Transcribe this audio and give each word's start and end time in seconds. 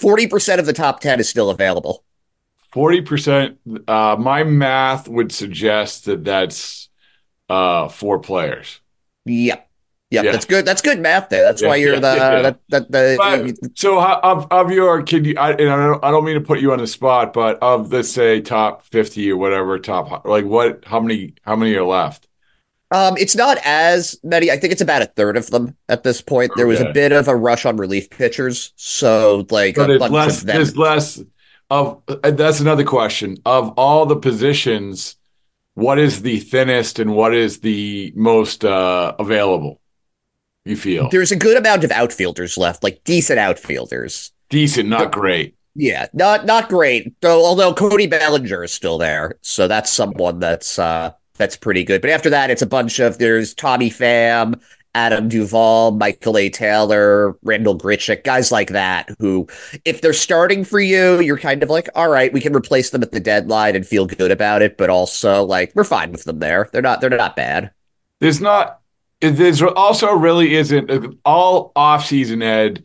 40% 0.00 0.58
of 0.58 0.66
the 0.66 0.72
top 0.72 1.00
10 1.00 1.20
is 1.20 1.28
still 1.28 1.50
available. 1.50 2.04
40%. 2.72 3.56
Uh, 3.88 4.16
my 4.18 4.44
math 4.44 5.08
would 5.08 5.32
suggest 5.32 6.04
that 6.04 6.24
that's 6.24 6.88
uh, 7.48 7.88
four 7.88 8.20
players. 8.20 8.80
Yep. 9.26 9.66
Yep, 10.10 10.24
yeah. 10.24 10.32
that's 10.32 10.44
good. 10.44 10.64
That's 10.64 10.82
good 10.82 10.98
math 10.98 11.28
there. 11.28 11.44
That's 11.44 11.62
yeah, 11.62 11.68
why 11.68 11.76
you're 11.76 11.94
yeah, 11.94 12.00
the 12.00 12.42
that, 12.42 12.58
that 12.70 12.90
the. 12.90 13.54
But, 13.62 13.78
so 13.78 14.00
of 14.00 14.48
of 14.50 14.72
your 14.72 15.04
can 15.04 15.24
you? 15.24 15.36
I, 15.38 15.52
and 15.52 15.70
I 15.70 15.76
don't 15.76 16.04
I 16.04 16.10
don't 16.10 16.24
mean 16.24 16.34
to 16.34 16.40
put 16.40 16.58
you 16.58 16.72
on 16.72 16.80
the 16.80 16.88
spot, 16.88 17.32
but 17.32 17.62
of 17.62 17.90
the 17.90 18.02
say 18.02 18.40
top 18.40 18.82
fifty 18.82 19.30
or 19.30 19.36
whatever 19.36 19.78
top 19.78 20.24
like 20.24 20.44
what 20.44 20.84
how 20.84 20.98
many 20.98 21.34
how 21.42 21.54
many 21.54 21.76
are 21.76 21.84
left? 21.84 22.26
Um, 22.92 23.16
it's 23.16 23.36
not 23.36 23.58
as 23.64 24.18
many. 24.24 24.50
I 24.50 24.56
think 24.56 24.72
it's 24.72 24.82
about 24.82 25.02
a 25.02 25.06
third 25.06 25.36
of 25.36 25.48
them 25.50 25.76
at 25.88 26.02
this 26.02 26.20
point. 26.20 26.50
There 26.56 26.66
was 26.66 26.80
a 26.80 26.92
bit 26.92 27.12
of 27.12 27.28
a 27.28 27.36
rush 27.36 27.64
on 27.64 27.76
relief 27.76 28.10
pitchers, 28.10 28.72
so 28.74 29.46
like 29.50 29.76
but 29.76 29.90
a 29.90 29.98
bunch 29.98 30.12
less. 30.12 30.42
There's 30.42 30.76
less 30.76 31.22
of. 31.70 32.02
Uh, 32.08 32.30
that's 32.32 32.58
another 32.58 32.84
question. 32.84 33.36
Of 33.44 33.74
all 33.76 34.06
the 34.06 34.16
positions, 34.16 35.16
what 35.74 36.00
is 36.00 36.22
the 36.22 36.40
thinnest 36.40 36.98
and 36.98 37.14
what 37.14 37.32
is 37.32 37.60
the 37.60 38.12
most 38.16 38.64
uh, 38.64 39.14
available? 39.20 39.80
You 40.64 40.76
feel 40.76 41.08
there's 41.10 41.32
a 41.32 41.36
good 41.36 41.56
amount 41.56 41.84
of 41.84 41.92
outfielders 41.92 42.58
left, 42.58 42.82
like 42.82 43.02
decent 43.04 43.38
outfielders. 43.38 44.32
Decent, 44.48 44.88
not 44.88 45.12
great. 45.12 45.54
Yeah, 45.76 46.08
not 46.12 46.44
not 46.44 46.68
great. 46.68 47.14
Though, 47.20 47.46
although 47.46 47.72
Cody 47.72 48.08
Bellinger 48.08 48.64
is 48.64 48.72
still 48.72 48.98
there, 48.98 49.38
so 49.42 49.68
that's 49.68 49.90
someone 49.90 50.40
that's 50.40 50.78
uh 50.78 51.12
that's 51.40 51.56
pretty 51.56 51.82
good. 51.82 52.02
But 52.02 52.10
after 52.10 52.30
that, 52.30 52.50
it's 52.50 52.62
a 52.62 52.66
bunch 52.66 52.98
of 52.98 53.18
there's 53.18 53.54
Tommy 53.54 53.90
Pham, 53.90 54.60
Adam 54.94 55.28
Duvall, 55.28 55.92
Michael 55.92 56.36
A. 56.36 56.50
Taylor, 56.50 57.34
Randall 57.42 57.78
Grichuk, 57.78 58.24
guys 58.24 58.52
like 58.52 58.68
that 58.68 59.08
who, 59.18 59.48
if 59.86 60.02
they're 60.02 60.12
starting 60.12 60.64
for 60.64 60.78
you, 60.78 61.18
you're 61.20 61.38
kind 61.38 61.62
of 61.62 61.70
like, 61.70 61.88
all 61.94 62.10
right, 62.10 62.30
we 62.32 62.42
can 62.42 62.54
replace 62.54 62.90
them 62.90 63.02
at 63.02 63.12
the 63.12 63.20
deadline 63.20 63.74
and 63.74 63.86
feel 63.86 64.06
good 64.06 64.30
about 64.30 64.60
it. 64.60 64.76
But 64.76 64.90
also, 64.90 65.42
like, 65.44 65.72
we're 65.74 65.84
fine 65.84 66.12
with 66.12 66.24
them 66.24 66.40
there. 66.40 66.68
They're 66.72 66.82
not. 66.82 67.00
They're 67.00 67.08
not 67.08 67.36
bad. 67.36 67.70
There's 68.18 68.40
not. 68.40 68.80
There's 69.20 69.62
also 69.62 70.12
really 70.12 70.54
isn't 70.54 71.18
all 71.24 71.72
off 71.74 72.04
season 72.06 72.42
Ed. 72.42 72.84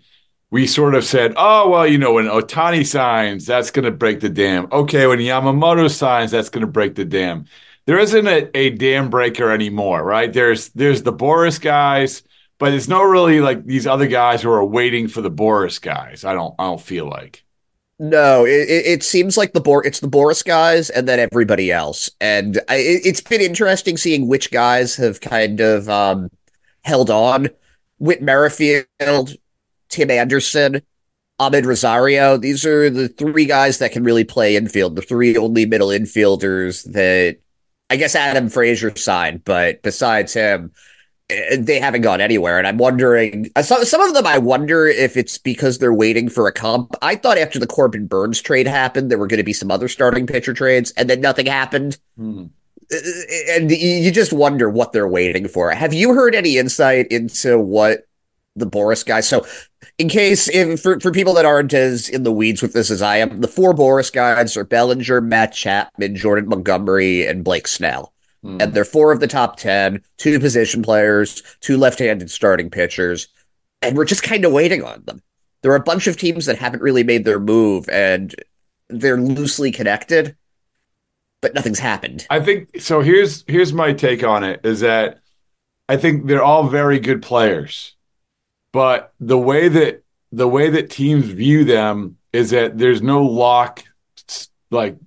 We 0.49 0.67
sort 0.67 0.95
of 0.95 1.03
said, 1.03 1.33
oh 1.35 1.69
well, 1.69 1.87
you 1.87 1.97
know, 1.97 2.13
when 2.13 2.25
Ohtani 2.25 2.85
signs, 2.85 3.45
that's 3.45 3.71
to 3.83 3.91
break 3.91 4.21
the 4.21 4.29
dam. 4.29 4.67
Okay, 4.71 5.07
when 5.07 5.19
Yamamoto 5.19 5.91
signs, 5.91 6.31
that's 6.31 6.49
to 6.61 6.71
break 6.71 6.95
the 6.95 7.03
dam 7.03 7.47
there 7.85 7.99
isn't 7.99 8.27
a, 8.27 8.49
a 8.57 8.69
dam 8.71 9.09
breaker 9.09 9.51
anymore, 9.51 10.03
right? 10.03 10.31
There's 10.31 10.69
there's 10.69 11.03
the 11.03 11.13
Boras 11.13 11.61
guys, 11.61 12.23
but 12.57 12.73
it's 12.73 12.87
not 12.87 13.03
really 13.03 13.39
like 13.39 13.65
these 13.65 13.87
other 13.87 14.07
guys 14.07 14.41
who 14.41 14.51
are 14.51 14.65
waiting 14.65 15.07
for 15.07 15.21
the 15.21 15.31
Boras 15.31 15.81
guys. 15.81 16.25
I 16.25 16.33
don't 16.33 16.55
I 16.59 16.65
don't 16.65 16.81
feel 16.81 17.07
like. 17.07 17.43
No, 17.97 18.45
it, 18.45 18.67
it 18.69 19.03
seems 19.03 19.37
like 19.37 19.53
the 19.53 19.61
Bor 19.61 19.85
it's 19.85 20.01
the 20.01 20.07
Boras 20.07 20.43
guys 20.43 20.89
and 20.89 21.07
then 21.07 21.19
everybody 21.19 21.71
else, 21.71 22.09
and 22.19 22.59
I, 22.67 22.75
it's 22.77 23.21
been 23.21 23.41
interesting 23.41 23.97
seeing 23.97 24.27
which 24.27 24.51
guys 24.51 24.95
have 24.97 25.21
kind 25.21 25.61
of 25.61 25.87
um, 25.89 26.29
held 26.83 27.09
on. 27.09 27.49
Whit 27.97 28.21
Merrifield, 28.21 29.35
Tim 29.87 30.11
Anderson, 30.11 30.81
Amed 31.39 31.65
Rosario. 31.65 32.35
These 32.37 32.65
are 32.65 32.89
the 32.89 33.07
three 33.07 33.45
guys 33.45 33.77
that 33.77 33.93
can 33.93 34.03
really 34.03 34.25
play 34.25 34.57
infield. 34.57 34.97
The 34.97 35.01
three 35.01 35.37
only 35.37 35.65
middle 35.65 35.87
infielders 35.87 36.83
that 36.91 37.37
I 37.89 37.97
guess 37.97 38.15
Adam 38.15 38.49
Frazier 38.49 38.95
signed, 38.95 39.43
but 39.45 39.81
besides 39.83 40.33
him, 40.33 40.71
eh, 41.29 41.57
they 41.59 41.79
haven't 41.79 42.01
gone 42.01 42.21
anywhere. 42.21 42.57
And 42.57 42.67
I'm 42.67 42.77
wondering, 42.77 43.51
uh, 43.55 43.61
some, 43.61 43.85
some 43.85 44.01
of 44.01 44.13
them, 44.13 44.25
I 44.25 44.37
wonder 44.37 44.87
if 44.87 45.15
it's 45.17 45.37
because 45.37 45.77
they're 45.77 45.93
waiting 45.93 46.29
for 46.29 46.47
a 46.47 46.51
comp. 46.51 46.95
I 47.01 47.15
thought 47.15 47.37
after 47.37 47.59
the 47.59 47.67
Corbin 47.67 48.07
Burnes 48.07 48.41
trade 48.41 48.67
happened, 48.67 49.11
there 49.11 49.19
were 49.19 49.27
going 49.27 49.37
to 49.37 49.43
be 49.43 49.53
some 49.53 49.71
other 49.71 49.87
starting 49.87 50.25
pitcher 50.25 50.53
trades, 50.53 50.91
and 50.97 51.09
then 51.09 51.21
nothing 51.21 51.45
happened. 51.45 51.97
Hmm. 52.17 52.45
Uh, 52.91 52.97
and 53.49 53.71
you 53.71 54.11
just 54.11 54.33
wonder 54.33 54.69
what 54.69 54.91
they're 54.91 55.07
waiting 55.07 55.47
for. 55.47 55.71
Have 55.71 55.93
you 55.93 56.13
heard 56.13 56.35
any 56.35 56.57
insight 56.57 57.07
into 57.07 57.59
what 57.59 58.07
the 58.55 58.67
Boras 58.67 59.05
guys? 59.05 59.27
So 59.27 59.45
in 59.97 60.09
case 60.09 60.47
if 60.49 60.81
for, 60.81 60.99
for 60.99 61.11
people 61.11 61.33
that 61.35 61.45
aren't 61.45 61.73
as 61.73 62.09
in 62.09 62.23
the 62.23 62.31
weeds 62.31 62.61
with 62.61 62.73
this 62.73 62.91
as 62.91 63.01
I 63.01 63.17
am, 63.17 63.41
the 63.41 63.47
four 63.47 63.73
Boras 63.73 64.11
guys 64.11 64.57
are 64.57 64.63
Bellinger, 64.63 65.21
Matt 65.21 65.53
Chapman, 65.53 66.15
Jordan 66.15 66.49
Montgomery, 66.49 67.25
and 67.25 67.43
Blake 67.43 67.67
Snell. 67.67 68.13
Mm. 68.43 68.61
And 68.61 68.73
they're 68.73 68.85
four 68.85 69.11
of 69.11 69.19
the 69.19 69.27
top 69.27 69.57
ten, 69.57 70.01
two 70.17 70.39
position 70.39 70.83
players, 70.83 71.41
two 71.61 71.77
left 71.77 71.99
handed 71.99 72.29
starting 72.29 72.69
pitchers. 72.69 73.27
And 73.81 73.97
we're 73.97 74.05
just 74.05 74.23
kind 74.23 74.45
of 74.45 74.51
waiting 74.51 74.83
on 74.83 75.03
them. 75.05 75.21
There 75.61 75.71
are 75.71 75.77
a 75.77 75.83
bunch 75.83 76.07
of 76.07 76.17
teams 76.17 76.45
that 76.45 76.57
haven't 76.57 76.83
really 76.83 77.03
made 77.03 77.25
their 77.25 77.39
move 77.39 77.89
and 77.89 78.35
they're 78.89 79.19
loosely 79.19 79.71
connected, 79.71 80.35
but 81.41 81.55
nothing's 81.55 81.79
happened. 81.79 82.27
I 82.29 82.39
think 82.39 82.79
so. 82.79 83.01
Here's 83.01 83.43
here's 83.47 83.73
my 83.73 83.93
take 83.93 84.23
on 84.23 84.43
it 84.43 84.61
is 84.63 84.81
that 84.81 85.21
I 85.89 85.97
think 85.97 86.27
they're 86.27 86.43
all 86.43 86.67
very 86.67 86.99
good 86.99 87.21
players 87.21 87.94
but 88.75 89.13
the 89.21 89.37
way 89.37 89.69
that 89.69 90.03
the 90.33 90.49
way 90.49 90.69
that 90.69 90.89
teams 90.89 91.27
view 91.27 91.63
them 91.63 92.17
is 92.33 92.49
that 92.49 92.77
there's 92.77 93.01
no 93.01 93.23
lock 93.23 93.81
like 94.69 94.97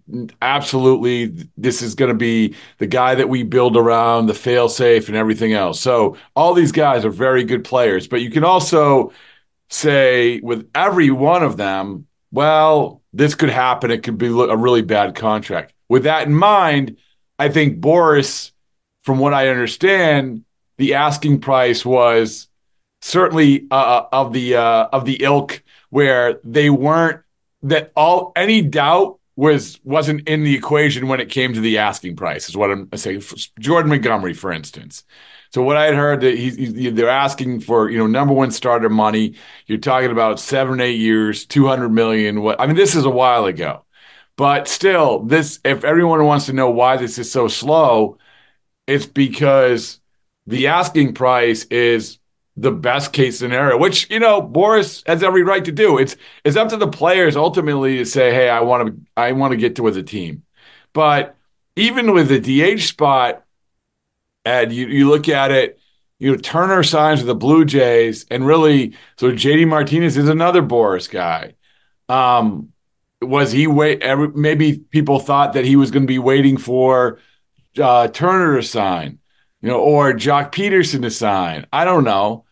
absolutely 0.40 1.50
this 1.58 1.82
is 1.82 1.94
going 1.94 2.08
to 2.08 2.16
be 2.16 2.54
the 2.78 2.86
guy 2.86 3.14
that 3.14 3.28
we 3.28 3.42
build 3.42 3.76
around 3.76 4.24
the 4.24 4.32
fail 4.32 4.70
safe 4.70 5.08
and 5.08 5.18
everything 5.18 5.52
else. 5.52 5.80
So 5.80 6.16
all 6.34 6.54
these 6.54 6.72
guys 6.72 7.04
are 7.04 7.10
very 7.10 7.44
good 7.44 7.62
players 7.62 8.08
but 8.08 8.22
you 8.22 8.30
can 8.30 8.42
also 8.42 9.12
say 9.68 10.40
with 10.40 10.66
every 10.74 11.10
one 11.10 11.42
of 11.42 11.58
them 11.58 12.06
well 12.32 13.02
this 13.12 13.34
could 13.34 13.50
happen. 13.50 13.90
It 13.90 14.02
could 14.02 14.16
be 14.16 14.28
a 14.28 14.56
really 14.56 14.82
bad 14.82 15.14
contract. 15.14 15.74
With 15.90 16.04
that 16.04 16.26
in 16.26 16.32
mind 16.32 16.96
i 17.38 17.50
think 17.50 17.80
boras 17.80 18.52
from 19.02 19.18
what 19.18 19.34
i 19.34 19.48
understand 19.48 20.42
the 20.78 20.94
asking 20.94 21.42
price 21.42 21.84
was 21.84 22.47
certainly 23.00 23.66
uh, 23.70 23.74
uh, 23.74 24.08
of 24.12 24.32
the 24.32 24.56
uh, 24.56 24.88
of 24.92 25.04
the 25.04 25.22
ilk 25.22 25.62
where 25.90 26.40
they 26.44 26.70
weren't 26.70 27.22
that 27.62 27.92
all 27.96 28.32
any 28.36 28.62
doubt 28.62 29.18
was 29.36 29.78
wasn't 29.84 30.26
in 30.28 30.42
the 30.42 30.54
equation 30.54 31.06
when 31.06 31.20
it 31.20 31.30
came 31.30 31.54
to 31.54 31.60
the 31.60 31.78
asking 31.78 32.16
price 32.16 32.48
is 32.48 32.56
what 32.56 32.70
I'm 32.70 32.88
saying. 32.96 33.22
Jordan 33.60 33.88
Montgomery, 33.90 34.34
for 34.34 34.52
instance. 34.52 35.04
So 35.50 35.62
what 35.62 35.76
I 35.76 35.84
had 35.86 35.94
heard 35.94 36.20
that 36.20 36.36
he's, 36.36 36.94
they're 36.94 37.08
asking 37.08 37.60
for 37.60 37.88
you 37.88 37.98
know 37.98 38.06
number 38.06 38.34
one 38.34 38.50
starter 38.50 38.88
money. 38.88 39.34
You're 39.66 39.78
talking 39.78 40.10
about 40.10 40.40
seven 40.40 40.80
eight 40.80 40.98
years, 40.98 41.46
two 41.46 41.66
hundred 41.66 41.90
million. 41.90 42.42
What 42.42 42.60
I 42.60 42.66
mean, 42.66 42.76
this 42.76 42.94
is 42.94 43.04
a 43.04 43.10
while 43.10 43.46
ago, 43.46 43.84
but 44.36 44.68
still, 44.68 45.20
this 45.20 45.60
if 45.64 45.84
everyone 45.84 46.24
wants 46.24 46.46
to 46.46 46.52
know 46.52 46.70
why 46.70 46.96
this 46.96 47.18
is 47.18 47.30
so 47.30 47.48
slow, 47.48 48.18
it's 48.86 49.06
because 49.06 50.00
the 50.46 50.66
asking 50.66 51.14
price 51.14 51.64
is 51.66 52.18
the 52.60 52.72
best 52.72 53.12
case 53.12 53.38
scenario, 53.38 53.78
which 53.78 54.10
you 54.10 54.18
know 54.18 54.42
Boras 54.42 55.06
has 55.06 55.22
every 55.22 55.42
right 55.42 55.64
to 55.64 55.72
do. 55.72 55.98
It's 55.98 56.16
it's 56.44 56.56
up 56.56 56.68
to 56.70 56.76
the 56.76 56.88
players 56.88 57.36
ultimately 57.36 57.98
to 57.98 58.04
say, 58.04 58.32
"Hey, 58.32 58.48
I 58.48 58.60
want 58.60 58.88
to 58.88 59.00
I 59.16 59.32
want 59.32 59.52
to 59.52 59.56
get 59.56 59.76
to 59.76 59.82
with 59.82 59.96
a 59.96 60.02
team." 60.02 60.42
But 60.92 61.36
even 61.76 62.12
with 62.12 62.28
the 62.28 62.40
DH 62.40 62.80
spot, 62.80 63.44
Ed, 64.44 64.72
you 64.72 64.86
you 64.88 65.08
look 65.08 65.28
at 65.28 65.50
it. 65.50 65.78
You 66.18 66.32
know, 66.32 66.38
Turner 66.38 66.82
signs 66.82 67.20
with 67.20 67.28
the 67.28 67.34
Blue 67.36 67.64
Jays, 67.64 68.26
and 68.28 68.44
really, 68.44 68.96
so 69.16 69.30
JD 69.30 69.68
Martinez 69.68 70.16
is 70.16 70.28
another 70.28 70.62
Boras 70.62 71.08
guy. 71.08 71.54
Um, 72.08 72.72
was 73.22 73.52
he 73.52 73.68
wait? 73.68 74.02
Every, 74.02 74.28
maybe 74.28 74.78
people 74.78 75.20
thought 75.20 75.52
that 75.52 75.64
he 75.64 75.76
was 75.76 75.92
going 75.92 76.02
to 76.02 76.08
be 76.08 76.18
waiting 76.18 76.56
for 76.56 77.20
uh, 77.80 78.08
Turner 78.08 78.56
to 78.56 78.66
sign, 78.66 79.20
you 79.60 79.68
know, 79.68 79.78
or 79.78 80.12
Joc 80.12 80.50
Pederson 80.50 81.02
to 81.02 81.10
sign. 81.10 81.66
I 81.72 81.84
don't 81.84 82.04
know. 82.04 82.44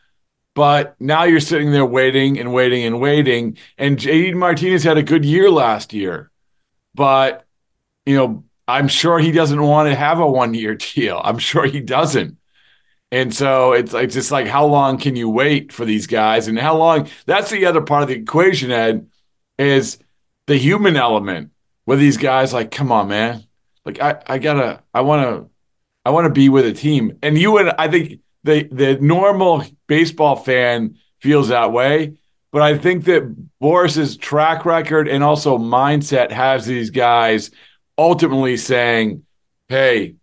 But 0.57 0.99
now 0.99 1.25
you're 1.25 1.39
sitting 1.39 1.71
there 1.71 1.85
waiting 1.85 2.41
and 2.41 2.51
waiting 2.51 2.83
and 2.85 2.99
waiting. 2.99 3.59
And 3.77 3.99
JD 3.99 4.35
Martinez 4.37 4.83
had 4.83 4.97
a 4.97 5.03
good 5.03 5.23
year 5.23 5.51
last 5.51 5.93
year. 5.93 6.31
But, 6.95 7.45
you 8.07 8.17
know, 8.17 8.45
I'm 8.67 8.89
sure 8.89 9.19
he 9.19 9.33
doesn't 9.33 9.61
want 9.61 9.91
to 9.91 9.95
have 9.95 10.19
a 10.19 10.27
one 10.27 10.55
year 10.55 10.75
deal. 10.95 11.21
I'm 11.23 11.37
sure 11.37 11.67
he 11.67 11.81
doesn't. 11.81 12.39
And 13.13 13.35
so 13.35 13.75
it's 13.75 13.93
like 13.93 14.09
just 14.09 14.31
like 14.31 14.47
how 14.47 14.65
long 14.65 14.97
can 14.97 15.15
you 15.15 15.29
wait 15.29 15.75
for 15.75 15.85
these 15.85 16.07
guys 16.07 16.49
and 16.49 16.59
how 16.59 16.75
long 16.79 17.09
that's 17.27 17.51
the 17.51 17.67
other 17.67 17.83
part 17.83 18.03
of 18.03 18.09
the 18.09 18.15
equation, 18.15 18.71
Ed. 18.71 19.11
is 19.59 19.99
the 20.47 20.57
human 20.57 20.97
element 20.97 21.51
where 21.85 21.99
these 21.99 22.17
guys 22.17 22.55
like, 22.55 22.71
come 22.71 22.91
on, 22.91 23.09
man. 23.09 23.45
Like 23.85 24.01
I, 24.01 24.23
I 24.27 24.39
gotta, 24.39 24.83
I 24.95 25.03
wanna, 25.03 25.49
I 26.07 26.11
wanna 26.11 26.31
be 26.31 26.49
with 26.49 26.65
a 26.65 26.73
team. 26.73 27.19
And 27.23 27.37
you 27.37 27.59
and 27.59 27.75
I 27.79 27.89
think 27.89 28.21
the 28.47 28.69
the 28.71 28.99
normal 29.01 29.65
baseball 29.87 30.37
fan 30.37 30.97
feels 31.21 31.49
that 31.49 31.73
way. 31.73 32.15
But 32.53 32.63
I 32.63 32.79
think 32.79 33.05
that 33.05 33.35
Boras's 33.61 34.17
track 34.17 34.65
record 34.65 35.09
and 35.09 35.23
also 35.23 35.59
mindset 35.59 36.31
has 36.31 36.65
these 36.65 36.91
guys 36.91 37.51
ultimately 37.99 38.57
saying, 38.57 39.25
hey, 39.69 40.15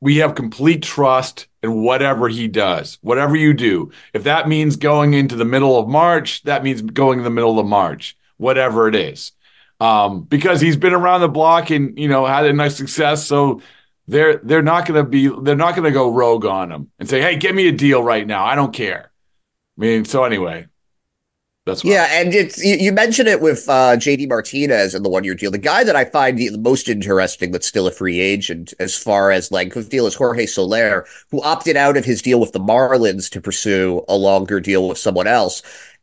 we 0.00 0.16
have 0.16 0.34
complete 0.34 0.82
trust 0.82 1.46
in 1.62 1.82
whatever 1.82 2.28
he 2.28 2.48
does, 2.48 2.98
whatever 3.02 3.36
you 3.36 3.52
do. 3.52 3.92
If 4.14 4.24
that 4.24 4.48
means 4.48 4.76
going 4.76 5.12
into 5.14 5.36
the 5.36 5.44
middle 5.44 5.78
of 5.78 5.88
March, 5.88 6.42
that 6.44 6.64
means 6.64 6.80
going 6.80 7.18
in 7.18 7.24
the 7.24 7.30
middle 7.30 7.58
of 7.58 7.66
March, 7.66 8.16
whatever 8.38 8.88
it 8.88 8.94
is. 8.94 9.32
Um, 9.78 10.22
because 10.22 10.60
he's 10.60 10.76
been 10.76 10.92
around 10.94 11.20
the 11.20 11.28
block 11.28 11.70
and 11.70 11.98
you 11.98 12.08
know 12.08 12.26
had 12.26 12.46
a 12.46 12.52
nice 12.52 12.76
success. 12.76 13.26
So 13.26 13.62
they're 14.10 14.36
they're 14.38 14.62
not 14.62 14.86
going 14.86 15.02
to 15.02 15.08
be 15.08 15.28
they're 15.42 15.54
not 15.54 15.76
going 15.76 15.84
to 15.84 15.92
go 15.92 16.12
rogue 16.12 16.44
on 16.44 16.72
him 16.72 16.90
and 16.98 17.08
say, 17.08 17.20
"Hey, 17.20 17.36
give 17.36 17.54
me 17.54 17.68
a 17.68 17.72
deal 17.72 18.02
right 18.02 18.26
now. 18.26 18.44
I 18.44 18.54
don't 18.54 18.74
care." 18.74 19.10
I 19.78 19.80
mean, 19.80 20.04
so 20.04 20.24
anyway, 20.24 20.66
that's 21.64 21.84
what. 21.84 21.90
yeah, 21.90 22.08
and 22.10 22.34
it's 22.34 22.62
you, 22.62 22.74
you, 22.74 22.92
mentioned 22.92 23.28
it 23.28 23.40
with 23.40 23.68
uh, 23.68 23.96
JD 23.96 24.28
Martinez 24.28 24.94
and 24.94 25.04
the 25.04 25.08
one 25.08 25.22
year 25.22 25.34
deal. 25.34 25.52
The 25.52 25.58
guy 25.58 25.84
that 25.84 25.94
I 25.94 26.04
find 26.04 26.36
the, 26.36 26.48
the, 26.48 26.58
most 26.58 26.88
interesting 26.88 27.52
that's 27.52 27.66
still 27.66 27.86
a 27.86 27.92
free 27.92 28.18
agent 28.18 28.74
as 28.80 28.96
far 28.96 29.30
as 29.30 29.52
length 29.52 29.76
of 29.76 29.88
deal 29.88 30.06
is 30.06 30.14
Jorge 30.14 30.46
Soler, 30.46 31.06
who 31.30 31.40
opted 31.42 31.76
out 31.76 31.96
of 31.96 32.04
his 32.04 32.20
deal 32.20 32.40
with 32.40 32.52
the 32.52 32.60
Marlins 32.60 33.30
to 33.30 33.40
pursue 33.40 34.04
a 34.08 34.16
longer 34.16 34.58
deal 34.58 34.88
with 34.88 34.98
someone 34.98 35.28
else. 35.28 35.62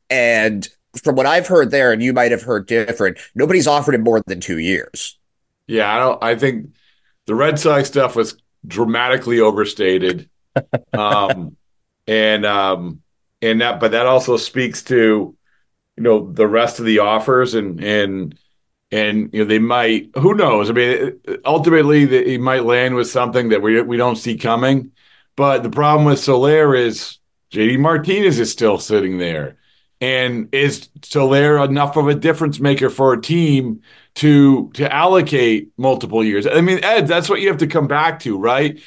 And 0.09 0.67
from 1.03 1.15
what 1.15 1.25
I've 1.25 1.47
heard 1.47 1.71
there, 1.71 1.91
and 1.91 2.01
you 2.01 2.13
might 2.13 2.31
have 2.31 2.41
heard 2.41 2.67
different, 2.67 3.19
nobody's 3.35 3.67
offered 3.67 3.95
him 3.95 4.03
more 4.03 4.21
than 4.25 4.39
two 4.39 4.59
years. 4.59 5.17
Yeah, 5.67 5.93
I 5.93 5.99
don't. 5.99 6.23
I 6.23 6.35
think 6.35 6.69
the 7.27 7.35
Red 7.35 7.59
Sox 7.59 7.87
stuff 7.87 8.15
was 8.15 8.37
dramatically 8.65 9.39
overstated, 9.39 10.29
um, 10.93 11.55
and 12.07 12.45
um, 12.45 13.01
and 13.41 13.61
that, 13.61 13.79
but 13.79 13.91
that 13.91 14.07
also 14.07 14.37
speaks 14.37 14.83
to 14.83 15.35
you 15.95 16.03
know 16.03 16.31
the 16.31 16.47
rest 16.47 16.79
of 16.79 16.85
the 16.85 16.99
offers 16.99 17.53
and 17.53 17.83
and 17.83 18.37
and 18.91 19.29
you 19.33 19.39
know 19.39 19.45
they 19.45 19.59
might 19.59 20.09
who 20.15 20.33
knows? 20.33 20.69
I 20.69 20.73
mean 20.73 21.19
ultimately 21.45 22.07
he 22.25 22.37
might 22.37 22.65
land 22.65 22.95
with 22.95 23.09
something 23.09 23.49
that 23.49 23.61
we 23.61 23.81
we 23.81 23.97
don't 23.97 24.15
see 24.15 24.37
coming. 24.37 24.91
But 25.35 25.61
the 25.61 25.69
problem 25.69 26.05
with 26.05 26.19
Soler 26.19 26.73
is 26.75 27.19
JD 27.51 27.79
Martinez 27.79 28.39
is 28.39 28.51
still 28.51 28.79
sitting 28.79 29.17
there. 29.17 29.57
And 29.99 30.49
is 30.53 30.89
Soler 31.03 31.63
enough 31.63 31.97
of 31.97 32.07
a 32.07 32.15
difference 32.15 32.59
maker 32.59 32.89
for 32.89 33.13
a 33.13 33.21
team 33.21 33.81
to 34.17 34.69
to 34.73 34.93
allocate 34.93 35.69
multiple 35.77 36.23
years 36.23 36.45
i 36.45 36.61
mean 36.61 36.83
ed 36.83 37.07
that's 37.07 37.29
what 37.29 37.41
you 37.41 37.47
have 37.47 37.57
to 37.57 37.67
come 37.67 37.87
back 37.87 38.19
to 38.19 38.37
right 38.37 38.81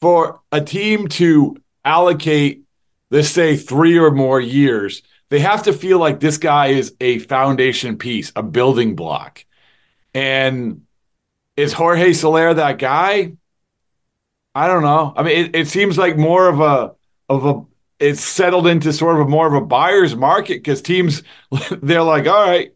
for 0.00 0.40
a 0.52 0.60
team 0.60 1.08
to 1.08 1.56
allocate 1.84 2.62
let's 3.10 3.28
say 3.28 3.56
3 3.56 3.98
or 3.98 4.10
more 4.10 4.40
years 4.40 5.02
they 5.28 5.40
have 5.40 5.64
to 5.64 5.72
feel 5.72 5.98
like 5.98 6.20
this 6.20 6.38
guy 6.38 6.68
is 6.68 6.94
a 7.00 7.18
foundation 7.18 7.96
piece, 7.98 8.32
a 8.36 8.42
building 8.42 8.94
block. 8.94 9.44
And 10.14 10.82
is 11.56 11.72
Jorge 11.72 12.12
Soler 12.12 12.54
that 12.54 12.78
guy? 12.78 13.32
I 14.54 14.68
don't 14.68 14.82
know. 14.82 15.12
I 15.16 15.22
mean, 15.22 15.46
it, 15.46 15.56
it 15.56 15.68
seems 15.68 15.98
like 15.98 16.16
more 16.16 16.48
of 16.48 16.60
a 16.60 16.94
of 17.28 17.44
a 17.44 17.64
it's 17.98 18.22
settled 18.22 18.66
into 18.66 18.92
sort 18.92 19.16
of 19.16 19.26
a 19.26 19.30
more 19.30 19.46
of 19.46 19.54
a 19.54 19.66
buyer's 19.66 20.14
market 20.14 20.58
because 20.58 20.80
teams 20.80 21.22
they're 21.82 22.02
like, 22.02 22.26
all 22.26 22.48
right, 22.48 22.72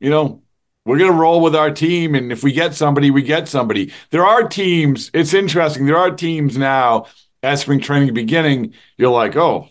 you 0.00 0.10
know, 0.10 0.42
we're 0.86 0.98
going 0.98 1.10
to 1.10 1.16
roll 1.16 1.42
with 1.42 1.54
our 1.54 1.70
team. 1.70 2.14
And 2.14 2.32
if 2.32 2.42
we 2.42 2.52
get 2.52 2.74
somebody, 2.74 3.10
we 3.10 3.22
get 3.22 3.48
somebody. 3.48 3.92
There 4.10 4.24
are 4.24 4.48
teams, 4.48 5.10
it's 5.12 5.34
interesting. 5.34 5.84
There 5.84 5.98
are 5.98 6.10
teams 6.10 6.56
now 6.56 7.06
as 7.42 7.60
spring 7.60 7.80
training 7.80 8.14
beginning, 8.14 8.74
you're 8.96 9.10
like, 9.10 9.36
oh, 9.36 9.68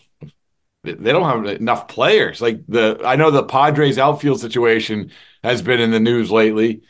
they 0.82 1.12
don't 1.12 1.24
have 1.24 1.60
enough 1.60 1.88
players. 1.88 2.40
Like 2.40 2.60
the 2.68 3.00
I 3.04 3.16
know 3.16 3.30
the 3.30 3.42
Padres 3.42 3.98
outfield 3.98 4.40
situation 4.40 5.10
has 5.42 5.62
been 5.62 5.80
in 5.80 5.90
the 5.90 6.00
news 6.00 6.30
lately, 6.30 6.82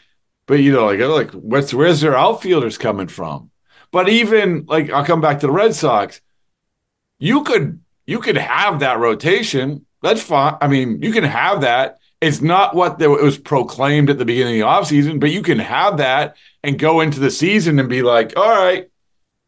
but 0.46 0.60
you 0.60 0.72
know, 0.72 0.86
like 0.86 1.00
like 1.00 1.30
what's 1.32 1.72
where's 1.72 2.00
their 2.00 2.16
outfielders 2.16 2.78
coming 2.78 3.08
from? 3.08 3.50
But 3.90 4.08
even 4.08 4.66
like 4.66 4.90
I'll 4.90 5.04
come 5.04 5.20
back 5.20 5.40
to 5.40 5.46
the 5.46 5.52
Red 5.52 5.74
Sox. 5.74 6.20
You 7.18 7.44
could 7.44 7.80
you 8.06 8.18
could 8.18 8.36
have 8.36 8.80
that 8.80 8.98
rotation. 8.98 9.86
That's 10.02 10.22
fine. 10.22 10.56
I 10.60 10.68
mean, 10.68 11.02
you 11.02 11.12
can 11.12 11.24
have 11.24 11.62
that. 11.62 11.98
It's 12.20 12.40
not 12.40 12.74
what 12.74 13.00
it 13.00 13.08
was 13.08 13.38
proclaimed 13.38 14.08
at 14.08 14.18
the 14.18 14.24
beginning 14.24 14.60
of 14.60 14.66
the 14.66 14.72
offseason, 14.72 15.20
but 15.20 15.30
you 15.30 15.42
can 15.42 15.58
have 15.58 15.98
that 15.98 16.36
and 16.62 16.78
go 16.78 17.00
into 17.00 17.20
the 17.20 17.30
season 17.30 17.78
and 17.78 17.88
be 17.88 18.02
like, 18.02 18.36
all 18.36 18.48
right, 18.48 18.90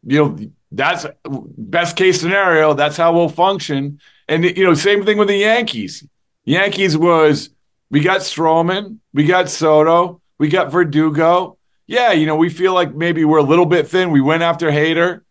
you 0.03 0.23
know, 0.23 0.37
that's 0.71 1.05
best 1.25 1.95
case 1.95 2.21
scenario. 2.21 2.73
That's 2.73 2.97
how 2.97 3.13
we'll 3.13 3.29
function. 3.29 3.99
And 4.27 4.43
you 4.43 4.63
know, 4.63 4.73
same 4.75 5.03
thing 5.03 5.17
with 5.17 5.27
the 5.27 5.37
Yankees. 5.37 6.07
Yankees 6.45 6.97
was 6.97 7.49
we 7.89 8.01
got 8.01 8.21
Stroman, 8.21 8.99
we 9.13 9.25
got 9.25 9.49
Soto, 9.49 10.21
we 10.37 10.47
got 10.47 10.71
Verdugo. 10.71 11.57
Yeah, 11.87 12.11
you 12.11 12.27
know, 12.27 12.35
we 12.35 12.49
feel 12.49 12.73
like 12.73 12.93
maybe 12.93 13.25
we're 13.25 13.39
a 13.39 13.43
little 13.43 13.65
bit 13.65 13.87
thin. 13.87 14.11
We 14.11 14.21
went 14.21 14.43
after 14.43 14.69
Hader. 14.69 15.21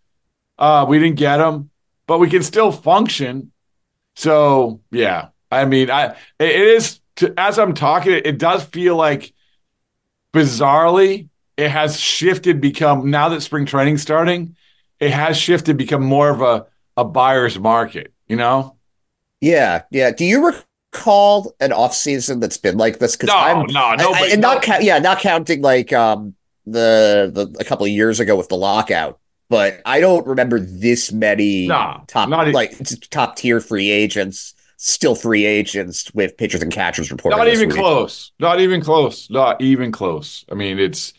Uh, 0.58 0.84
we 0.88 0.99
didn't 0.99 1.17
get 1.17 1.38
him, 1.41 1.70
but 2.08 2.19
we 2.19 2.29
can 2.29 2.43
still 2.43 2.73
function. 2.73 3.52
So 4.17 4.81
yeah, 4.91 5.29
I 5.52 5.64
mean, 5.67 5.88
I 5.91 6.17
it 6.41 6.56
is 6.56 6.99
to, 7.19 7.35
as 7.37 7.59
I'm 7.59 7.75
talking, 7.75 8.12
it, 8.25 8.38
does 8.38 8.65
feel 8.65 8.97
like 8.97 9.32
bizarrely 10.32 11.29
it 11.56 11.70
has 11.70 11.99
shifted, 11.99 12.61
become 12.61 13.11
now 13.11 13.29
that 13.29 13.41
spring 13.43 13.67
training 13.67 13.99
starting, 13.99 14.56
it 15.00 15.11
has 15.11 15.37
shifted, 15.37 15.76
become 15.76 16.03
more 16.03 16.31
of 16.31 16.41
a 16.41 16.67
a 16.97 17.05
buyer's 17.05 17.59
market. 17.59 18.12
You 18.29 18.37
know, 18.37 18.76
yeah, 19.41 19.82
yeah. 19.91 20.12
Do 20.12 20.25
you 20.25 20.53
recall 20.93 21.55
an 21.61 21.73
off 21.73 21.94
season 21.94 22.41
that's 22.41 22.59
been 22.59 22.76
like 22.76 22.99
this? 22.99 23.17
Because 23.17 23.29
no, 23.29 23.37
I'm 23.37 23.67
no, 23.67 23.94
no, 23.94 24.12
I, 24.12 24.29
and 24.32 24.41
not 24.41 24.62
ca- 24.62 24.79
yeah, 24.81 24.99
not 24.99 25.19
counting 25.19 25.61
like 25.61 25.93
um 25.93 26.35
the 26.67 27.31
the 27.32 27.56
a 27.59 27.65
couple 27.65 27.85
of 27.85 27.91
years 27.91 28.20
ago 28.20 28.37
with 28.37 28.49
the 28.49 28.56
lockout. 28.56 29.19
But 29.50 29.81
I 29.87 30.00
don't 30.00 30.26
remember 30.26 30.61
this 30.61 31.11
many 31.11 31.67
no, 31.67 32.05
top 32.06 32.29
like 32.29 32.79
top 33.11 33.37
tier 33.37 33.61
free 33.61 33.91
agents 33.91 34.55
still 34.79 35.15
free 35.15 35.45
agents 35.45 36.13
with 36.15 36.37
pitchers 36.37 36.63
and 36.63 36.73
catchers 36.73 37.11
reporting. 37.11 37.37
Not 37.37 37.49
even 37.49 37.69
week. 37.69 37.77
close. 37.77 38.33
Not 38.39 38.61
even 38.61 38.81
close. 38.81 39.29
Not 39.29 39.61
even 39.61 39.93
close. 39.93 40.44
I 40.51 40.55
mean, 40.55 40.79
it's 40.79 41.13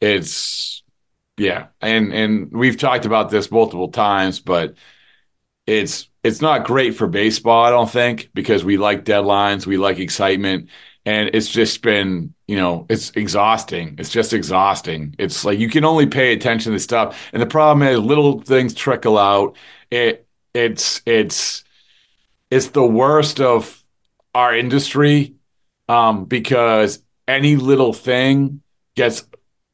it's 0.00 0.82
yeah, 1.36 1.68
and 1.80 2.12
and 2.12 2.50
we've 2.50 2.78
talked 2.78 3.04
about 3.04 3.30
this 3.30 3.50
multiple 3.50 3.88
times, 3.88 4.40
but 4.40 4.74
it's 5.66 6.08
it's 6.24 6.40
not 6.40 6.64
great 6.64 6.96
for 6.96 7.06
baseball, 7.06 7.64
I 7.64 7.70
don't 7.70 7.90
think, 7.90 8.30
because 8.34 8.64
we 8.64 8.78
like 8.78 9.04
deadlines, 9.04 9.66
we 9.66 9.76
like 9.76 9.98
excitement, 9.98 10.70
and 11.04 11.30
it's 11.34 11.48
just 11.48 11.82
been, 11.82 12.34
you 12.48 12.56
know, 12.56 12.86
it's 12.88 13.10
exhausting. 13.10 13.96
It's 13.98 14.10
just 14.10 14.32
exhausting. 14.32 15.14
It's 15.18 15.44
like 15.44 15.58
you 15.58 15.68
can 15.68 15.84
only 15.84 16.06
pay 16.06 16.32
attention 16.32 16.72
to 16.72 16.80
stuff, 16.80 17.28
and 17.34 17.42
the 17.42 17.46
problem 17.46 17.86
is 17.86 17.98
little 17.98 18.40
things 18.40 18.72
trickle 18.72 19.18
out. 19.18 19.56
It 19.90 20.26
it's 20.54 21.02
it's 21.04 21.62
it's 22.50 22.68
the 22.68 22.86
worst 22.86 23.40
of 23.40 23.82
our 24.34 24.54
industry 24.56 25.34
um, 25.88 26.24
because 26.24 27.02
any 27.26 27.56
little 27.56 27.92
thing 27.92 28.62
gets 28.94 29.26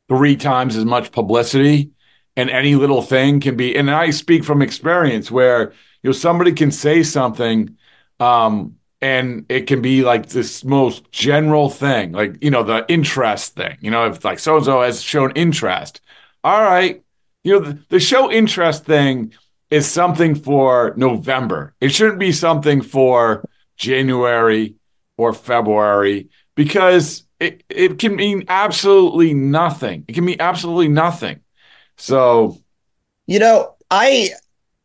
three 0.08 0.36
times 0.36 0.76
as 0.76 0.84
much 0.84 1.12
publicity, 1.12 1.90
and 2.36 2.50
any 2.50 2.74
little 2.74 3.02
thing 3.02 3.40
can 3.40 3.56
be. 3.56 3.76
And 3.76 3.90
I 3.90 4.10
speak 4.10 4.44
from 4.44 4.62
experience 4.62 5.30
where 5.30 5.72
you 6.02 6.08
know 6.08 6.12
somebody 6.12 6.52
can 6.52 6.70
say 6.70 7.02
something 7.02 7.76
um 8.20 8.76
and 9.00 9.46
it 9.48 9.66
can 9.66 9.82
be 9.82 10.02
like 10.02 10.28
this 10.28 10.64
most 10.64 11.10
general 11.10 11.68
thing 11.68 12.12
like 12.12 12.36
you 12.42 12.50
know 12.50 12.62
the 12.62 12.84
interest 12.88 13.54
thing 13.54 13.76
you 13.80 13.90
know 13.90 14.06
if 14.06 14.24
like 14.24 14.38
so 14.38 14.56
and 14.56 14.64
so 14.64 14.80
has 14.80 15.02
shown 15.02 15.32
interest 15.32 16.00
all 16.44 16.62
right 16.62 17.02
you 17.44 17.52
know 17.52 17.60
the, 17.60 17.78
the 17.88 18.00
show 18.00 18.30
interest 18.30 18.84
thing 18.84 19.32
is 19.72 19.90
something 19.90 20.34
for 20.34 20.94
november. 20.96 21.74
It 21.80 21.90
shouldn't 21.90 22.18
be 22.18 22.32
something 22.32 22.82
for 22.82 23.48
january 23.76 24.76
or 25.16 25.32
february 25.32 26.28
because 26.54 27.24
it, 27.40 27.64
it 27.68 27.98
can 27.98 28.14
mean 28.14 28.44
absolutely 28.48 29.34
nothing. 29.34 30.04
It 30.06 30.12
can 30.12 30.24
mean 30.24 30.36
absolutely 30.40 30.88
nothing. 30.88 31.40
So 31.96 32.58
you 33.26 33.38
know 33.38 33.74
i 33.90 34.30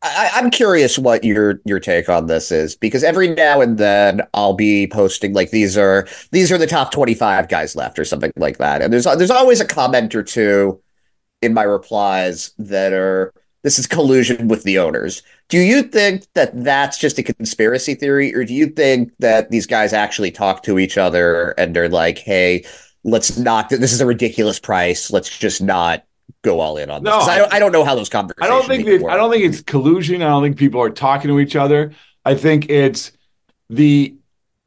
I, 0.00 0.30
am 0.38 0.50
curious 0.50 0.96
what 0.96 1.24
your 1.24 1.60
your 1.64 1.80
take 1.80 2.08
on 2.08 2.26
this 2.26 2.52
is 2.52 2.76
because 2.76 3.02
every 3.02 3.34
now 3.34 3.60
and 3.60 3.78
then 3.78 4.22
I'll 4.32 4.54
be 4.54 4.86
posting 4.86 5.32
like 5.32 5.50
these 5.50 5.76
are 5.76 6.06
these 6.30 6.52
are 6.52 6.58
the 6.58 6.68
top 6.68 6.92
25 6.92 7.48
guys 7.48 7.74
left 7.74 7.98
or 7.98 8.04
something 8.04 8.30
like 8.36 8.58
that, 8.58 8.80
and 8.80 8.92
there's 8.92 9.04
there's 9.04 9.30
always 9.30 9.60
a 9.60 9.64
comment 9.64 10.14
or 10.14 10.22
two 10.22 10.80
in 11.42 11.52
my 11.52 11.64
replies 11.64 12.52
that 12.58 12.92
are 12.92 13.32
this 13.62 13.78
is 13.78 13.86
collusion 13.86 14.48
with 14.48 14.62
the 14.62 14.78
owners. 14.78 15.22
Do 15.48 15.58
you 15.58 15.82
think 15.82 16.26
that 16.34 16.62
that's 16.62 16.98
just 16.98 17.18
a 17.18 17.22
conspiracy 17.22 17.94
theory, 17.94 18.34
or 18.34 18.44
do 18.44 18.54
you 18.54 18.66
think 18.66 19.12
that 19.18 19.50
these 19.50 19.66
guys 19.66 19.92
actually 19.92 20.30
talk 20.30 20.62
to 20.64 20.78
each 20.78 20.96
other 20.96 21.50
and 21.58 21.74
they're 21.74 21.88
like, 21.88 22.18
"Hey, 22.18 22.64
let's 23.04 23.36
not. 23.38 23.70
This 23.70 23.92
is 23.92 24.00
a 24.00 24.06
ridiculous 24.06 24.58
price. 24.58 25.10
Let's 25.10 25.36
just 25.36 25.60
not 25.60 26.04
go 26.42 26.60
all 26.60 26.76
in 26.76 26.90
on 26.90 27.02
this." 27.02 27.10
No, 27.10 27.18
I 27.20 27.38
don't. 27.38 27.52
I 27.52 27.58
don't 27.58 27.72
know 27.72 27.84
how 27.84 27.94
those 27.94 28.08
conversations. 28.08 28.46
I 28.46 28.48
don't 28.48 28.66
think. 28.66 29.04
I 29.04 29.16
don't 29.16 29.30
think 29.30 29.44
it's 29.44 29.62
collusion. 29.62 30.22
I 30.22 30.26
don't 30.26 30.42
think 30.42 30.56
people 30.56 30.80
are 30.80 30.90
talking 30.90 31.28
to 31.28 31.40
each 31.40 31.56
other. 31.56 31.92
I 32.24 32.34
think 32.34 32.68
it's 32.70 33.12
the 33.70 34.14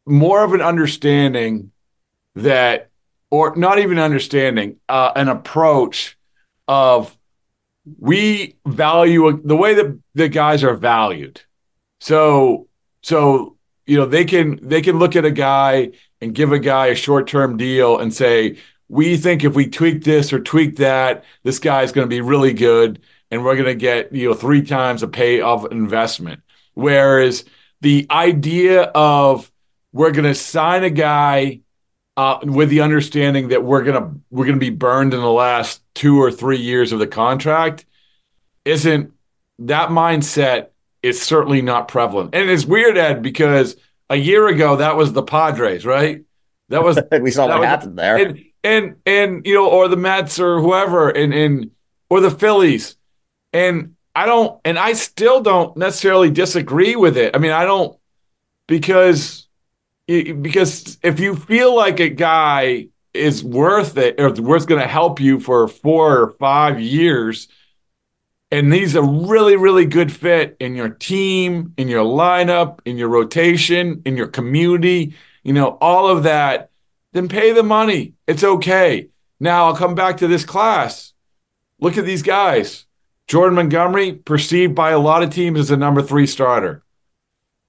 more 0.06 0.44
of 0.44 0.54
an 0.54 0.62
understanding 0.62 1.72
that, 2.36 2.90
or 3.30 3.56
not 3.56 3.80
even 3.80 4.00
understanding, 4.00 4.78
uh, 4.90 5.12
an 5.16 5.30
approach 5.30 6.18
of 6.68 7.16
we 8.00 8.58
value 8.66 9.42
the 9.44 9.56
way 9.56 9.74
that 9.74 10.00
the 10.14 10.30
guys 10.30 10.64
are 10.64 10.76
valued. 10.76 11.42
So, 12.00 12.68
so 13.02 13.58
you 13.86 13.98
know 13.98 14.06
they 14.06 14.26
can 14.26 14.60
they 14.62 14.82
can 14.82 15.00
look 15.00 15.16
at 15.16 15.26
a 15.26 15.32
guy 15.32 15.92
and 16.22 16.36
give 16.36 16.52
a 16.52 16.60
guy 16.60 16.88
a 16.88 16.96
short 16.96 17.28
term 17.28 17.58
deal 17.58 17.98
and 17.98 18.14
say 18.14 18.58
we 18.88 19.18
think 19.18 19.44
if 19.44 19.56
we 19.56 19.68
tweak 19.68 20.04
this 20.04 20.34
or 20.34 20.40
tweak 20.40 20.78
that, 20.78 21.24
this 21.44 21.60
guy's 21.60 21.92
going 21.92 22.06
to 22.06 22.14
be 22.14 22.22
really 22.22 22.54
good 22.54 23.02
and 23.32 23.44
we're 23.44 23.56
going 23.56 23.66
to 23.66 23.76
get 23.76 24.14
you 24.14 24.30
know 24.30 24.36
three 24.36 24.62
times 24.62 25.02
the 25.02 25.08
pay 25.08 25.42
of 25.42 25.72
investment. 25.72 26.42
Whereas 26.74 27.46
the 27.82 28.06
idea 28.12 28.84
of 28.84 29.52
we're 29.94 30.12
going 30.12 30.26
to 30.26 30.36
sign 30.36 30.84
a 30.84 30.90
guy 30.90 31.62
uh, 32.22 32.40
with 32.44 32.70
the 32.70 32.82
understanding 32.82 33.48
that 33.48 33.64
we're 33.64 33.82
gonna 33.82 34.14
we're 34.30 34.46
gonna 34.46 34.58
be 34.58 34.70
burned 34.70 35.12
in 35.16 35.20
the 35.20 35.32
last 35.32 35.82
two 35.96 36.22
or 36.22 36.32
three 36.32 36.60
years 36.60 36.92
of 36.92 37.00
the 37.00 37.08
contract 37.08 37.84
isn't 38.64 39.12
that 39.58 39.90
mindset 39.90 40.68
is 41.02 41.20
certainly 41.20 41.64
not 41.64 41.88
prevalent. 41.88 42.36
And 42.36 42.48
it's 42.48 42.64
weird, 42.64 42.96
Ed, 42.96 43.24
because 43.24 43.76
a 44.08 44.16
year 44.16 44.48
ago 44.48 44.76
that 44.76 44.96
was 44.96 45.14
the 45.14 45.24
Padres, 45.24 45.84
right? 45.84 46.24
That 46.70 46.84
was 46.84 47.00
we 47.22 47.32
saw 47.32 47.48
that 47.48 47.54
what 47.54 47.62
was- 47.62 47.70
happened 47.70 47.98
there. 47.98 48.18
and 48.18 48.40
and 48.64 48.96
and 49.08 49.46
you 49.48 49.56
know, 49.56 49.68
or 49.68 49.88
the 49.88 49.98
Mets 49.98 50.40
or 50.40 50.62
whoever, 50.62 51.10
and 51.10 51.34
and 51.34 51.72
or 52.08 52.20
the 52.20 52.30
Phillies, 52.30 52.98
and 53.52 53.96
I 54.14 54.28
don't, 54.28 54.62
and 54.64 54.78
I 54.78 54.94
still 54.94 55.42
don't 55.42 55.76
necessarily 55.76 56.30
disagree 56.30 56.96
with 56.96 57.18
it. 57.18 57.36
I 57.36 57.40
mean, 57.40 57.52
I 57.52 57.66
don't 57.66 57.98
because 58.68 59.48
because 60.34 60.98
if 61.04 61.20
you 61.20 61.36
feel 61.36 61.76
like 61.76 62.00
a 62.00 62.10
guy 62.10 62.88
is 63.14 63.44
worth 63.44 63.98
it 63.98 64.20
or 64.20 64.32
worth 64.42 64.68
going 64.68 64.82
to 64.82 64.88
help 64.88 65.20
you 65.20 65.40
for 65.40 65.68
four 65.68 66.20
or 66.20 66.30
five 66.34 66.80
years, 66.80 67.48
and 68.52 68.74
he's 68.74 68.96
a 68.96 69.04
really 69.04 69.56
really 69.56 69.86
good 69.86 70.12
fit 70.12 70.58
in 70.60 70.76
your 70.76 70.90
team, 70.90 71.74
in 71.78 71.88
your 71.88 72.04
lineup, 72.04 72.80
in 72.86 72.98
your 72.98 73.10
rotation, 73.10 74.02
in 74.06 74.18
your 74.18 74.28
community, 74.28 75.16
you 75.44 75.54
know, 75.54 75.78
all 75.82 76.08
of 76.08 76.24
that 76.24 76.72
then 77.14 77.28
pay 77.28 77.52
the 77.52 77.64
money. 77.64 78.14
It's 78.28 78.44
okay. 78.44 79.10
Now 79.40 79.66
I'll 79.66 79.76
come 79.76 79.96
back 79.96 80.18
to 80.18 80.28
this 80.28 80.46
class. 80.46 81.14
Look 81.80 81.98
at 81.98 82.06
these 82.06 82.24
guys. 82.24 82.86
Jordan 83.28 83.56
Montgomery, 83.56 84.14
perceived 84.14 84.76
by 84.76 84.92
a 84.92 85.00
lot 85.00 85.24
of 85.24 85.34
teams 85.34 85.60
as 85.60 85.72
a 85.72 85.78
number 85.78 86.02
three 86.02 86.28
starter. 86.28 86.84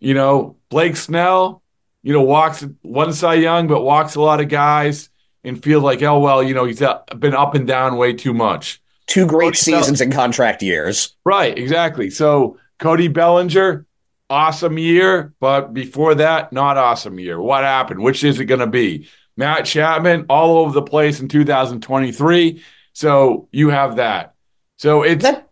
You 0.00 0.14
know, 0.14 0.56
Blake 0.68 0.96
Snell, 0.96 1.61
you 2.02 2.12
know, 2.12 2.22
walks 2.22 2.64
one 2.82 3.12
Cy 3.12 3.34
Young, 3.34 3.68
but 3.68 3.82
walks 3.82 4.14
a 4.14 4.20
lot 4.20 4.40
of 4.40 4.48
guys 4.48 5.08
and 5.44 5.62
feel 5.62 5.80
like, 5.80 6.02
oh, 6.02 6.18
well, 6.18 6.42
you 6.42 6.54
know, 6.54 6.64
he's 6.64 6.82
uh, 6.82 7.00
been 7.18 7.34
up 7.34 7.54
and 7.54 7.66
down 7.66 7.96
way 7.96 8.12
too 8.12 8.34
much. 8.34 8.80
Two 9.06 9.26
great 9.26 9.54
Cody 9.54 9.70
Bell- 9.70 9.80
seasons 9.82 10.00
in 10.00 10.10
contract 10.10 10.62
years. 10.62 11.16
Right, 11.24 11.56
exactly. 11.56 12.10
So 12.10 12.58
Cody 12.78 13.08
Bellinger, 13.08 13.86
awesome 14.30 14.78
year, 14.78 15.34
but 15.40 15.72
before 15.72 16.14
that, 16.16 16.52
not 16.52 16.76
awesome 16.76 17.18
year. 17.18 17.40
What 17.40 17.64
happened? 17.64 18.00
Which 18.00 18.24
is 18.24 18.40
it 18.40 18.46
going 18.46 18.60
to 18.60 18.66
be? 18.66 19.08
Matt 19.36 19.64
Chapman, 19.64 20.26
all 20.28 20.58
over 20.58 20.72
the 20.72 20.82
place 20.82 21.20
in 21.20 21.28
2023. 21.28 22.62
So 22.92 23.48
you 23.52 23.70
have 23.70 23.96
that. 23.96 24.34
So 24.76 25.02
it's 25.02 25.22
That 25.22 25.48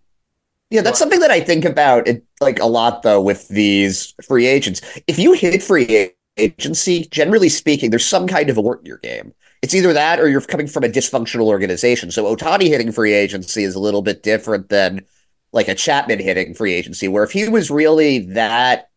yeah, 0.71 0.83
that's 0.83 0.99
something 1.01 1.21
that 1.21 1.33
I 1.33 1.41
think 1.41 1.65
about 1.65 2.07
it 2.07 2.25
like 2.41 2.61
a 2.61 2.67
lot 2.67 3.03
though 3.03 3.21
with 3.21 3.49
these 3.49 4.15
free 4.23 4.47
agents. 4.47 4.81
If 5.09 5.19
you 5.19 5.33
hit 5.33 5.63
free 5.63 6.13
agency, 6.41 7.07
generally 7.11 7.49
speaking, 7.49 7.91
there's 7.91 8.07
some 8.07 8.27
kind 8.27 8.51
of 8.51 8.57
a 8.57 8.61
in 8.61 8.85
your 8.85 8.99
game. 8.99 9.33
It's 9.63 9.75
either 9.75 9.93
that 9.93 10.21
or 10.21 10.29
you're 10.29 10.41
coming 10.41 10.67
from 10.67 10.85
a 10.85 10.89
dysfunctional 10.89 11.47
organization. 11.47 12.11
So 12.11 12.35
Ohtani 12.35 12.69
hitting 12.69 12.93
free 12.93 13.13
agency 13.13 13.63
is 13.63 13.75
a 13.75 13.81
little 13.81 14.03
bit 14.03 14.23
different 14.23 14.69
than 14.71 15.05
like 15.53 15.69
a 15.69 15.75
Chapman 15.75 16.19
hitting 16.19 16.55
free 16.55 16.73
agency, 16.73 17.09
where 17.09 17.25
if 17.25 17.33
he 17.33 17.49
was 17.49 17.71
really 17.71 18.21
that 18.21 18.89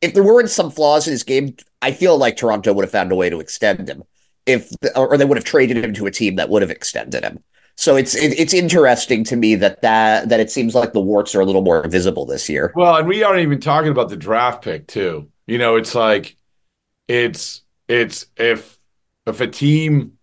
if 0.00 0.14
there 0.14 0.24
weren't 0.24 0.50
some 0.50 0.70
flaws 0.70 1.06
in 1.06 1.12
his 1.12 1.22
game, 1.22 1.56
I 1.80 1.92
feel 1.92 2.16
like 2.16 2.36
Toronto 2.36 2.72
would 2.72 2.84
have 2.84 2.90
found 2.90 3.12
a 3.12 3.16
way 3.16 3.30
to 3.30 3.40
extend 3.40 3.88
him. 3.88 4.04
If 4.46 4.70
or 4.96 5.16
they 5.16 5.24
would 5.24 5.38
have 5.38 5.44
traded 5.44 5.76
him 5.84 5.94
to 5.94 6.06
a 6.06 6.10
team 6.10 6.36
that 6.36 6.48
would 6.48 6.62
have 6.62 6.70
extended 6.70 7.22
him. 7.22 7.44
So 7.76 7.96
it's 7.96 8.14
it, 8.14 8.38
it's 8.38 8.54
interesting 8.54 9.24
to 9.24 9.36
me 9.36 9.54
that 9.56 9.82
that 9.82 10.28
that 10.28 10.40
it 10.40 10.50
seems 10.50 10.74
like 10.74 10.92
the 10.92 11.00
warts 11.00 11.34
are 11.34 11.40
a 11.40 11.44
little 11.44 11.62
more 11.62 11.86
visible 11.86 12.26
this 12.26 12.48
year. 12.48 12.72
Well, 12.74 12.96
and 12.96 13.08
we 13.08 13.22
aren't 13.22 13.40
even 13.40 13.60
talking 13.60 13.90
about 13.90 14.08
the 14.08 14.16
draft 14.16 14.64
pick 14.64 14.86
too. 14.86 15.30
You 15.46 15.58
know, 15.58 15.76
it's 15.76 15.94
like 15.94 16.36
it's 17.12 17.62
it's 17.88 18.26
if 18.36 18.78
if 19.26 19.40
a 19.40 19.46
team, 19.46 20.18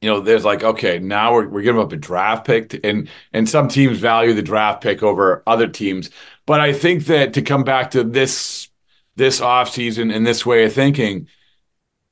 you 0.00 0.08
know, 0.08 0.20
there's 0.20 0.44
like, 0.44 0.62
okay, 0.62 0.98
now 0.98 1.34
we're 1.34 1.48
we're 1.48 1.62
giving 1.62 1.80
up 1.80 1.92
a 1.92 1.96
draft 1.96 2.46
pick, 2.46 2.68
to- 2.70 2.84
and 2.86 3.08
and 3.32 3.48
some 3.48 3.68
teams 3.68 3.98
value 3.98 4.32
the 4.32 4.42
draft 4.42 4.82
pick 4.82 5.02
over 5.02 5.42
other 5.46 5.66
teams. 5.66 6.10
But 6.46 6.60
I 6.60 6.72
think 6.72 7.06
that 7.06 7.34
to 7.34 7.42
come 7.42 7.64
back 7.64 7.90
to 7.92 8.04
this 8.04 8.68
this 9.16 9.40
offseason 9.40 10.14
and 10.14 10.24
this 10.26 10.46
way 10.46 10.64
of 10.64 10.72
thinking, 10.72 11.26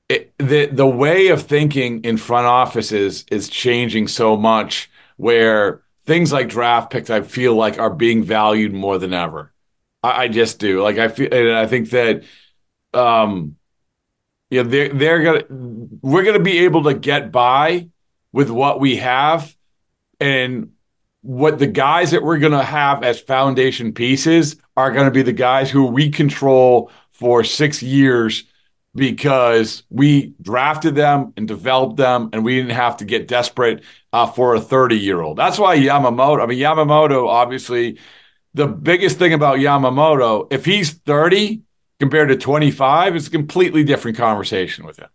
it, 0.09 0.33
the 0.39 0.67
the 0.67 0.87
way 0.87 1.29
of 1.29 1.43
thinking 1.43 2.03
in 2.05 2.17
front 2.19 2.47
offices 2.47 3.25
is 3.31 3.49
changing 3.49 4.09
so 4.09 4.37
much 4.37 4.91
where 5.17 5.83
things 6.07 6.33
like 6.33 6.49
draft 6.49 6.91
picks 6.93 7.11
I 7.11 7.23
feel 7.23 7.55
like 7.57 7.79
are 7.79 7.91
being 7.95 8.25
valued 8.25 8.75
more 8.75 8.99
than 8.99 9.15
ever. 9.15 9.53
I, 10.03 10.25
I 10.25 10.29
just 10.29 10.61
do. 10.61 10.83
Like 10.83 10.99
I 10.99 11.09
feel 11.09 11.29
and 11.33 11.53
I 11.57 11.67
think 11.67 11.91
that 11.91 12.25
um 12.95 13.57
know 14.51 14.69
they're 14.69 14.89
they're 14.89 15.23
gonna 15.23 15.45
we're 16.03 16.25
gonna 16.25 16.39
be 16.39 16.59
able 16.59 16.85
to 16.85 16.95
get 16.95 17.33
by 17.33 17.89
with 18.33 18.51
what 18.51 18.81
we 18.81 18.97
have 18.97 19.55
and 20.21 20.71
what 21.23 21.59
the 21.59 21.67
guys 21.67 22.13
that 22.13 22.23
we're 22.23 22.39
gonna 22.39 22.63
have 22.63 23.03
as 23.03 23.21
foundation 23.21 23.93
pieces 23.93 24.57
are 24.77 24.91
gonna 24.93 25.11
be 25.11 25.23
the 25.23 25.33
guys 25.33 25.71
who 25.71 25.87
we 25.87 26.11
control 26.11 26.91
for 27.13 27.43
six 27.43 27.83
years 27.83 28.45
because 28.95 29.83
we 29.91 30.35
drafted 30.41 30.95
them 30.95 31.33
and 31.37 31.47
developed 31.47 31.97
them 31.97 32.31
and 32.33 32.45
we 32.45 32.57
didn't 32.57 32.71
have 32.71 32.97
to 32.97 33.05
get 33.05 33.29
desperate 33.29 33.85
uh, 34.13 34.27
for 34.27 34.55
a 34.55 34.61
30 34.61 34.97
year 34.97 35.21
old. 35.21 35.37
That's 35.37 35.59
why 35.59 35.77
Yamamoto, 35.77 36.43
I 36.43 36.47
mean, 36.47 36.59
Yamamoto, 36.59 37.29
obviously, 37.29 37.99
the 38.55 38.67
biggest 38.67 39.19
thing 39.19 39.35
about 39.35 39.59
Yamamoto, 39.59 40.51
if 40.51 40.65
he's 40.65 40.95
30 40.95 41.63
compared 42.01 42.29
to 42.29 42.37
25, 42.37 43.17
it's 43.17 43.27
a 43.27 43.31
completely 43.31 43.85
different 43.85 44.17
conversation 44.17 44.85
with 44.85 44.99
him. 44.99 45.09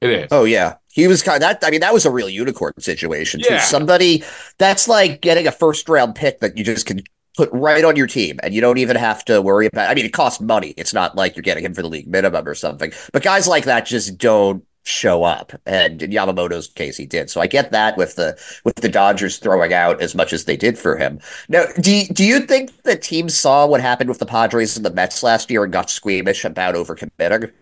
It 0.00 0.10
is. 0.10 0.28
Oh 0.30 0.44
yeah, 0.44 0.74
he 0.92 1.06
was 1.06 1.22
kind 1.22 1.36
of 1.36 1.40
that. 1.40 1.66
I 1.66 1.70
mean, 1.70 1.80
that 1.80 1.94
was 1.94 2.04
a 2.04 2.10
real 2.10 2.28
unicorn 2.28 2.74
situation. 2.78 3.40
too. 3.40 3.54
Yeah. 3.54 3.60
Somebody 3.60 4.24
that's 4.58 4.88
like 4.88 5.22
getting 5.22 5.46
a 5.46 5.52
first 5.52 5.88
round 5.88 6.14
pick 6.14 6.40
that 6.40 6.58
you 6.58 6.64
just 6.64 6.84
can 6.84 7.02
put 7.34 7.48
right 7.50 7.84
on 7.84 7.96
your 7.96 8.06
team, 8.06 8.38
and 8.42 8.52
you 8.52 8.60
don't 8.60 8.78
even 8.78 8.96
have 8.96 9.24
to 9.26 9.40
worry 9.40 9.66
about. 9.66 9.90
I 9.90 9.94
mean, 9.94 10.04
it 10.04 10.12
costs 10.12 10.40
money. 10.40 10.74
It's 10.76 10.92
not 10.92 11.16
like 11.16 11.34
you're 11.34 11.42
getting 11.42 11.64
him 11.64 11.72
for 11.72 11.80
the 11.80 11.88
league 11.88 12.08
minimum 12.08 12.46
or 12.46 12.54
something. 12.54 12.92
But 13.12 13.22
guys 13.22 13.48
like 13.48 13.64
that 13.64 13.86
just 13.86 14.18
don't 14.18 14.65
show 14.86 15.24
up, 15.24 15.52
and 15.66 16.02
in 16.02 16.10
Yamamoto's 16.10 16.68
case, 16.68 16.96
he 16.96 17.06
did. 17.06 17.28
So 17.30 17.40
I 17.40 17.46
get 17.46 17.72
that 17.72 17.96
with 17.96 18.16
the 18.16 18.38
with 18.64 18.76
the 18.76 18.88
Dodgers 18.88 19.38
throwing 19.38 19.72
out 19.72 20.00
as 20.00 20.14
much 20.14 20.32
as 20.32 20.44
they 20.44 20.56
did 20.56 20.78
for 20.78 20.96
him. 20.96 21.20
Now, 21.48 21.64
do 21.80 22.04
do 22.06 22.24
you 22.24 22.40
think 22.40 22.82
the 22.82 22.96
team 22.96 23.28
saw 23.28 23.66
what 23.66 23.80
happened 23.80 24.08
with 24.08 24.18
the 24.18 24.26
Padres 24.26 24.76
and 24.76 24.86
the 24.86 24.92
Mets 24.92 25.22
last 25.22 25.50
year 25.50 25.64
and 25.64 25.72
got 25.72 25.90
squeamish 25.90 26.44
about 26.44 26.74
overcommitting? 26.74 27.52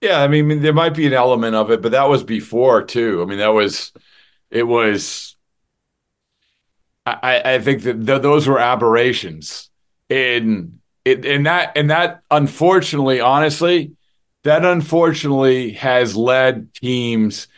Yeah, 0.00 0.20
I 0.20 0.28
mean, 0.28 0.60
there 0.60 0.74
might 0.74 0.94
be 0.94 1.06
an 1.06 1.14
element 1.14 1.54
of 1.54 1.70
it, 1.70 1.80
but 1.80 1.92
that 1.92 2.08
was 2.08 2.22
before 2.22 2.82
too. 2.82 3.22
I 3.22 3.24
mean, 3.24 3.38
that 3.38 3.48
was, 3.54 3.92
it 4.50 4.64
was. 4.64 5.34
I, 7.06 7.54
I 7.54 7.58
think 7.58 7.82
that 7.82 8.06
th- 8.06 8.22
those 8.22 8.46
were 8.46 8.58
aberrations, 8.58 9.70
and 10.08 10.78
it 11.04 11.24
and 11.24 11.46
that 11.46 11.76
and 11.76 11.90
that 11.90 12.22
unfortunately, 12.30 13.20
honestly, 13.20 13.92
that 14.44 14.64
unfortunately 14.64 15.72
has 15.72 16.16
led 16.16 16.72
teams 16.74 17.48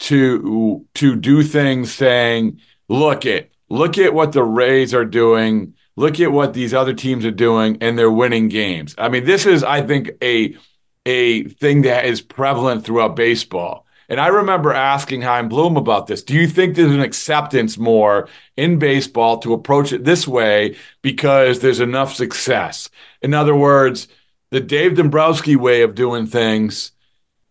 to 0.00 0.86
to 0.94 1.16
do 1.16 1.42
things 1.42 1.92
saying, 1.92 2.60
"Look 2.88 3.26
at 3.26 3.50
look 3.68 3.98
at 3.98 4.14
what 4.14 4.32
the 4.32 4.44
Rays 4.44 4.94
are 4.94 5.04
doing." 5.04 5.74
Look 5.96 6.20
at 6.20 6.30
what 6.30 6.54
these 6.54 6.72
other 6.72 6.94
teams 6.94 7.26
are 7.26 7.32
doing, 7.32 7.78
and 7.80 7.98
they're 7.98 8.08
winning 8.08 8.48
games. 8.48 8.94
I 8.98 9.08
mean, 9.08 9.24
this 9.24 9.46
is, 9.46 9.64
I 9.64 9.82
think, 9.82 10.12
a 10.22 10.56
a 11.04 11.44
thing 11.44 11.82
that 11.82 12.04
is 12.04 12.20
prevalent 12.20 12.84
throughout 12.84 13.16
baseball. 13.16 13.84
And 14.08 14.20
I 14.20 14.28
remember 14.28 14.72
asking 14.72 15.22
Chaim 15.22 15.48
Bloom 15.48 15.76
about 15.76 16.06
this. 16.06 16.22
Do 16.22 16.34
you 16.34 16.46
think 16.46 16.74
there's 16.74 16.92
an 16.92 17.00
acceptance 17.00 17.76
more 17.76 18.28
in 18.56 18.78
baseball 18.78 19.38
to 19.38 19.52
approach 19.52 19.92
it 19.92 20.04
this 20.04 20.26
way 20.26 20.76
because 21.02 21.60
there's 21.60 21.80
enough 21.80 22.14
success? 22.14 22.88
In 23.20 23.34
other 23.34 23.54
words, 23.54 24.08
the 24.50 24.60
Dave 24.60 24.96
Dombrowski 24.96 25.56
way 25.56 25.82
of 25.82 25.94
doing 25.94 26.26
things, 26.26 26.92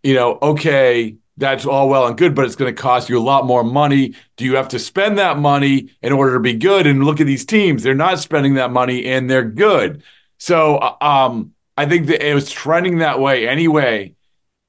you 0.03 0.13
know, 0.13 0.37
okay, 0.41 1.17
that's 1.37 1.65
all 1.65 1.89
well 1.89 2.07
and 2.07 2.17
good, 2.17 2.33
but 2.33 2.45
it's 2.45 2.55
going 2.55 2.73
to 2.73 2.81
cost 2.81 3.09
you 3.09 3.17
a 3.17 3.21
lot 3.21 3.45
more 3.45 3.63
money. 3.63 4.15
Do 4.37 4.45
you 4.45 4.55
have 4.55 4.69
to 4.69 4.79
spend 4.79 5.19
that 5.19 5.37
money 5.37 5.89
in 6.01 6.11
order 6.11 6.33
to 6.33 6.39
be 6.39 6.53
good? 6.53 6.87
And 6.87 7.03
look 7.03 7.21
at 7.21 7.27
these 7.27 7.45
teams; 7.45 7.83
they're 7.83 7.93
not 7.93 8.19
spending 8.19 8.55
that 8.55 8.71
money, 8.71 9.05
and 9.05 9.29
they're 9.29 9.43
good. 9.43 10.03
So, 10.39 10.77
uh, 10.77 10.95
um, 10.99 11.53
I 11.77 11.85
think 11.85 12.07
that 12.07 12.27
it 12.27 12.33
was 12.33 12.49
trending 12.49 12.99
that 12.99 13.19
way 13.19 13.47
anyway, 13.47 14.15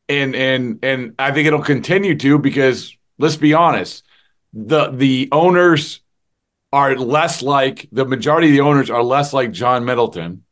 and 0.09 0.37
and 0.37 0.79
and 0.83 1.15
I 1.19 1.33
think 1.33 1.47
it'll 1.47 1.63
continue 1.63 2.17
to 2.17 2.39
because 2.39 2.95
let's 3.19 3.37
be 3.37 3.55
honest, 3.55 4.05
the 4.53 4.91
the 4.91 5.31
owners 5.33 6.01
are 6.71 6.97
less 6.97 7.41
like 7.41 7.89
the 7.93 8.05
majority 8.05 8.49
of 8.49 8.53
the 8.53 8.61
owners 8.61 8.91
are 8.91 9.03
less 9.03 9.33
like 9.33 9.53
John 9.53 9.87
Middleton 9.87 10.45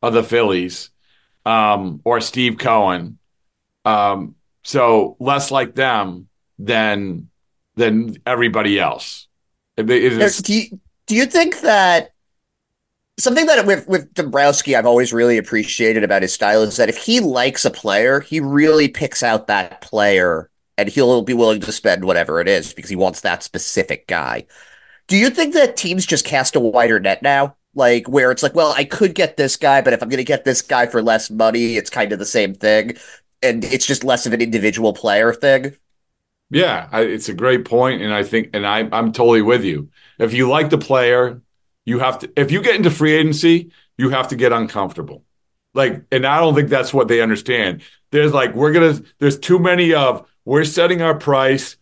of 0.00 0.14
the 0.14 0.22
Phillies 0.22 0.88
um, 1.44 2.00
or 2.04 2.20
Steve 2.20 2.58
Cohen. 2.58 3.18
Um, 3.84 4.34
so 4.62 5.16
less 5.18 5.50
like 5.50 5.74
them 5.74 6.28
than 6.58 7.28
than 7.76 8.16
everybody 8.26 8.78
else. 8.78 9.26
do 10.42 10.54
you, 10.54 10.80
do 11.06 11.14
you 11.14 11.26
think 11.26 11.60
that 11.60 12.12
something 13.18 13.46
that 13.46 13.66
with 13.66 13.88
with 13.88 14.12
Dombrowski 14.14 14.76
I've 14.76 14.86
always 14.86 15.12
really 15.12 15.38
appreciated 15.38 16.04
about 16.04 16.22
his 16.22 16.32
style 16.32 16.62
is 16.62 16.76
that 16.76 16.88
if 16.88 16.96
he 16.96 17.20
likes 17.20 17.64
a 17.64 17.70
player, 17.70 18.20
he 18.20 18.40
really 18.40 18.88
picks 18.88 19.22
out 19.22 19.46
that 19.46 19.80
player 19.80 20.50
and 20.76 20.88
he'll 20.88 21.22
be 21.22 21.34
willing 21.34 21.60
to 21.60 21.72
spend 21.72 22.04
whatever 22.04 22.40
it 22.40 22.48
is 22.48 22.72
because 22.74 22.90
he 22.90 22.96
wants 22.96 23.20
that 23.20 23.42
specific 23.42 24.06
guy. 24.06 24.46
Do 25.08 25.16
you 25.16 25.30
think 25.30 25.54
that 25.54 25.76
teams 25.76 26.06
just 26.06 26.24
cast 26.24 26.56
a 26.56 26.60
wider 26.60 27.00
net 27.00 27.22
now? 27.22 27.56
Like 27.74 28.08
where 28.08 28.32
it's 28.32 28.42
like, 28.42 28.54
well, 28.54 28.74
I 28.76 28.84
could 28.84 29.14
get 29.14 29.36
this 29.36 29.56
guy, 29.56 29.80
but 29.80 29.92
if 29.92 30.02
I'm 30.02 30.08
going 30.08 30.18
to 30.18 30.24
get 30.24 30.44
this 30.44 30.60
guy 30.60 30.86
for 30.86 31.02
less 31.02 31.30
money, 31.30 31.76
it's 31.76 31.88
kind 31.88 32.12
of 32.12 32.18
the 32.18 32.26
same 32.26 32.52
thing 32.54 32.96
and 33.42 33.64
it's 33.64 33.86
just 33.86 34.04
less 34.04 34.26
of 34.26 34.32
an 34.32 34.40
individual 34.40 34.92
player 34.92 35.32
thing. 35.32 35.76
Yeah, 36.50 36.88
I, 36.90 37.02
it's 37.02 37.28
a 37.28 37.34
great 37.34 37.64
point, 37.64 38.02
and 38.02 38.12
I 38.12 38.24
think, 38.24 38.50
and 38.54 38.66
I, 38.66 38.88
I'm 38.92 39.12
totally 39.12 39.42
with 39.42 39.64
you. 39.64 39.88
If 40.18 40.34
you 40.34 40.48
like 40.48 40.70
the 40.70 40.78
player, 40.78 41.40
you 41.84 42.00
have 42.00 42.18
to. 42.20 42.32
If 42.36 42.50
you 42.50 42.60
get 42.60 42.74
into 42.74 42.90
free 42.90 43.12
agency, 43.12 43.70
you 43.96 44.10
have 44.10 44.28
to 44.28 44.36
get 44.36 44.52
uncomfortable. 44.52 45.24
Like, 45.74 46.02
and 46.10 46.26
I 46.26 46.40
don't 46.40 46.54
think 46.54 46.68
that's 46.68 46.92
what 46.92 47.06
they 47.06 47.20
understand. 47.20 47.82
There's 48.10 48.32
like 48.32 48.54
we're 48.54 48.72
gonna. 48.72 49.00
There's 49.20 49.38
too 49.38 49.60
many 49.60 49.94
of 49.94 50.28
we're 50.44 50.64
setting 50.64 51.02
our 51.02 51.14
price, 51.14 51.76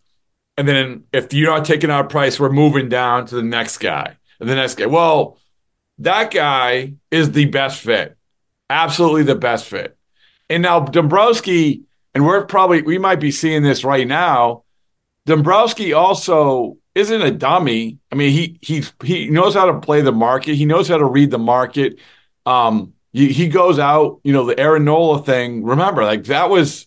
and 0.59 0.69
then 0.69 1.05
if 1.13 1.33
you're 1.33 1.51
not 1.51 1.65
taking 1.65 1.91
our 1.91 2.05
price, 2.05 2.39
we're 2.39 2.53
moving 2.53 2.91
down 2.91 3.27
to 3.27 3.37
the 3.37 3.43
next 3.43 3.79
guy 3.79 4.17
and 4.39 4.49
the 4.49 4.55
next 4.55 4.75
guy. 4.75 4.87
Well, 4.87 5.39
that 6.01 6.31
guy 6.31 6.95
is 7.11 7.33
the 7.33 7.47
best 7.47 7.81
fit, 7.81 8.17
absolutely 8.71 9.25
the 9.25 9.35
best 9.35 9.67
fit. 9.67 9.97
And 10.49 10.63
now 10.63 10.81
Dombrowski, 10.81 11.83
and 12.15 12.25
we're 12.25 12.45
probably 12.47 12.83
we 12.83 12.99
might 12.99 13.21
be 13.21 13.31
seeing 13.31 13.63
this 13.63 13.85
right 13.85 14.07
now. 14.07 14.65
Dombrowski 15.27 15.93
also 15.93 16.79
isn't 16.95 17.23
a 17.23 17.31
dummy. 17.31 17.99
I 18.11 18.15
mean, 18.15 18.33
he 18.33 18.59
he 18.63 18.85
he 19.05 19.29
knows 19.29 19.55
how 19.55 19.67
to 19.67 19.81
play 19.81 20.01
the 20.01 20.13
market. 20.13 20.55
He 20.55 20.65
knows 20.65 20.89
how 20.89 20.99
to 20.99 21.05
read 21.05 21.31
the 21.31 21.39
market. 21.39 21.99
Um, 22.47 22.95
he, 23.13 23.33
he 23.33 23.49
goes 23.49 23.79
out, 23.79 24.21
you 24.25 24.33
know, 24.33 24.47
the 24.47 24.59
Aaron 24.59 24.85
Nola 24.85 25.23
thing. 25.23 25.65
Remember, 25.65 26.05
like 26.05 26.25
that 26.25 26.51
was 26.51 26.87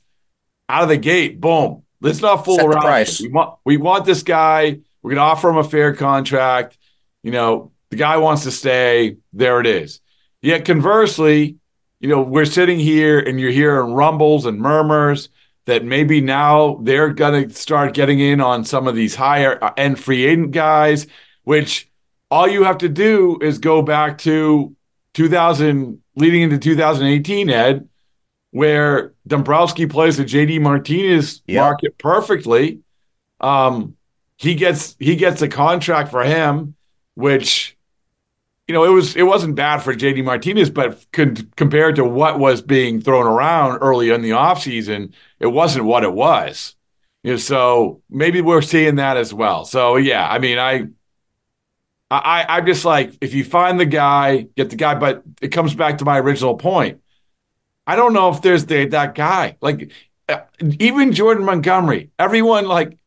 out 0.69 0.83
of 0.83 0.89
the 0.89 0.97
gate. 0.97 1.39
Boom. 1.39 1.83
Let's 2.01 2.21
not 2.21 2.45
fool 2.45 2.55
Set 2.55 2.65
around. 2.65 3.07
We 3.21 3.29
want 3.29 3.59
we 3.63 3.77
want 3.77 4.05
this 4.05 4.23
guy. 4.23 4.79
We're 5.01 5.11
gonna 5.11 5.21
offer 5.21 5.49
him 5.49 5.57
a 5.57 5.63
fair 5.63 5.93
contract. 5.93 6.77
You 7.23 7.31
know, 7.31 7.71
the 7.91 7.97
guy 7.97 8.17
wants 8.17 8.43
to 8.43 8.51
stay. 8.51 9.17
There 9.31 9.59
it 9.59 9.67
is. 9.67 10.01
Yet 10.41 10.65
conversely, 10.65 11.57
you 11.99 12.09
know, 12.09 12.21
we're 12.21 12.45
sitting 12.45 12.79
here 12.79 13.19
and 13.19 13.39
you're 13.39 13.51
hearing 13.51 13.93
rumbles 13.93 14.47
and 14.47 14.59
murmurs 14.59 15.29
that 15.65 15.85
maybe 15.85 16.19
now 16.19 16.79
they're 16.81 17.13
going 17.13 17.49
to 17.49 17.55
start 17.55 17.93
getting 17.93 18.19
in 18.19 18.41
on 18.41 18.65
some 18.65 18.87
of 18.87 18.95
these 18.95 19.13
higher 19.13 19.63
uh, 19.63 19.71
end 19.77 19.99
free 19.99 20.25
agent 20.25 20.51
guys, 20.51 21.05
which 21.43 21.89
all 22.31 22.47
you 22.47 22.63
have 22.63 22.79
to 22.79 22.89
do 22.89 23.37
is 23.41 23.59
go 23.59 23.83
back 23.83 24.17
to 24.19 24.75
2000, 25.13 26.01
leading 26.15 26.41
into 26.41 26.57
2018, 26.57 27.49
Ed, 27.49 27.87
where 28.49 29.13
Dombrowski 29.27 29.85
plays 29.85 30.17
the 30.17 30.25
JD 30.25 30.61
Martinez 30.61 31.43
yep. 31.45 31.61
market 31.61 31.97
perfectly. 31.97 32.79
Um, 33.39 33.97
he 34.37 34.55
gets 34.55 34.95
he 34.97 35.15
gets 35.15 35.43
a 35.43 35.47
contract 35.47 36.09
for 36.09 36.23
him, 36.23 36.75
which 37.13 37.77
you 38.67 38.73
know, 38.73 38.83
it 38.83 38.89
was 38.89 39.15
it 39.15 39.23
wasn't 39.23 39.55
bad 39.55 39.79
for 39.79 39.93
JD 39.93 40.23
Martinez, 40.23 40.69
but 40.69 41.05
con- 41.11 41.51
compared 41.55 41.95
to 41.97 42.05
what 42.05 42.39
was 42.39 42.61
being 42.61 43.01
thrown 43.01 43.27
around 43.27 43.79
early 43.79 44.09
in 44.11 44.21
the 44.21 44.31
offseason, 44.31 45.13
it 45.39 45.47
wasn't 45.47 45.85
what 45.85 46.03
it 46.03 46.13
was. 46.13 46.75
You 47.23 47.31
know, 47.31 47.37
so 47.37 48.01
maybe 48.09 48.41
we're 48.41 48.61
seeing 48.61 48.95
that 48.95 49.17
as 49.17 49.33
well. 49.33 49.65
So 49.65 49.97
yeah, 49.97 50.27
I 50.27 50.39
mean, 50.39 50.57
I 50.57 50.87
I 52.09 52.45
I'm 52.47 52.65
just 52.65 52.85
like 52.85 53.13
if 53.21 53.33
you 53.33 53.43
find 53.43 53.79
the 53.79 53.85
guy, 53.85 54.47
get 54.55 54.69
the 54.69 54.75
guy, 54.75 54.95
but 54.95 55.23
it 55.41 55.49
comes 55.49 55.73
back 55.73 55.97
to 55.99 56.05
my 56.05 56.19
original 56.19 56.57
point. 56.57 57.01
I 57.87 57.95
don't 57.95 58.13
know 58.13 58.29
if 58.29 58.41
there's 58.41 58.65
the, 58.65 58.85
that 58.85 59.15
guy. 59.15 59.57
Like 59.61 59.91
uh, 60.29 60.41
even 60.61 61.13
Jordan 61.13 61.45
Montgomery, 61.45 62.11
everyone 62.19 62.67
like 62.67 62.97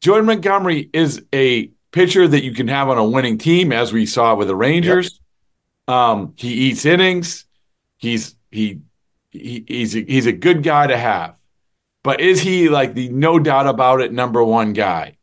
Jordan 0.00 0.26
Montgomery 0.26 0.88
is 0.92 1.24
a 1.34 1.70
pitcher 1.92 2.26
that 2.26 2.44
you 2.44 2.52
can 2.52 2.68
have 2.68 2.88
on 2.88 2.98
a 2.98 3.04
winning 3.04 3.38
team, 3.38 3.72
as 3.72 3.92
we 3.92 4.06
saw 4.06 4.34
with 4.34 4.48
the 4.48 4.56
Rangers. 4.56 5.20
Yep. 5.88 5.94
Um, 5.94 6.34
he 6.36 6.48
eats 6.52 6.84
innings. 6.84 7.44
He's 7.96 8.34
he, 8.50 8.80
he 9.30 9.64
he's 9.66 9.96
a, 9.96 10.00
he's 10.00 10.26
a 10.26 10.32
good 10.32 10.62
guy 10.62 10.86
to 10.86 10.96
have, 10.96 11.36
but 12.02 12.20
is 12.20 12.40
he 12.40 12.68
like 12.68 12.94
the 12.94 13.08
no 13.08 13.38
doubt 13.38 13.66
about 13.66 14.00
it 14.00 14.12
number 14.12 14.42
one 14.42 14.72
guy? 14.72 15.16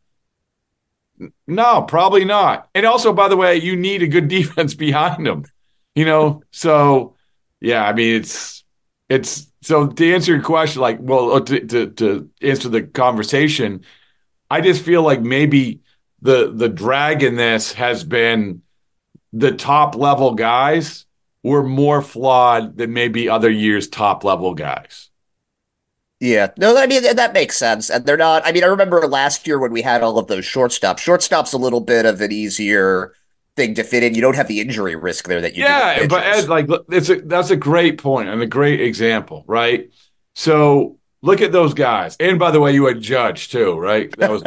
No, 1.47 1.84
probably 1.84 2.26
not. 2.26 2.69
And 2.73 2.86
also, 2.86 3.13
by 3.13 3.28
the 3.28 3.38
way, 3.38 3.58
you 3.58 3.76
need 3.76 4.02
a 4.04 4.08
good 4.08 4.28
defense 4.39 4.73
behind 4.73 5.28
him. 5.28 5.45
You 5.95 6.06
know, 6.06 6.41
so 6.52 7.15
yeah, 7.62 7.86
I 7.86 7.93
mean 7.93 8.15
it's 8.15 8.63
it's 9.10 9.52
so 9.62 9.88
to 9.88 10.13
answer 10.13 10.34
your 10.34 10.43
question, 10.43 10.82
like 10.82 10.97
well, 10.99 11.39
to 11.41 11.60
to, 11.67 11.89
to 11.91 12.30
answer 12.41 12.69
the 12.69 12.82
conversation, 12.82 13.86
I 14.49 14.62
just 14.62 14.84
feel 14.84 15.04
like 15.04 15.21
maybe 15.21 15.83
the 16.23 16.51
the 16.55 16.69
drag 16.69 17.21
in 17.21 17.36
this 17.36 17.73
has 17.73 18.03
been 18.03 18.62
the 19.33 19.51
top 19.51 19.95
level 19.95 20.33
guys 20.33 21.05
were 21.43 21.63
more 21.63 22.01
flawed 22.01 22.77
than 22.77 22.93
maybe 22.93 23.27
other 23.27 23.49
years 23.49 23.89
top 23.89 24.23
level 24.23 24.53
guys. 24.53 25.09
Yeah, 26.21 26.51
no, 26.57 26.77
I 26.77 26.88
mean 26.88 27.03
that 27.03 27.33
makes 27.33 27.57
sense, 27.57 27.89
and 27.89 28.05
they're 28.05 28.15
not. 28.15 28.47
I 28.47 28.53
mean, 28.53 28.63
I 28.63 28.67
remember 28.67 29.05
last 29.05 29.45
year 29.45 29.59
when 29.59 29.73
we 29.73 29.81
had 29.81 30.01
all 30.01 30.17
of 30.17 30.27
those 30.27 30.45
shortstops. 30.45 30.99
Shortstop's 30.99 31.51
a 31.51 31.57
little 31.57 31.81
bit 31.81 32.05
of 32.05 32.21
an 32.21 32.31
easier 32.31 33.13
thing 33.57 33.75
to 33.75 33.83
fit 33.83 34.03
in. 34.03 34.15
You 34.15 34.21
don't 34.21 34.38
have 34.38 34.47
the 34.47 34.62
injury 34.62 34.95
risk 34.95 35.27
there 35.27 35.41
that 35.41 35.55
you. 35.55 35.63
Yeah, 35.63 36.07
but 36.07 36.23
Ed, 36.23 36.47
like 36.47 36.69
it's 36.89 37.09
a, 37.09 37.15
that's 37.15 37.49
a 37.49 37.57
great 37.57 37.97
point 37.97 38.29
and 38.29 38.41
a 38.41 38.47
great 38.47 38.79
example, 38.79 39.43
right? 39.45 39.91
So 40.36 40.99
Look 41.25 41.41
at 41.41 41.53
those 41.53 41.73
guys. 41.73 42.17
And 42.19 42.38
by 42.38 42.51
the 42.51 42.59
way, 42.59 42.73
you 42.73 42.86
had 42.86 42.99
Judge 42.99 43.47
too, 43.47 43.79
right? 43.79 44.13
That 44.17 44.29
was 44.29 44.43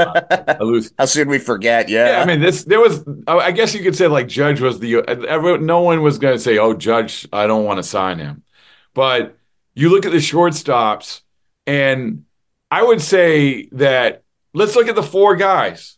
lose. 0.60 0.92
How 0.98 1.06
soon 1.06 1.26
we 1.28 1.38
forget? 1.38 1.88
Yeah. 1.88 2.10
Yeah. 2.10 2.20
I 2.20 2.26
mean, 2.26 2.40
this 2.40 2.64
there 2.64 2.80
was. 2.80 3.02
I 3.26 3.50
guess 3.52 3.74
you 3.74 3.82
could 3.82 3.96
say 3.96 4.08
like 4.08 4.28
Judge 4.28 4.60
was 4.60 4.78
the. 4.78 4.96
Everyone, 5.08 5.64
no 5.64 5.80
one 5.80 6.02
was 6.02 6.18
going 6.18 6.34
to 6.34 6.38
say, 6.38 6.58
"Oh, 6.58 6.74
Judge, 6.74 7.26
I 7.32 7.46
don't 7.46 7.64
want 7.64 7.78
to 7.78 7.82
sign 7.82 8.18
him." 8.18 8.42
But 8.92 9.38
you 9.74 9.88
look 9.88 10.04
at 10.04 10.12
the 10.12 10.18
shortstops, 10.18 11.22
and 11.66 12.26
I 12.70 12.82
would 12.82 13.00
say 13.00 13.68
that 13.72 14.22
let's 14.52 14.76
look 14.76 14.88
at 14.88 14.96
the 14.96 15.02
four 15.02 15.34
guys 15.34 15.96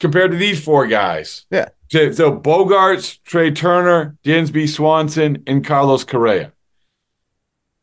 compared 0.00 0.32
to 0.32 0.36
these 0.36 0.62
four 0.62 0.86
guys. 0.86 1.46
Yeah. 1.50 1.70
So, 1.90 2.12
so 2.12 2.38
Bogaerts, 2.38 3.22
Trea 3.24 3.52
Turner, 3.52 4.18
Dansby 4.22 4.68
Swanson, 4.68 5.44
and 5.46 5.64
Carlos 5.64 6.04
Correa. 6.04 6.52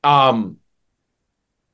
Um, 0.04 0.59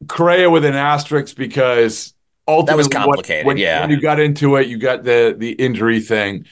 Correa 0.07 0.49
with 0.49 0.65
an 0.65 0.75
asterisk 0.75 1.35
because 1.35 2.13
ultimately 2.47 2.71
that 2.71 2.77
was 2.77 2.87
complicated. 2.87 3.45
When, 3.45 3.57
yeah, 3.57 3.81
when 3.81 3.89
you 3.89 4.01
got 4.01 4.19
into 4.19 4.55
it, 4.55 4.67
you 4.67 4.77
got 4.77 5.03
the 5.03 5.35
the 5.37 5.51
injury 5.51 5.99
thing. 5.99 6.45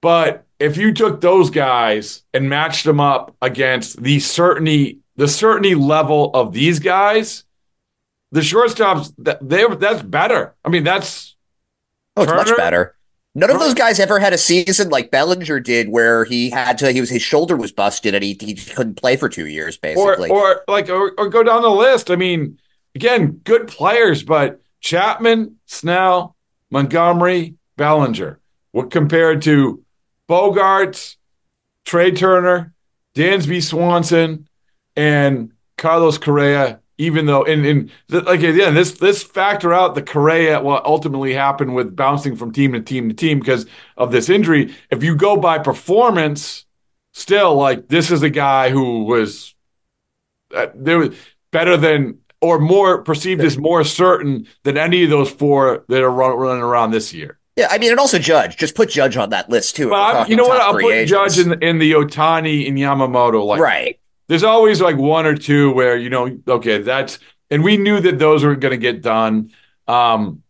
But 0.00 0.46
if 0.58 0.76
you 0.76 0.92
took 0.92 1.20
those 1.20 1.50
guys 1.50 2.22
and 2.32 2.48
matched 2.48 2.84
them 2.84 3.00
up 3.00 3.34
against 3.40 4.02
the 4.02 4.20
certainty 4.20 5.00
the 5.16 5.28
certainty 5.28 5.74
level 5.74 6.30
of 6.34 6.52
these 6.52 6.78
guys, 6.78 7.44
the 8.32 8.40
shortstops 8.40 9.12
that 9.18 9.46
they 9.46 9.64
that's 9.76 10.02
better. 10.02 10.54
I 10.64 10.68
mean, 10.68 10.84
that's 10.84 11.36
oh, 12.16 12.22
it's 12.22 12.30
Turner, 12.30 12.44
much 12.44 12.56
better. 12.56 12.96
None 13.36 13.50
of 13.50 13.58
those 13.58 13.74
guys 13.74 13.98
ever 13.98 14.20
had 14.20 14.32
a 14.32 14.38
season 14.38 14.90
like 14.90 15.10
Bellinger 15.10 15.58
did, 15.58 15.88
where 15.88 16.24
he 16.24 16.50
had 16.50 16.78
to. 16.78 16.92
He 16.92 17.00
was 17.00 17.10
his 17.10 17.22
shoulder 17.22 17.56
was 17.56 17.72
busted 17.72 18.14
and 18.14 18.22
he, 18.22 18.36
he 18.40 18.54
couldn't 18.54 18.94
play 18.94 19.16
for 19.16 19.28
two 19.28 19.46
years, 19.46 19.76
basically. 19.76 20.30
Or, 20.30 20.56
or 20.56 20.64
like, 20.68 20.88
or, 20.88 21.12
or 21.18 21.28
go 21.28 21.42
down 21.42 21.62
the 21.62 21.68
list. 21.68 22.10
I 22.10 22.16
mean, 22.16 22.58
again, 22.94 23.40
good 23.44 23.68
players, 23.68 24.22
but 24.22 24.60
Chapman, 24.80 25.56
Snell, 25.66 26.36
Montgomery, 26.70 27.54
Bellinger. 27.76 28.40
What 28.72 28.90
compared 28.90 29.42
to 29.42 29.82
Bogaerts, 30.28 31.16
Trea 31.84 32.12
Turner, 32.12 32.72
Dansby 33.14 33.62
Swanson, 33.62 34.48
and 34.96 35.52
Carlos 35.76 36.18
Correa. 36.18 36.80
Even 36.96 37.26
though, 37.26 37.44
and, 37.44 37.66
and 37.66 37.90
like 38.08 38.44
again, 38.44 38.74
this 38.74 38.92
this 38.92 39.24
factor 39.24 39.74
out 39.74 39.96
the 39.96 40.02
Correa 40.02 40.60
what 40.60 40.86
ultimately 40.86 41.34
happened 41.34 41.74
with 41.74 41.96
bouncing 41.96 42.36
from 42.36 42.52
team 42.52 42.72
to 42.72 42.80
team 42.80 43.08
to 43.08 43.14
team 43.14 43.40
because 43.40 43.66
of 43.96 44.12
this 44.12 44.28
injury. 44.28 44.72
If 44.92 45.02
you 45.02 45.16
go 45.16 45.36
by 45.36 45.58
performance, 45.58 46.66
still 47.10 47.56
like 47.56 47.88
this 47.88 48.12
is 48.12 48.22
a 48.22 48.30
guy 48.30 48.70
who 48.70 49.02
was 49.02 49.56
uh, 50.54 50.68
there 50.76 51.00
was 51.00 51.16
better 51.50 51.76
than 51.76 52.18
or 52.44 52.58
more 52.58 53.02
perceived 53.02 53.40
as 53.42 53.56
more 53.56 53.82
certain 53.84 54.46
than 54.64 54.76
any 54.76 55.02
of 55.02 55.08
those 55.08 55.30
four 55.30 55.82
that 55.88 56.02
are 56.02 56.10
run, 56.10 56.36
running 56.36 56.62
around 56.62 56.90
this 56.90 57.14
year. 57.14 57.38
Yeah, 57.56 57.68
I 57.70 57.78
mean, 57.78 57.90
and 57.90 57.98
also 57.98 58.18
Judge. 58.18 58.58
Just 58.58 58.74
put 58.74 58.90
Judge 58.90 59.16
on 59.16 59.30
that 59.30 59.48
list 59.48 59.76
too. 59.76 59.88
But 59.88 60.28
you 60.28 60.36
know 60.36 60.46
what? 60.46 60.60
I'll 60.60 60.72
put 60.74 60.92
agents. 60.92 61.36
Judge 61.36 61.46
in, 61.46 61.62
in 61.62 61.78
the 61.78 61.92
Ohtani 61.92 62.68
and 62.68 62.76
Yamamoto. 62.76 63.46
Like, 63.46 63.60
right. 63.60 63.98
There's 64.26 64.44
always 64.44 64.82
like 64.82 64.96
one 64.96 65.24
or 65.24 65.34
two 65.34 65.72
where 65.72 65.96
you 65.96 66.10
know, 66.10 66.38
okay, 66.46 66.78
that's 66.78 67.18
and 67.50 67.64
we 67.64 67.78
knew 67.78 68.00
that 68.00 68.18
those 68.18 68.44
were 68.44 68.56
going 68.56 68.72
to 68.72 68.78
get 68.78 69.00
done. 69.00 69.52
Um, 69.88 70.42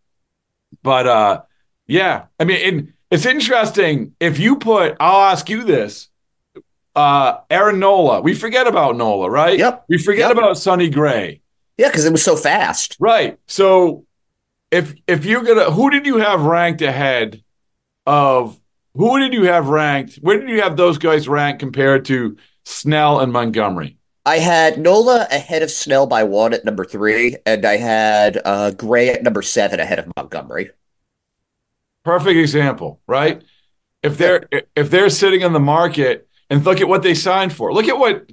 but 0.83 1.07
uh, 1.07 1.41
yeah, 1.87 2.25
I 2.39 2.43
mean, 2.43 2.61
and 2.61 2.93
it's 3.09 3.25
interesting 3.25 4.15
if 4.19 4.37
you 4.37 4.57
put. 4.57 4.97
I'll 4.99 5.31
ask 5.31 5.49
you 5.49 5.63
this. 5.63 6.09
Uh, 6.95 7.39
Aaron 7.49 7.79
Nola. 7.79 8.21
We 8.21 8.33
forget 8.33 8.67
about 8.67 8.95
Nola, 8.95 9.29
right? 9.29 9.59
Yep. 9.59 9.85
We 9.89 9.97
forget 9.97 10.29
yep. 10.29 10.37
about 10.37 10.57
Sonny 10.57 10.89
Gray. 10.89 11.41
Yeah, 11.77 11.89
because 11.89 12.05
it 12.05 12.11
was 12.11 12.23
so 12.23 12.35
fast. 12.35 12.95
Right. 12.99 13.37
So 13.47 14.05
if 14.71 14.93
if 15.07 15.25
you're 15.25 15.43
gonna 15.43 15.71
who 15.71 15.89
did 15.89 16.05
you 16.05 16.17
have 16.17 16.41
ranked 16.41 16.81
ahead 16.81 17.43
of 18.05 18.59
who 18.95 19.19
did 19.19 19.33
you 19.33 19.43
have 19.43 19.67
ranked? 19.67 20.15
Where 20.15 20.39
did 20.39 20.49
you 20.49 20.61
have 20.61 20.77
those 20.77 20.97
guys 20.97 21.27
ranked 21.27 21.59
compared 21.59 22.05
to 22.05 22.37
Snell 22.63 23.19
and 23.19 23.31
Montgomery? 23.31 23.97
I 24.25 24.39
had 24.39 24.79
Nola 24.79 25.27
ahead 25.29 25.61
of 25.61 25.69
Snell 25.69 26.07
by 26.07 26.23
one 26.23 26.53
at 26.53 26.65
number 26.65 26.83
three, 26.83 27.35
and 27.45 27.63
I 27.63 27.77
had 27.77 28.41
uh, 28.43 28.71
Gray 28.71 29.09
at 29.09 29.21
number 29.21 29.43
seven 29.43 29.79
ahead 29.79 29.99
of 29.99 30.11
Montgomery. 30.15 30.71
Perfect 32.03 32.37
example, 32.37 33.01
right? 33.07 33.43
If 34.01 34.17
they're 34.17 34.47
if 34.75 34.89
they're 34.89 35.09
sitting 35.09 35.43
on 35.43 35.53
the 35.53 35.59
market 35.59 36.27
and 36.49 36.63
look 36.63 36.79
at 36.79 36.87
what 36.87 37.03
they 37.03 37.13
signed 37.13 37.53
for, 37.53 37.73
look 37.73 37.87
at 37.87 37.97
what 37.97 38.31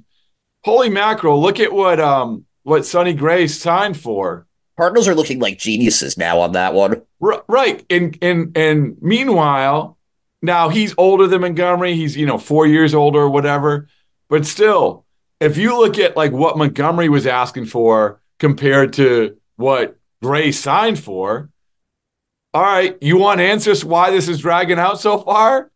holy 0.63 0.89
mackerel, 0.89 1.41
look 1.41 1.59
at 1.59 1.73
what 1.73 1.99
um 1.99 2.45
what 2.63 2.85
Sonny 2.85 3.13
Gray 3.13 3.47
signed 3.47 3.97
for. 3.97 4.47
Cardinals 4.77 5.07
are 5.07 5.15
looking 5.15 5.39
like 5.39 5.59
geniuses 5.59 6.17
now 6.17 6.39
on 6.39 6.53
that 6.53 6.73
one. 6.73 7.03
Right. 7.19 7.85
And 7.89 8.17
and 8.21 8.57
and 8.57 8.97
meanwhile, 9.01 9.97
now 10.41 10.69
he's 10.69 10.95
older 10.97 11.27
than 11.27 11.41
Montgomery. 11.41 11.93
He's, 11.93 12.17
you 12.17 12.25
know, 12.25 12.37
four 12.37 12.65
years 12.65 12.93
older 12.93 13.19
or 13.19 13.29
whatever. 13.29 13.87
But 14.29 14.45
still, 14.45 15.05
if 15.39 15.57
you 15.57 15.77
look 15.77 15.99
at 15.99 16.17
like 16.17 16.31
what 16.31 16.57
Montgomery 16.57 17.07
was 17.07 17.27
asking 17.27 17.65
for 17.65 18.21
compared 18.39 18.93
to 18.93 19.37
what 19.57 19.97
Gray 20.21 20.51
signed 20.51 20.97
for, 20.97 21.49
all 22.53 22.63
right, 22.63 22.97
you 23.01 23.17
want 23.17 23.41
answers 23.41 23.85
why 23.85 24.11
this 24.11 24.27
is 24.27 24.39
dragging 24.39 24.79
out 24.79 24.99
so 24.99 25.19
far? 25.19 25.71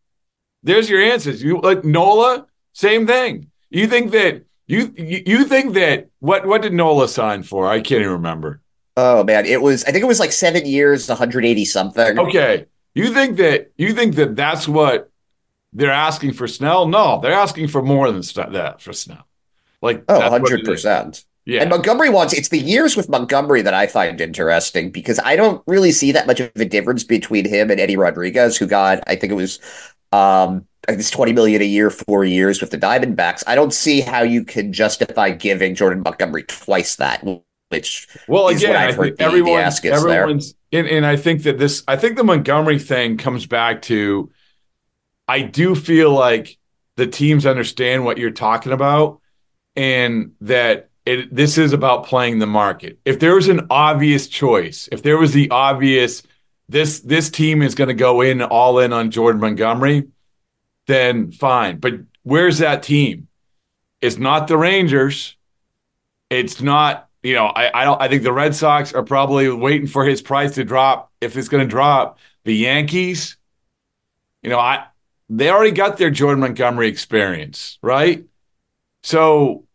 There's 0.63 0.89
your 0.89 1.01
answers. 1.01 1.43
You 1.43 1.61
like 1.61 1.83
Nola, 1.83 2.47
same 2.73 3.07
thing. 3.07 3.51
You 3.69 3.87
think 3.87 4.11
that 4.11 4.46
you 4.67 4.93
you 4.97 5.45
think 5.45 5.73
that 5.73 6.09
what 6.19 6.45
what 6.45 6.61
did 6.61 6.73
Nola 6.73 7.07
sign 7.07 7.43
for? 7.43 7.67
I 7.67 7.77
can't 7.79 8.01
even 8.01 8.13
remember. 8.13 8.61
Oh 8.97 9.23
man, 9.23 9.45
it 9.45 9.61
was. 9.61 9.83
I 9.85 9.91
think 9.91 10.03
it 10.03 10.07
was 10.07 10.19
like 10.19 10.31
seven 10.31 10.65
years, 10.65 11.07
180 11.07 11.65
something. 11.65 12.19
Okay, 12.19 12.65
you 12.93 13.13
think 13.13 13.37
that 13.37 13.71
you 13.77 13.93
think 13.93 14.15
that 14.15 14.35
that's 14.35 14.67
what 14.67 15.11
they're 15.71 15.91
asking 15.91 16.33
for 16.33 16.47
Snell? 16.47 16.87
No, 16.87 17.19
they're 17.21 17.31
asking 17.31 17.69
for 17.69 17.81
more 17.81 18.11
than 18.11 18.21
that 18.51 18.81
for 18.81 18.93
Snell. 18.93 19.25
Like 19.81 20.03
oh, 20.09 20.19
100 20.19 20.65
percent. 20.65 21.23
Yeah. 21.45 21.61
And 21.61 21.69
Montgomery 21.69 22.09
wants 22.09 22.33
it's 22.33 22.49
the 22.49 22.59
years 22.59 22.97
with 22.97 23.07
Montgomery 23.07 23.61
that 23.61 23.73
I 23.73 23.87
find 23.87 24.19
interesting 24.19 24.91
because 24.91 25.17
I 25.23 25.37
don't 25.37 25.63
really 25.65 25.93
see 25.93 26.11
that 26.11 26.27
much 26.27 26.41
of 26.41 26.51
a 26.57 26.65
difference 26.65 27.05
between 27.05 27.47
him 27.47 27.71
and 27.71 27.79
Eddie 27.79 27.95
Rodriguez, 27.95 28.57
who 28.57 28.67
got 28.67 29.01
I 29.07 29.15
think 29.15 29.31
it 29.31 29.35
was 29.35 29.59
um 30.11 30.65
it's 30.87 31.11
20 31.11 31.33
million 31.33 31.61
a 31.61 31.65
year, 31.65 31.89
four 31.89 32.23
years 32.23 32.61
with 32.61 32.71
the 32.71 32.77
Diamondbacks. 32.77 33.43
I 33.45 33.55
don't 33.55 33.73
see 33.73 33.99
how 33.99 34.21
you 34.21 34.45
can 34.45 34.71
justify 34.71 35.31
giving 35.31 35.75
Jordan 35.75 36.01
Montgomery 36.01 36.43
twice 36.43 36.95
that 36.95 37.25
which 37.69 38.07
well 38.27 38.47
again 38.47 38.75
i 38.75 38.91
think 38.91 39.15
everyone, 39.19 39.59
everyone's 39.83 40.55
and, 40.71 40.87
and, 40.87 41.05
i 41.05 41.17
think 41.17 41.43
that 41.43 41.57
this 41.57 41.83
i 41.87 41.95
think 41.95 42.15
the 42.15 42.23
montgomery 42.23 42.79
thing 42.79 43.17
comes 43.17 43.45
back 43.45 43.81
to 43.81 44.31
i 45.27 45.41
do 45.41 45.75
feel 45.75 46.11
like 46.11 46.57
the 46.95 47.07
teams 47.07 47.45
understand 47.45 48.05
what 48.05 48.17
you're 48.17 48.31
talking 48.31 48.71
about 48.71 49.19
and 49.75 50.31
that 50.41 50.89
it, 51.05 51.33
this 51.33 51.57
is 51.57 51.73
about 51.73 52.05
playing 52.05 52.39
the 52.39 52.47
market 52.47 52.99
if 53.05 53.19
there 53.19 53.35
was 53.35 53.47
an 53.47 53.67
obvious 53.69 54.27
choice 54.27 54.87
if 54.91 55.03
there 55.03 55.17
was 55.17 55.33
the 55.33 55.49
obvious 55.51 56.23
this 56.69 56.99
this 57.01 57.29
team 57.29 57.61
is 57.61 57.75
going 57.75 57.87
to 57.87 57.93
go 57.93 58.21
in 58.21 58.41
all 58.41 58.79
in 58.79 58.93
on 58.93 59.11
jordan 59.11 59.41
montgomery 59.41 60.07
then 60.87 61.31
fine 61.31 61.77
but 61.79 61.93
where's 62.23 62.59
that 62.59 62.83
team 62.83 63.27
it's 64.01 64.17
not 64.17 64.47
the 64.47 64.57
rangers 64.57 65.35
it's 66.29 66.61
not 66.61 67.07
you 67.27 67.33
know, 67.33 67.47
I, 67.47 67.81
I 67.81 67.83
don't. 67.83 68.01
I 68.01 68.07
think 68.07 68.23
the 68.23 68.31
Red 68.31 68.55
Sox 68.55 68.93
are 68.93 69.03
probably 69.03 69.49
waiting 69.49 69.87
for 69.87 70.05
his 70.05 70.21
price 70.21 70.55
to 70.55 70.63
drop 70.63 71.11
if 71.19 71.35
it's 71.35 71.49
going 71.49 71.61
to 71.61 71.69
drop. 71.69 72.19
The 72.45 72.55
Yankees, 72.55 73.35
you 74.41 74.49
know, 74.49 74.59
I 74.59 74.85
they 75.29 75.49
already 75.49 75.71
got 75.71 75.97
their 75.97 76.09
Jordan 76.09 76.39
Montgomery 76.39 76.87
experience, 76.87 77.79
right? 77.81 78.23
So, 79.03 79.65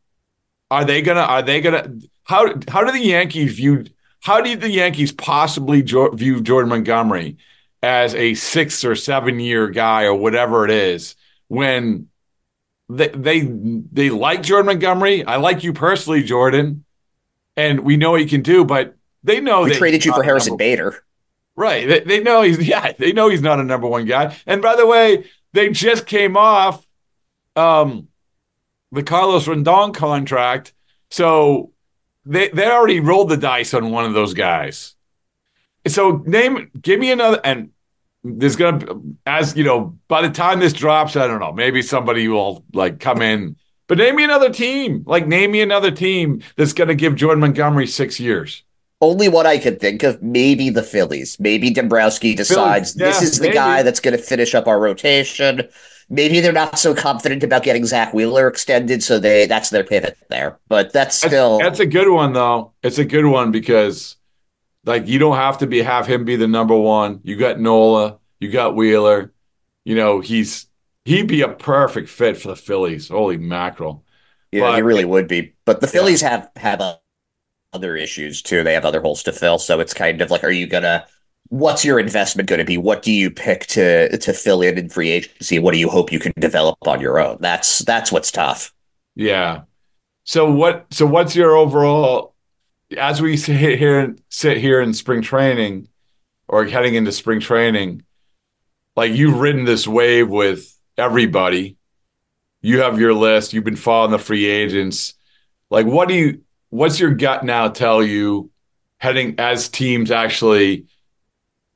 are 0.71 0.87
they 0.87 1.03
gonna? 1.03 1.21
Are 1.21 1.43
they 1.43 1.61
gonna? 1.61 1.95
How 2.25 2.55
how 2.69 2.85
do 2.85 2.93
the 2.93 3.01
Yankees 3.01 3.55
view? 3.55 3.85
How 4.23 4.41
do 4.41 4.57
the 4.57 4.71
Yankees 4.71 5.13
possibly 5.13 5.83
jo- 5.83 6.11
view 6.11 6.41
Jordan 6.41 6.71
Montgomery 6.71 7.37
as 7.83 8.15
a 8.15 8.35
six 8.35 8.85
or 8.85 8.95
seven 8.95 9.41
year 9.41 9.69
guy 9.69 10.05
or 10.05 10.15
whatever 10.15 10.65
it 10.65 10.71
is 10.71 11.17
when 11.49 12.09
they 12.89 13.09
they 13.09 13.41
they 13.41 14.11
like 14.11 14.43
Jordan 14.43 14.67
Montgomery? 14.67 15.25
I 15.25 15.37
like 15.37 15.65
you 15.65 15.73
personally, 15.73 16.23
Jordan 16.23 16.85
and 17.57 17.81
we 17.81 17.97
know 17.97 18.13
what 18.13 18.21
he 18.21 18.27
can 18.27 18.43
do, 18.43 18.65
but 18.65 18.97
they 19.23 19.41
know 19.41 19.63
we 19.63 19.75
traded 19.75 20.05
you 20.05 20.13
for 20.13 20.23
Harrison 20.23 20.57
Bader. 20.57 21.05
Right. 21.55 21.87
They, 21.87 22.01
they, 22.01 22.21
know 22.21 22.43
he's 22.43 22.59
yeah, 22.67 22.93
they 22.93 23.13
know 23.13 23.29
he's 23.29 23.43
not 23.43 23.61
a 23.61 23.65
number 23.65 23.87
one 23.87 24.07
guy. 24.07 24.37
And 24.47 24.63
by 24.63 24.77
the 24.77 24.87
way, 24.87 25.25
they 25.53 25.71
just 25.71 26.07
came 26.07 26.37
off 26.37 26.87
um 27.55 28.09
the 28.91 29.03
Carlos 29.03 29.47
Rodon 29.47 29.95
contract. 29.95 30.73
So 31.11 31.72
they 32.25 32.49
they 32.49 32.67
already 32.67 33.01
rolled 33.01 33.29
the 33.29 33.37
dice 33.37 33.75
on 33.75 33.91
one 33.91 34.05
of 34.05 34.15
those 34.15 34.35
guys. 34.35 34.95
So 35.87 36.23
name 36.27 36.71
give 36.81 37.01
me 37.01 37.11
another 37.11 37.41
and 37.45 37.71
there's 38.25 38.57
gonna 38.57 39.01
as 39.27 39.57
you 39.57 39.65
know, 39.65 39.99
by 40.09 40.23
the 40.23 40.31
time 40.31 40.61
this 40.61 40.73
drops, 40.73 41.17
I 41.17 41.27
don't 41.27 41.41
know, 41.41 41.53
maybe 41.53 41.83
somebody 41.83 42.29
will 42.29 42.65
like 42.73 43.01
come 43.01 43.23
in 43.23 43.57
but 43.93 43.99
name 43.99 44.17
me 44.17 44.25
another 44.25 44.49
team. 44.49 45.05
Like, 45.07 45.27
name 45.27 45.51
me 45.51 45.61
another 45.61 45.91
team 45.91 46.43
that's 46.57 46.73
going 46.73 46.89
to 46.89 46.95
give 46.95 47.15
Jordan 47.15 47.41
Montgomery 47.41 47.87
six 47.87 48.19
years. 48.19 48.63
Only 49.03 49.29
what 49.29 49.45
I 49.45 49.59
could 49.59 49.81
think 49.81 50.03
of, 50.03 50.23
maybe 50.23 50.71
the 50.71 50.83
Phillies. 50.83 51.39
Maybe 51.39 51.71
Dombrowski 51.71 52.35
decides 52.35 52.97
yeah, 52.97 53.07
this 53.07 53.21
is 53.21 53.37
the 53.37 53.49
maybe. 53.49 53.55
guy 53.55 53.83
that's 53.83 54.01
going 54.01 54.17
to 54.17 54.23
finish 54.23 54.55
up 54.55 54.67
our 54.67 54.81
rotation. 54.81 55.69
Maybe 56.13 56.41
they're 56.41 56.53
not 56.53 56.79
so 56.79 56.95
confident 56.95 57.43
about 57.43 57.65
getting 57.65 57.85
Zack 57.87 58.15
Wheeler 58.15 58.47
extended, 58.47 59.03
so 59.03 59.19
they 59.19 59.47
that's 59.47 59.71
their 59.71 59.83
pivot 59.83 60.17
there. 60.29 60.59
But 60.69 60.93
that's 60.93 61.17
still 61.17 61.59
that's, 61.59 61.79
that's 61.79 61.81
a 61.81 61.87
good 61.87 62.09
one 62.09 62.33
though. 62.33 62.75
It's 62.83 62.99
a 62.99 63.05
good 63.05 63.27
one 63.27 63.51
because 63.51 64.17
like 64.85 65.09
you 65.09 65.19
don't 65.19 65.37
have 65.37 65.59
to 65.59 65.67
be 65.67 65.83
have 65.83 66.07
him 66.07 66.25
be 66.25 66.37
the 66.37 66.47
number 66.47 66.77
one. 66.77 67.21
You 67.25 67.37
got 67.37 67.59
Nola, 67.59 68.19
you 68.39 68.51
got 68.51 68.77
Wheeler. 68.77 69.33
You 69.85 69.97
know 69.97 70.21
he's 70.21 70.69
He'd 71.05 71.27
be 71.27 71.43
a 71.43 71.49
perfect 71.49 72.09
fit 72.09 72.37
for 72.37 72.49
the 72.49 72.57
Phillies. 72.57 73.09
Holy 73.09 73.37
mackerel! 73.37 74.05
Yeah, 74.53 74.61
but, 74.61 74.77
he 74.77 74.83
really 74.83 75.05
would 75.05 75.27
be. 75.27 75.55
But 75.65 75.81
the 75.81 75.89
Phillies 75.89 76.23
yeah. 76.23 76.31
have 76.31 76.51
have 76.57 76.81
a, 76.81 77.01
other 77.73 77.97
issues 77.97 78.41
too. 78.41 78.63
They 78.63 78.75
have 78.75 78.85
other 78.85 79.01
holes 79.01 79.25
to 79.25 79.33
fill. 79.33 79.59
So 79.59 79.81
it's 79.81 79.95
kind 79.95 80.21
of 80.21 80.31
like, 80.31 80.45
are 80.45 80.51
you 80.51 80.69
gonna? 80.69 81.07
What's 81.53 81.85
your 81.85 81.99
investment 81.99 82.49
going 82.49 82.61
to 82.61 82.65
be? 82.65 82.79
What 82.79 83.03
do 83.03 83.13
you 83.13 83.31
pick 83.31 83.67
to 83.67 84.17
to 84.17 84.33
fill 84.33 84.63
in 84.63 84.79
in 84.79 84.89
free 84.89 85.11
agency? 85.11 85.59
What 85.59 85.73
do 85.73 85.79
you 85.79 85.91
hope 85.91 86.11
you 86.11 86.19
can 86.19 86.33
develop 86.39 86.79
on 86.89 86.99
your 86.99 87.21
own? 87.21 87.37
That's 87.41 87.81
that's 87.81 88.11
what's 88.11 88.31
tough. 88.31 88.73
Yeah. 89.17 89.65
So 90.25 90.51
what? 90.51 90.87
So 90.91 91.05
what's 91.05 91.37
your 91.37 91.55
overall? 91.55 92.35
As 92.97 93.21
we 93.21 93.37
sit 93.37 93.79
here, 93.79 94.17
sit 94.31 94.57
here 94.57 94.81
in 94.81 94.95
spring 94.95 95.21
training, 95.21 95.89
or 96.49 96.65
heading 96.65 96.95
into 96.95 97.13
spring 97.13 97.41
training, 97.41 98.03
like 98.97 99.13
you've 99.13 99.39
ridden 99.39 99.67
this 99.67 99.87
wave 99.87 100.31
with 100.31 100.75
everybody. 100.97 101.77
You 102.63 102.81
have 102.81 102.99
your 102.99 103.13
list. 103.13 103.53
You've 103.53 103.65
been 103.65 103.77
following 103.77 104.13
the 104.13 104.19
free 104.19 104.47
agents. 104.47 105.13
Like, 105.69 105.85
what 105.85 106.09
do 106.09 106.15
you? 106.15 106.41
What's 106.71 106.99
your 106.99 107.13
gut 107.13 107.45
now 107.45 107.69
tell 107.69 108.03
you 108.03 108.51
heading 108.97 109.35
as 109.37 109.69
teams 109.69 110.11
actually 110.11 110.87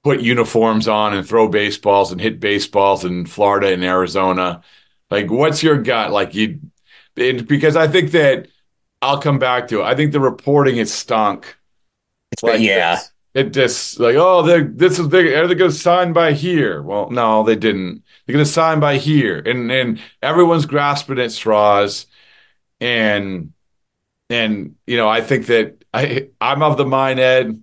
put 0.06 0.20
uniforms 0.20 0.86
on 0.86 1.14
and 1.14 1.26
throw 1.26 1.48
baseballs 1.48 2.12
and 2.12 2.20
hit 2.20 2.38
baseballs 2.38 3.04
in 3.04 3.26
Florida 3.26 3.72
and 3.72 3.82
Arizona. 3.82 4.62
Like, 5.10 5.32
what's 5.32 5.64
your 5.64 5.82
gut? 5.82 6.12
Like, 6.12 6.32
you, 6.32 6.60
because 7.16 7.74
I 7.74 7.88
think 7.88 8.12
that 8.12 8.46
I'll 9.02 9.20
come 9.20 9.40
back 9.40 9.66
to 9.68 9.80
it. 9.80 9.82
I 9.82 9.96
think 9.96 10.12
the 10.12 10.20
reporting 10.20 10.76
is 10.76 10.94
stunk. 10.94 11.56
It's 12.30 12.44
like, 12.44 12.60
yeah. 12.60 13.00
It 13.34 13.52
just 13.52 13.98
like, 13.98 14.14
oh, 14.14 14.42
they 14.42 14.62
this 14.62 15.00
is 15.00 15.08
they 15.08 15.34
are 15.34 15.48
they 15.48 15.56
going 15.56 15.72
to 15.72 15.76
sign 15.76 16.12
by 16.12 16.34
here? 16.34 16.80
Well, 16.82 17.10
no, 17.10 17.42
they 17.42 17.56
didn't. 17.56 18.04
They're 18.24 18.32
going 18.32 18.44
to 18.44 18.50
sign 18.50 18.78
by 18.78 18.98
here, 18.98 19.42
and 19.44 19.70
and 19.72 20.00
everyone's 20.22 20.66
grasping 20.66 21.18
at 21.18 21.32
straws, 21.32 22.06
and 22.80 23.52
and 24.30 24.76
you 24.86 24.96
know, 24.96 25.08
I 25.08 25.20
think 25.20 25.46
that 25.46 25.84
I 25.92 26.28
I'm 26.40 26.62
of 26.62 26.78
the 26.78 26.86
mind, 26.86 27.18
Ed. 27.18 27.60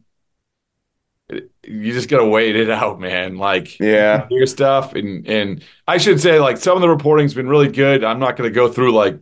You 1.64 1.94
just 1.94 2.10
gotta 2.10 2.26
wait 2.26 2.56
it 2.56 2.70
out, 2.70 3.00
man. 3.00 3.38
Like, 3.38 3.80
yeah, 3.80 4.28
your 4.30 4.46
stuff, 4.46 4.94
and 4.94 5.28
and 5.28 5.64
I 5.88 5.98
should 5.98 6.20
say, 6.20 6.40
like, 6.40 6.58
some 6.58 6.76
of 6.76 6.82
the 6.82 6.90
reporting's 6.90 7.34
been 7.34 7.48
really 7.48 7.70
good. 7.70 8.04
I'm 8.04 8.20
not 8.20 8.36
gonna 8.36 8.50
go 8.50 8.72
through 8.72 8.94
like 8.94 9.20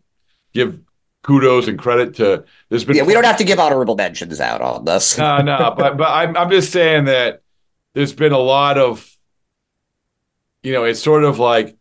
give 0.54 0.80
kudos 1.24 1.67
and 1.67 1.78
credit 1.78 2.15
to 2.15 2.43
there's 2.69 2.84
been 2.84 2.95
yeah 2.95 3.04
we 3.04 3.13
don't 3.13 3.26
have 3.26 3.38
to 3.38 3.43
give 3.43 3.60
honorable 3.60 3.95
mentions 3.95 4.39
out 4.39 4.60
on 4.62 4.84
this 4.86 5.17
no 5.19 5.38
no 5.38 5.74
but 5.78 5.95
but 5.95 6.10
I'm, 6.10 6.36
I'm 6.36 6.50
just 6.50 6.71
saying 6.71 7.06
that 7.06 7.43
there's 7.93 8.13
been 8.13 8.32
a 8.32 8.39
lot 8.39 8.78
of 8.80 9.08
you 10.63 10.74
know 10.74 10.84
it's 10.84 11.02
sort 11.02 11.24
of 11.24 11.38
like 11.38 11.78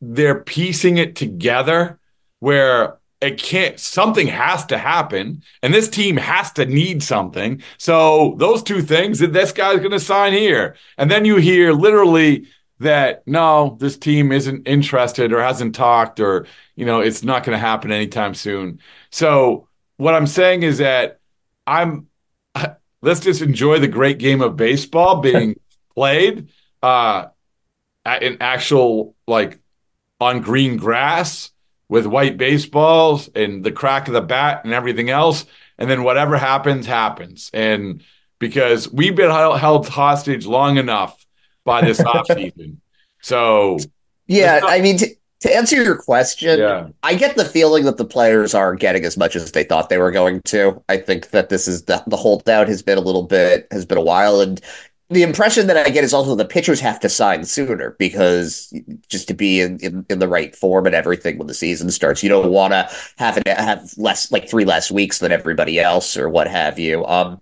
they're 0.00 0.40
piecing 0.40 0.98
it 0.98 1.16
together 1.16 1.98
where 2.38 2.98
it 3.24 3.38
can't 3.38 3.80
something 3.80 4.26
has 4.26 4.66
to 4.66 4.76
happen 4.76 5.42
and 5.62 5.72
this 5.72 5.88
team 5.88 6.18
has 6.18 6.52
to 6.52 6.66
need 6.66 7.02
something. 7.02 7.62
So 7.78 8.34
those 8.36 8.62
two 8.62 8.82
things 8.82 9.18
that 9.20 9.32
this 9.32 9.50
guy's 9.50 9.78
going 9.78 9.92
to 9.92 10.00
sign 10.00 10.34
here. 10.34 10.76
And 10.98 11.10
then 11.10 11.24
you 11.24 11.36
hear 11.36 11.72
literally 11.72 12.48
that 12.80 13.26
no, 13.26 13.78
this 13.80 13.96
team 13.96 14.30
isn't 14.30 14.68
interested 14.68 15.32
or 15.32 15.40
hasn't 15.40 15.74
talked 15.74 16.20
or, 16.20 16.46
you 16.76 16.84
know, 16.84 17.00
it's 17.00 17.24
not 17.24 17.44
going 17.44 17.56
to 17.56 17.66
happen 17.66 17.90
anytime 17.90 18.34
soon. 18.34 18.78
So 19.10 19.68
what 19.96 20.14
I'm 20.14 20.26
saying 20.26 20.62
is 20.62 20.78
that 20.78 21.18
I'm, 21.66 22.08
let's 23.00 23.20
just 23.20 23.40
enjoy 23.40 23.78
the 23.78 23.88
great 23.88 24.18
game 24.18 24.42
of 24.42 24.56
baseball 24.56 25.20
being 25.22 25.58
played 25.94 26.50
uh, 26.82 27.28
in 28.20 28.36
actual, 28.42 29.16
like 29.26 29.60
on 30.20 30.42
green 30.42 30.76
grass 30.76 31.53
with 31.88 32.06
white 32.06 32.36
baseballs 32.36 33.28
and 33.34 33.64
the 33.64 33.72
crack 33.72 34.08
of 34.08 34.14
the 34.14 34.20
bat 34.20 34.64
and 34.64 34.72
everything 34.72 35.10
else. 35.10 35.44
And 35.78 35.90
then 35.90 36.02
whatever 36.02 36.36
happens, 36.36 36.86
happens. 36.86 37.50
And 37.52 38.02
because 38.38 38.92
we've 38.92 39.16
been 39.16 39.30
held 39.30 39.88
hostage 39.88 40.46
long 40.46 40.76
enough 40.76 41.24
by 41.64 41.82
this 41.84 42.00
offseason. 42.00 42.78
So 43.22 43.78
yeah, 44.26 44.60
not- 44.60 44.70
I 44.70 44.80
mean 44.80 44.98
to, 44.98 45.08
to 45.40 45.54
answer 45.54 45.76
your 45.82 45.96
question, 45.96 46.58
yeah. 46.58 46.88
I 47.02 47.14
get 47.14 47.36
the 47.36 47.44
feeling 47.44 47.84
that 47.84 47.98
the 47.98 48.04
players 48.04 48.54
aren't 48.54 48.80
getting 48.80 49.04
as 49.04 49.16
much 49.16 49.36
as 49.36 49.52
they 49.52 49.64
thought 49.64 49.88
they 49.90 49.98
were 49.98 50.10
going 50.10 50.40
to. 50.46 50.82
I 50.88 50.96
think 50.96 51.30
that 51.30 51.50
this 51.50 51.68
is 51.68 51.82
the, 51.84 52.02
the 52.06 52.16
holdout 52.16 52.68
has 52.68 52.82
been 52.82 52.96
a 52.98 53.02
little 53.02 53.24
bit 53.24 53.66
has 53.70 53.84
been 53.84 53.98
a 53.98 54.02
while 54.02 54.40
and 54.40 54.60
the 55.10 55.22
impression 55.22 55.66
that 55.66 55.76
I 55.76 55.90
get 55.90 56.04
is 56.04 56.14
also 56.14 56.34
the 56.34 56.44
pitchers 56.44 56.80
have 56.80 56.98
to 57.00 57.08
sign 57.08 57.44
sooner 57.44 57.94
because 57.98 58.72
just 59.08 59.28
to 59.28 59.34
be 59.34 59.60
in, 59.60 59.78
in, 59.80 60.06
in 60.08 60.18
the 60.18 60.28
right 60.28 60.56
form 60.56 60.86
and 60.86 60.94
everything 60.94 61.36
when 61.36 61.46
the 61.46 61.54
season 61.54 61.90
starts, 61.90 62.22
you 62.22 62.28
don't 62.28 62.50
want 62.50 62.72
to 62.72 62.88
have 63.18 63.36
it 63.36 63.46
have 63.46 63.92
less 63.98 64.32
like 64.32 64.48
three 64.48 64.64
less 64.64 64.90
weeks 64.90 65.18
than 65.18 65.30
everybody 65.30 65.78
else 65.78 66.16
or 66.16 66.28
what 66.28 66.48
have 66.48 66.78
you. 66.78 67.04
Um, 67.04 67.40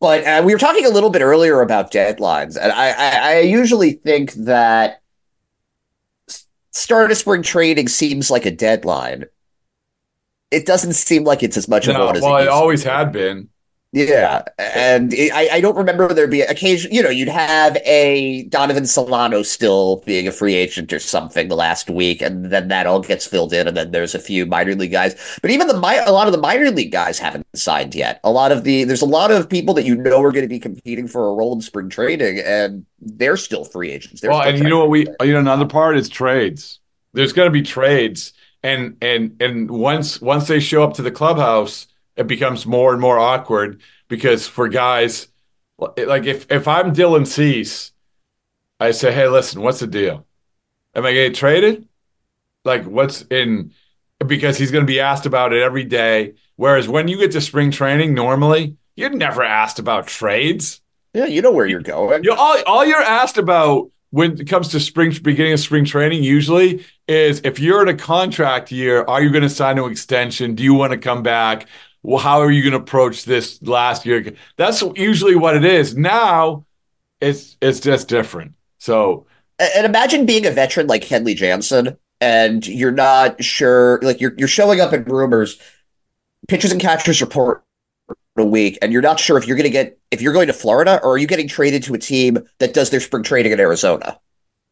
but 0.00 0.26
uh, 0.26 0.42
we 0.44 0.52
were 0.52 0.58
talking 0.58 0.84
a 0.84 0.90
little 0.90 1.08
bit 1.08 1.22
earlier 1.22 1.62
about 1.62 1.90
deadlines, 1.90 2.58
and 2.60 2.70
I, 2.70 2.90
I, 2.90 3.36
I 3.36 3.38
usually 3.40 3.92
think 3.92 4.32
that 4.34 5.00
start 6.70 7.10
of 7.10 7.16
spring 7.16 7.42
trading 7.42 7.88
seems 7.88 8.30
like 8.30 8.44
a 8.44 8.50
deadline. 8.50 9.24
It 10.50 10.66
doesn't 10.66 10.92
seem 10.92 11.24
like 11.24 11.42
it's 11.42 11.56
as 11.56 11.66
much 11.66 11.86
no, 11.86 11.94
of 11.94 12.06
one 12.06 12.16
as 12.16 12.22
well, 12.22 12.36
it, 12.36 12.42
it 12.42 12.48
always 12.48 12.82
had 12.82 13.10
been. 13.12 13.48
Yeah, 13.96 14.42
and 14.58 15.14
I, 15.32 15.48
I 15.52 15.60
don't 15.62 15.74
remember 15.74 16.12
there 16.12 16.28
be 16.28 16.42
occasion. 16.42 16.92
You 16.92 17.02
know, 17.02 17.08
you'd 17.08 17.28
have 17.28 17.78
a 17.86 18.42
Donovan 18.50 18.84
Solano 18.84 19.40
still 19.40 20.02
being 20.04 20.28
a 20.28 20.32
free 20.32 20.54
agent 20.54 20.92
or 20.92 20.98
something 20.98 21.48
the 21.48 21.56
last 21.56 21.88
week, 21.88 22.20
and 22.20 22.44
then 22.52 22.68
that 22.68 22.86
all 22.86 23.00
gets 23.00 23.26
filled 23.26 23.54
in, 23.54 23.66
and 23.66 23.74
then 23.74 23.92
there's 23.92 24.14
a 24.14 24.18
few 24.18 24.44
minor 24.44 24.74
league 24.74 24.92
guys. 24.92 25.38
But 25.40 25.50
even 25.50 25.66
the 25.66 25.76
a 25.76 26.12
lot 26.12 26.26
of 26.26 26.32
the 26.32 26.38
minor 26.38 26.70
league 26.70 26.92
guys 26.92 27.18
haven't 27.18 27.46
signed 27.54 27.94
yet. 27.94 28.20
A 28.22 28.30
lot 28.30 28.52
of 28.52 28.64
the 28.64 28.84
there's 28.84 29.00
a 29.00 29.06
lot 29.06 29.30
of 29.30 29.48
people 29.48 29.72
that 29.72 29.86
you 29.86 29.96
know 29.96 30.22
are 30.22 30.30
going 30.30 30.44
to 30.44 30.48
be 30.48 30.58
competing 30.58 31.08
for 31.08 31.28
a 31.28 31.32
role 31.32 31.54
in 31.54 31.62
spring 31.62 31.88
training, 31.88 32.40
and 32.40 32.84
they're 33.00 33.38
still 33.38 33.64
free 33.64 33.92
agents. 33.92 34.20
They're 34.20 34.30
well, 34.30 34.42
and 34.42 34.58
you 34.58 34.68
know 34.68 34.80
what 34.80 34.90
we 34.90 35.06
you 35.22 35.32
know 35.32 35.38
another 35.38 35.64
part 35.64 35.96
is 35.96 36.10
trades. 36.10 36.80
There's 37.14 37.32
going 37.32 37.46
to 37.46 37.50
be 37.50 37.62
trades, 37.62 38.34
and 38.62 38.98
and 39.00 39.40
and 39.40 39.70
once 39.70 40.20
once 40.20 40.48
they 40.48 40.60
show 40.60 40.82
up 40.82 40.92
to 40.96 41.02
the 41.02 41.10
clubhouse 41.10 41.86
it 42.16 42.26
becomes 42.26 42.66
more 42.66 42.92
and 42.92 43.00
more 43.00 43.18
awkward 43.18 43.80
because 44.08 44.46
for 44.46 44.68
guys 44.68 45.28
like 45.78 46.24
if 46.24 46.50
if 46.50 46.66
I'm 46.66 46.94
Dylan 46.94 47.26
Cease, 47.26 47.92
I 48.80 48.90
say, 48.90 49.12
hey, 49.12 49.28
listen, 49.28 49.62
what's 49.62 49.80
the 49.80 49.86
deal? 49.86 50.26
Am 50.94 51.04
I 51.04 51.12
getting 51.12 51.34
traded? 51.34 51.86
Like 52.64 52.84
what's 52.84 53.22
in 53.22 53.72
because 54.26 54.56
he's 54.56 54.70
going 54.70 54.84
to 54.84 54.90
be 54.90 55.00
asked 55.00 55.26
about 55.26 55.52
it 55.52 55.62
every 55.62 55.84
day. 55.84 56.34
Whereas 56.56 56.88
when 56.88 57.06
you 57.08 57.18
get 57.18 57.32
to 57.32 57.40
spring 57.40 57.70
training, 57.70 58.14
normally 58.14 58.76
you're 58.96 59.10
never 59.10 59.42
asked 59.42 59.78
about 59.78 60.06
trades. 60.06 60.80
Yeah, 61.12 61.26
you 61.26 61.42
know 61.42 61.52
where 61.52 61.66
you're 61.66 61.82
going. 61.82 62.24
You 62.24 62.32
all, 62.32 62.56
all 62.66 62.84
you're 62.84 63.02
asked 63.02 63.38
about 63.38 63.90
when 64.10 64.40
it 64.40 64.48
comes 64.48 64.68
to 64.68 64.80
spring 64.80 65.14
beginning 65.22 65.52
of 65.52 65.60
spring 65.60 65.84
training 65.84 66.22
usually 66.22 66.84
is 67.06 67.40
if 67.44 67.58
you're 67.58 67.82
in 67.82 67.88
a 67.88 67.94
contract 67.94 68.72
year, 68.72 69.04
are 69.04 69.22
you 69.22 69.30
going 69.30 69.42
to 69.42 69.50
sign 69.50 69.78
an 69.78 69.90
extension? 69.90 70.54
Do 70.54 70.62
you 70.62 70.74
want 70.74 70.92
to 70.92 70.98
come 70.98 71.22
back? 71.22 71.68
Well, 72.06 72.22
how 72.22 72.38
are 72.38 72.52
you 72.52 72.62
going 72.62 72.72
to 72.72 72.78
approach 72.78 73.24
this 73.24 73.60
last 73.62 74.06
year? 74.06 74.32
That's 74.56 74.80
usually 74.94 75.34
what 75.34 75.56
it 75.56 75.64
is. 75.64 75.96
Now, 75.96 76.64
it's 77.20 77.56
it's 77.60 77.80
just 77.80 78.06
different. 78.06 78.52
So, 78.78 79.26
and 79.58 79.84
imagine 79.84 80.24
being 80.24 80.46
a 80.46 80.52
veteran 80.52 80.86
like 80.86 81.02
Kenley 81.02 81.34
Jansen, 81.34 81.96
and 82.20 82.64
you're 82.64 82.92
not 82.92 83.42
sure, 83.42 83.98
like 84.02 84.20
you're 84.20 84.34
you're 84.38 84.46
showing 84.46 84.80
up 84.80 84.92
in 84.92 85.02
rumors, 85.02 85.60
pitchers 86.46 86.70
and 86.70 86.80
catchers 86.80 87.20
report 87.20 87.64
a 88.38 88.44
week, 88.44 88.78
and 88.80 88.92
you're 88.92 89.02
not 89.02 89.18
sure 89.18 89.36
if 89.36 89.48
you're 89.48 89.56
going 89.56 89.64
to 89.64 89.70
get 89.70 89.98
if 90.12 90.22
you're 90.22 90.32
going 90.32 90.46
to 90.46 90.52
Florida 90.52 91.00
or 91.02 91.14
are 91.14 91.18
you 91.18 91.26
getting 91.26 91.48
traded 91.48 91.82
to 91.82 91.94
a 91.94 91.98
team 91.98 92.38
that 92.60 92.72
does 92.72 92.90
their 92.90 93.00
spring 93.00 93.24
training 93.24 93.50
in 93.50 93.58
Arizona. 93.58 94.20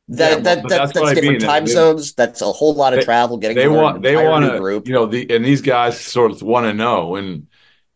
That, 0.08 0.30
yeah, 0.30 0.36
that, 0.36 0.62
that 0.62 0.68
that's, 0.68 0.92
that's 0.92 1.14
different 1.14 1.40
mean. 1.40 1.40
time 1.40 1.64
they, 1.64 1.72
zones. 1.72 2.12
That's 2.12 2.42
a 2.42 2.52
whole 2.52 2.74
lot 2.74 2.92
of 2.92 3.00
they, 3.00 3.04
travel. 3.04 3.38
Getting 3.38 3.56
they 3.56 3.68
want 3.68 4.02
they 4.02 4.16
want 4.16 4.50
to 4.50 4.58
group. 4.58 4.86
you 4.86 4.92
know 4.92 5.06
the 5.06 5.34
and 5.34 5.44
these 5.44 5.62
guys 5.62 5.98
sort 5.98 6.30
of 6.30 6.42
want 6.42 6.66
to 6.66 6.74
know 6.74 7.16
and 7.16 7.46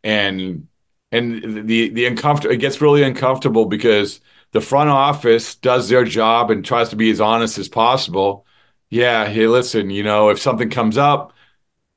and 0.03 0.69
and 1.13 1.69
the 1.69 1.91
the 1.91 2.07
uncomfortable 2.07 2.55
it 2.55 2.59
gets 2.59 2.81
really 2.81 3.03
uncomfortable 3.03 3.67
because 3.67 4.21
the 4.53 4.61
front 4.63 4.89
office 4.89 5.55
does 5.57 5.91
their 5.91 6.05
job 6.05 6.51
and 6.51 6.65
tries 6.65 6.89
to 6.91 6.97
be 6.97 7.11
as 7.11 7.21
honest 7.21 7.59
as 7.59 7.69
possible. 7.69 8.47
Yeah, 8.89 9.27
hey, 9.27 9.47
listen, 9.47 9.91
you 9.91 10.03
know, 10.03 10.31
if 10.31 10.41
something 10.41 10.71
comes 10.71 10.97
up, 10.97 11.35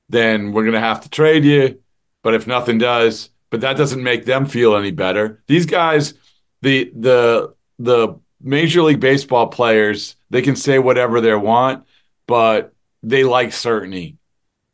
then 0.10 0.52
we're 0.52 0.66
gonna 0.66 0.82
have 0.82 1.02
to 1.02 1.10
trade 1.10 1.46
you. 1.46 1.80
But 2.22 2.34
if 2.34 2.48
nothing 2.48 2.78
does, 2.80 3.30
but 3.50 3.62
that 3.62 3.78
doesn't 3.78 4.04
make 4.04 4.26
them 4.26 4.46
feel 4.46 4.76
any 4.76 4.92
better. 4.92 5.42
These 5.48 5.68
guys, 5.68 6.16
the 6.62 6.92
the 6.94 7.56
the 7.80 8.20
Major 8.44 8.82
League 8.84 9.00
Baseball 9.00 9.48
players, 9.48 10.16
they 10.30 10.42
can 10.42 10.56
say 10.56 10.80
whatever 10.80 11.22
they 11.22 11.34
want, 11.36 11.86
but 12.28 12.74
they 13.04 13.24
like 13.24 13.54
certainty. 13.54 14.18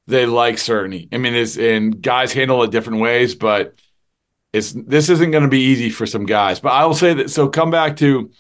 They 0.07 0.25
like 0.25 0.57
certainty. 0.57 1.09
I 1.11 1.17
mean, 1.17 1.35
it's 1.35 1.57
and 1.57 2.01
guys 2.01 2.31
handle 2.31 2.63
it 2.63 2.71
different 2.71 3.01
ways, 3.01 3.35
but 3.35 3.75
it's 4.53 4.71
this 4.71 5.09
isn't 5.09 5.31
going 5.31 5.43
to 5.43 5.49
be 5.49 5.61
easy 5.61 5.89
for 5.89 6.05
some 6.05 6.25
guys. 6.25 6.59
But 6.59 6.69
I 6.69 6.85
will 6.85 6.93
say 6.93 7.13
that. 7.15 7.29
So 7.29 7.49
come 7.49 7.71
back 7.71 7.97
to: 7.97 8.31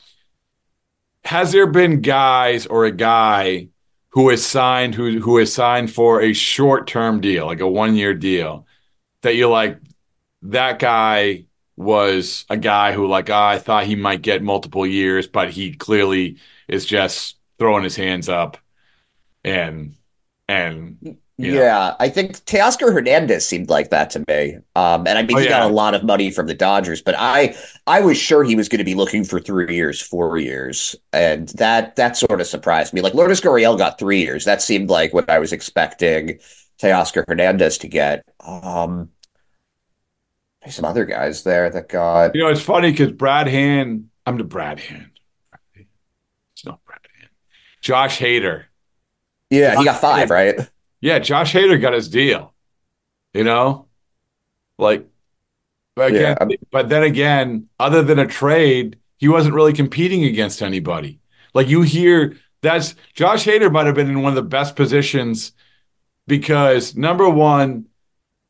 Has 1.25 1.51
there 1.51 1.67
been 1.67 2.01
guys 2.01 2.65
or 2.67 2.85
a 2.85 2.91
guy 2.91 3.67
who 4.09 4.29
has 4.29 4.45
signed 4.45 4.95
who 4.95 5.19
who 5.19 5.37
has 5.37 5.53
signed 5.53 5.91
for 5.91 6.21
a 6.21 6.33
short 6.33 6.87
term 6.87 7.19
deal, 7.19 7.45
like 7.45 7.59
a 7.59 7.67
one 7.67 7.95
year 7.95 8.13
deal, 8.13 8.65
that 9.21 9.35
you're 9.35 9.51
like 9.51 9.79
that 10.43 10.79
guy 10.79 11.46
was 11.77 12.45
a 12.49 12.57
guy 12.57 12.91
who 12.91 13.07
like 13.07 13.29
oh, 13.29 13.35
I 13.35 13.59
thought 13.59 13.85
he 13.85 13.95
might 13.95 14.21
get 14.21 14.43
multiple 14.43 14.85
years, 14.85 15.27
but 15.27 15.51
he 15.51 15.73
clearly 15.73 16.37
is 16.67 16.85
just 16.85 17.37
throwing 17.59 17.83
his 17.83 17.95
hands 17.95 18.27
up 18.27 18.57
and 19.43 19.95
and 20.47 21.17
yeah, 21.37 21.51
know. 21.51 21.95
I 21.99 22.09
think 22.09 22.37
Teoscar 22.45 22.91
Hernandez 22.91 23.47
seemed 23.47 23.69
like 23.69 23.91
that 23.91 24.09
to 24.11 24.23
me. 24.27 24.55
Um, 24.75 25.05
and 25.05 25.19
I 25.19 25.21
mean, 25.21 25.37
oh, 25.37 25.39
he 25.39 25.45
yeah. 25.45 25.59
got 25.59 25.69
a 25.69 25.73
lot 25.73 25.93
of 25.93 26.03
money 26.03 26.31
from 26.31 26.47
the 26.47 26.55
Dodgers, 26.55 27.01
but 27.01 27.13
I, 27.17 27.55
I 27.85 28.01
was 28.01 28.17
sure 28.17 28.43
he 28.43 28.55
was 28.55 28.67
going 28.67 28.79
to 28.79 28.85
be 28.85 28.95
looking 28.95 29.23
for 29.23 29.39
three 29.39 29.75
years, 29.75 30.01
four 30.01 30.39
years, 30.39 30.95
and 31.13 31.49
that 31.49 31.95
that 31.95 32.17
sort 32.17 32.41
of 32.41 32.47
surprised 32.47 32.93
me. 32.93 33.01
Like 33.01 33.13
Lourdes 33.13 33.39
Gurriel 33.39 33.77
got 33.77 33.99
three 33.99 34.21
years. 34.21 34.45
That 34.45 34.63
seemed 34.63 34.89
like 34.89 35.13
what 35.13 35.29
I 35.29 35.37
was 35.37 35.53
expecting 35.53 36.39
Teoscar 36.81 37.23
Hernandez 37.27 37.77
to 37.79 37.87
get. 37.87 38.23
Um, 38.39 39.09
There's 40.61 40.75
some 40.75 40.85
other 40.85 41.05
guys 41.05 41.43
there 41.43 41.69
that 41.69 41.89
got. 41.89 42.35
You 42.35 42.41
know, 42.43 42.49
it's 42.49 42.61
funny 42.61 42.91
because 42.91 43.11
Brad 43.11 43.47
Hand, 43.47 44.09
I'm 44.25 44.37
the 44.37 44.43
Brad 44.43 44.79
Hand. 44.79 45.11
It's 46.53 46.65
not 46.65 46.83
Brad 46.85 46.99
Hand. 47.19 47.29
Josh 47.81 48.19
Hader. 48.19 48.65
Yeah, 49.49 49.77
he 49.77 49.85
got 49.85 50.01
five, 50.01 50.29
right? 50.29 50.59
Yeah, 50.99 51.19
Josh 51.19 51.53
Hader 51.53 51.79
got 51.79 51.93
his 51.93 52.09
deal. 52.09 52.53
You 53.33 53.43
know, 53.43 53.87
like, 54.77 55.05
but 55.95 56.09
again, 56.11 56.37
Yeah. 56.49 56.55
but 56.71 56.89
then 56.89 57.03
again, 57.03 57.69
other 57.79 58.01
than 58.01 58.17
a 58.19 58.25
trade, 58.25 58.97
he 59.17 59.27
wasn't 59.27 59.53
really 59.53 59.73
competing 59.73 60.23
against 60.23 60.61
anybody. 60.61 61.19
Like 61.53 61.67
you 61.67 61.83
hear, 61.83 62.35
that's 62.61 62.95
Josh 63.13 63.45
Hader 63.45 63.71
might 63.71 63.85
have 63.85 63.95
been 63.95 64.09
in 64.09 64.21
one 64.23 64.31
of 64.31 64.35
the 64.35 64.41
best 64.49 64.75
positions 64.75 65.51
because 66.25 66.95
number 66.95 67.29
one, 67.29 67.85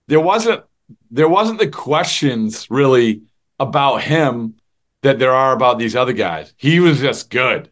there 0.07 0.21
wasn't 0.21 0.63
there 1.11 1.29
wasn't 1.29 1.59
the 1.59 1.67
questions 1.67 2.67
really 2.69 3.21
about 3.59 4.01
him 4.01 4.55
that 5.03 5.19
there 5.19 5.31
are 5.33 5.53
about 5.53 5.79
these 5.79 5.95
other 5.95 6.13
guys. 6.13 6.53
He 6.57 6.79
was 6.79 6.99
just 6.99 7.29
good. 7.29 7.69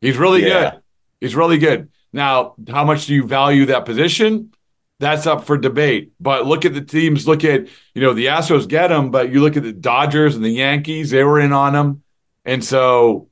He's 0.00 0.16
really 0.16 0.46
Yeah. 0.46 0.70
good. 0.70 0.80
He's 1.20 1.34
really 1.36 1.58
good. 1.58 1.88
Now, 2.12 2.54
how 2.68 2.84
much 2.84 3.06
do 3.06 3.14
you 3.14 3.26
value 3.26 3.66
that 3.66 3.84
position? 3.84 4.52
That's 5.00 5.26
up 5.26 5.44
for 5.44 5.56
debate. 5.58 6.12
But 6.20 6.46
look 6.46 6.64
at 6.64 6.74
the 6.74 6.80
teams. 6.80 7.26
Look 7.28 7.44
at 7.44 7.68
you 7.94 8.02
know 8.02 8.14
the 8.14 8.26
Astros 8.26 8.66
get 8.66 8.90
him, 8.90 9.10
but 9.10 9.32
you 9.32 9.40
look 9.40 9.56
at 9.56 9.62
the 9.62 9.72
Dodgers 9.72 10.34
and 10.34 10.44
the 10.44 10.50
Yankees. 10.50 11.10
They 11.10 11.22
were 11.24 11.38
in 11.38 11.52
on 11.52 11.74
him, 11.74 12.02
and 12.44 12.64
so 12.64 13.28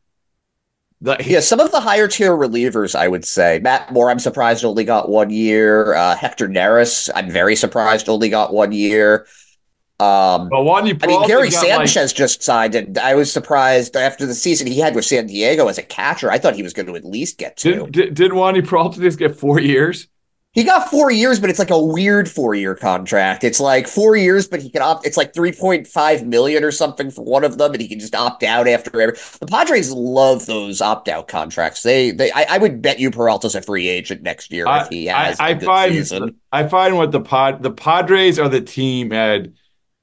the, 1.00 1.16
Yeah, 1.24 1.40
some 1.40 1.60
of 1.60 1.70
the 1.70 1.80
higher 1.80 2.08
tier 2.08 2.32
relievers, 2.32 2.94
I 2.94 3.08
would 3.08 3.24
say. 3.24 3.58
Matt 3.60 3.92
Moore, 3.92 4.10
I'm 4.10 4.18
surprised 4.18 4.64
only 4.64 4.84
got 4.84 5.08
one 5.08 5.30
year. 5.30 5.94
Uh, 5.94 6.16
Hector 6.16 6.48
Neris, 6.48 7.10
I'm 7.14 7.30
very 7.30 7.56
surprised 7.56 8.08
only 8.08 8.28
got 8.28 8.52
one 8.52 8.72
year. 8.72 9.26
Um, 9.98 10.50
But 10.50 10.64
Juan 10.64 10.86
I 11.02 11.06
mean, 11.06 11.26
Gary 11.26 11.48
got, 11.48 11.66
like- 11.66 11.88
Sanchez 11.88 12.12
just 12.12 12.42
signed, 12.42 12.74
and 12.74 12.98
I 12.98 13.14
was 13.14 13.32
surprised 13.32 13.96
after 13.96 14.26
the 14.26 14.34
season 14.34 14.66
he 14.66 14.78
had 14.78 14.94
with 14.94 15.06
San 15.06 15.26
Diego 15.26 15.68
as 15.68 15.78
a 15.78 15.82
catcher. 15.82 16.30
I 16.30 16.38
thought 16.38 16.54
he 16.54 16.62
was 16.62 16.74
going 16.74 16.86
to 16.86 16.96
at 16.96 17.04
least 17.04 17.38
get 17.38 17.56
two. 17.56 17.86
did, 17.86 17.92
did, 17.92 18.14
did 18.14 18.32
Wandy 18.32 18.66
Peralta 18.66 19.00
just 19.00 19.18
get 19.18 19.36
four 19.36 19.58
years? 19.58 20.08
He 20.56 20.64
got 20.64 20.88
four 20.90 21.10
years, 21.10 21.38
but 21.38 21.50
it's 21.50 21.58
like 21.58 21.68
a 21.68 21.78
weird 21.78 22.30
four 22.30 22.54
year 22.54 22.74
contract. 22.74 23.44
It's 23.44 23.60
like 23.60 23.86
four 23.86 24.16
years, 24.16 24.48
but 24.48 24.62
he 24.62 24.70
can 24.70 24.80
opt. 24.80 25.06
It's 25.06 25.18
like 25.18 25.34
three 25.34 25.52
point 25.52 25.86
five 25.86 26.26
million 26.26 26.64
or 26.64 26.72
something 26.72 27.10
for 27.10 27.22
one 27.22 27.44
of 27.44 27.58
them, 27.58 27.72
and 27.72 27.80
he 27.82 27.86
can 27.86 28.00
just 28.00 28.14
opt 28.14 28.42
out 28.42 28.66
after 28.66 28.98
every. 28.98 29.18
The 29.38 29.46
Padres 29.46 29.92
love 29.92 30.46
those 30.46 30.80
opt 30.80 31.08
out 31.08 31.28
contracts. 31.28 31.82
They, 31.82 32.10
they. 32.10 32.32
I, 32.32 32.54
I 32.54 32.58
would 32.58 32.80
bet 32.80 32.98
you 32.98 33.10
Peralta's 33.10 33.54
a 33.54 33.60
free 33.60 33.86
agent 33.86 34.22
next 34.22 34.50
year 34.50 34.64
if 34.66 34.88
he 34.88 35.04
has 35.06 35.38
I, 35.38 35.48
I 35.50 35.58
find 35.58 35.92
season. 35.92 36.36
I 36.50 36.66
find 36.66 36.96
what 36.96 37.12
the 37.12 37.20
pod 37.20 37.62
the 37.62 37.70
Padres 37.70 38.38
are 38.38 38.48
the 38.48 38.62
team 38.62 39.12
Ed 39.12 39.52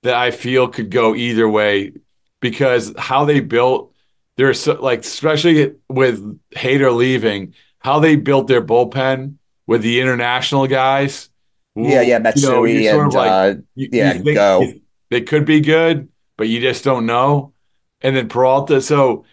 that 0.03 0.13
I 0.13 0.29
feel 0.29 0.67
could 0.67 0.91
go 0.91 1.15
either 1.15 1.49
way 1.49 1.93
because 2.41 2.93
how 2.95 3.25
they 3.25 3.39
built 3.39 3.91
their 4.37 4.53
so, 4.53 4.73
like 4.73 4.99
especially 4.99 5.73
with 5.89 6.39
Hader 6.51 6.95
leaving 6.95 7.55
how 7.79 7.99
they 7.99 8.17
built 8.17 8.45
their 8.45 8.61
bullpen 8.61 9.37
with 9.67 9.81
the 9.81 9.99
international 10.01 10.67
guys. 10.67 11.29
Yeah, 11.75 12.01
yeah, 12.01 12.01
You 12.01 12.19
know, 12.19 12.19
Matsui 12.19 12.87
sort 12.87 12.99
of 12.99 13.03
and 13.05 13.13
like, 13.13 13.31
uh, 13.31 13.61
you- 13.75 13.89
yeah, 13.91 14.13
you 14.13 14.33
Go. 14.33 14.73
they 15.09 15.21
could 15.21 15.45
be 15.45 15.59
good, 15.61 16.09
but 16.37 16.47
you 16.47 16.59
just 16.61 16.83
don't 16.83 17.05
know. 17.05 17.53
And 18.01 18.15
then 18.15 18.27
Peralta, 18.29 18.81
so 18.81 19.25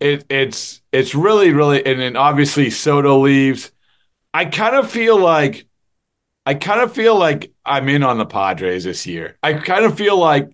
it 0.00 0.24
it's 0.30 0.80
it's 0.92 1.14
really 1.14 1.52
really, 1.52 1.84
and 1.84 2.00
then 2.00 2.16
obviously 2.16 2.70
Soto 2.70 3.18
leaves. 3.18 3.70
I 4.32 4.46
kind 4.46 4.74
of 4.76 4.90
feel 4.90 5.18
like 5.18 5.66
I 6.46 6.54
kind 6.54 6.80
of 6.80 6.92
feel 6.92 7.16
like 7.18 7.52
I'm 7.64 7.88
in 7.88 8.02
on 8.02 8.18
the 8.18 8.26
Padres 8.26 8.84
this 8.84 9.06
year. 9.06 9.36
I 9.42 9.52
kind 9.54 9.84
of 9.84 9.96
feel 9.96 10.16
like 10.16 10.50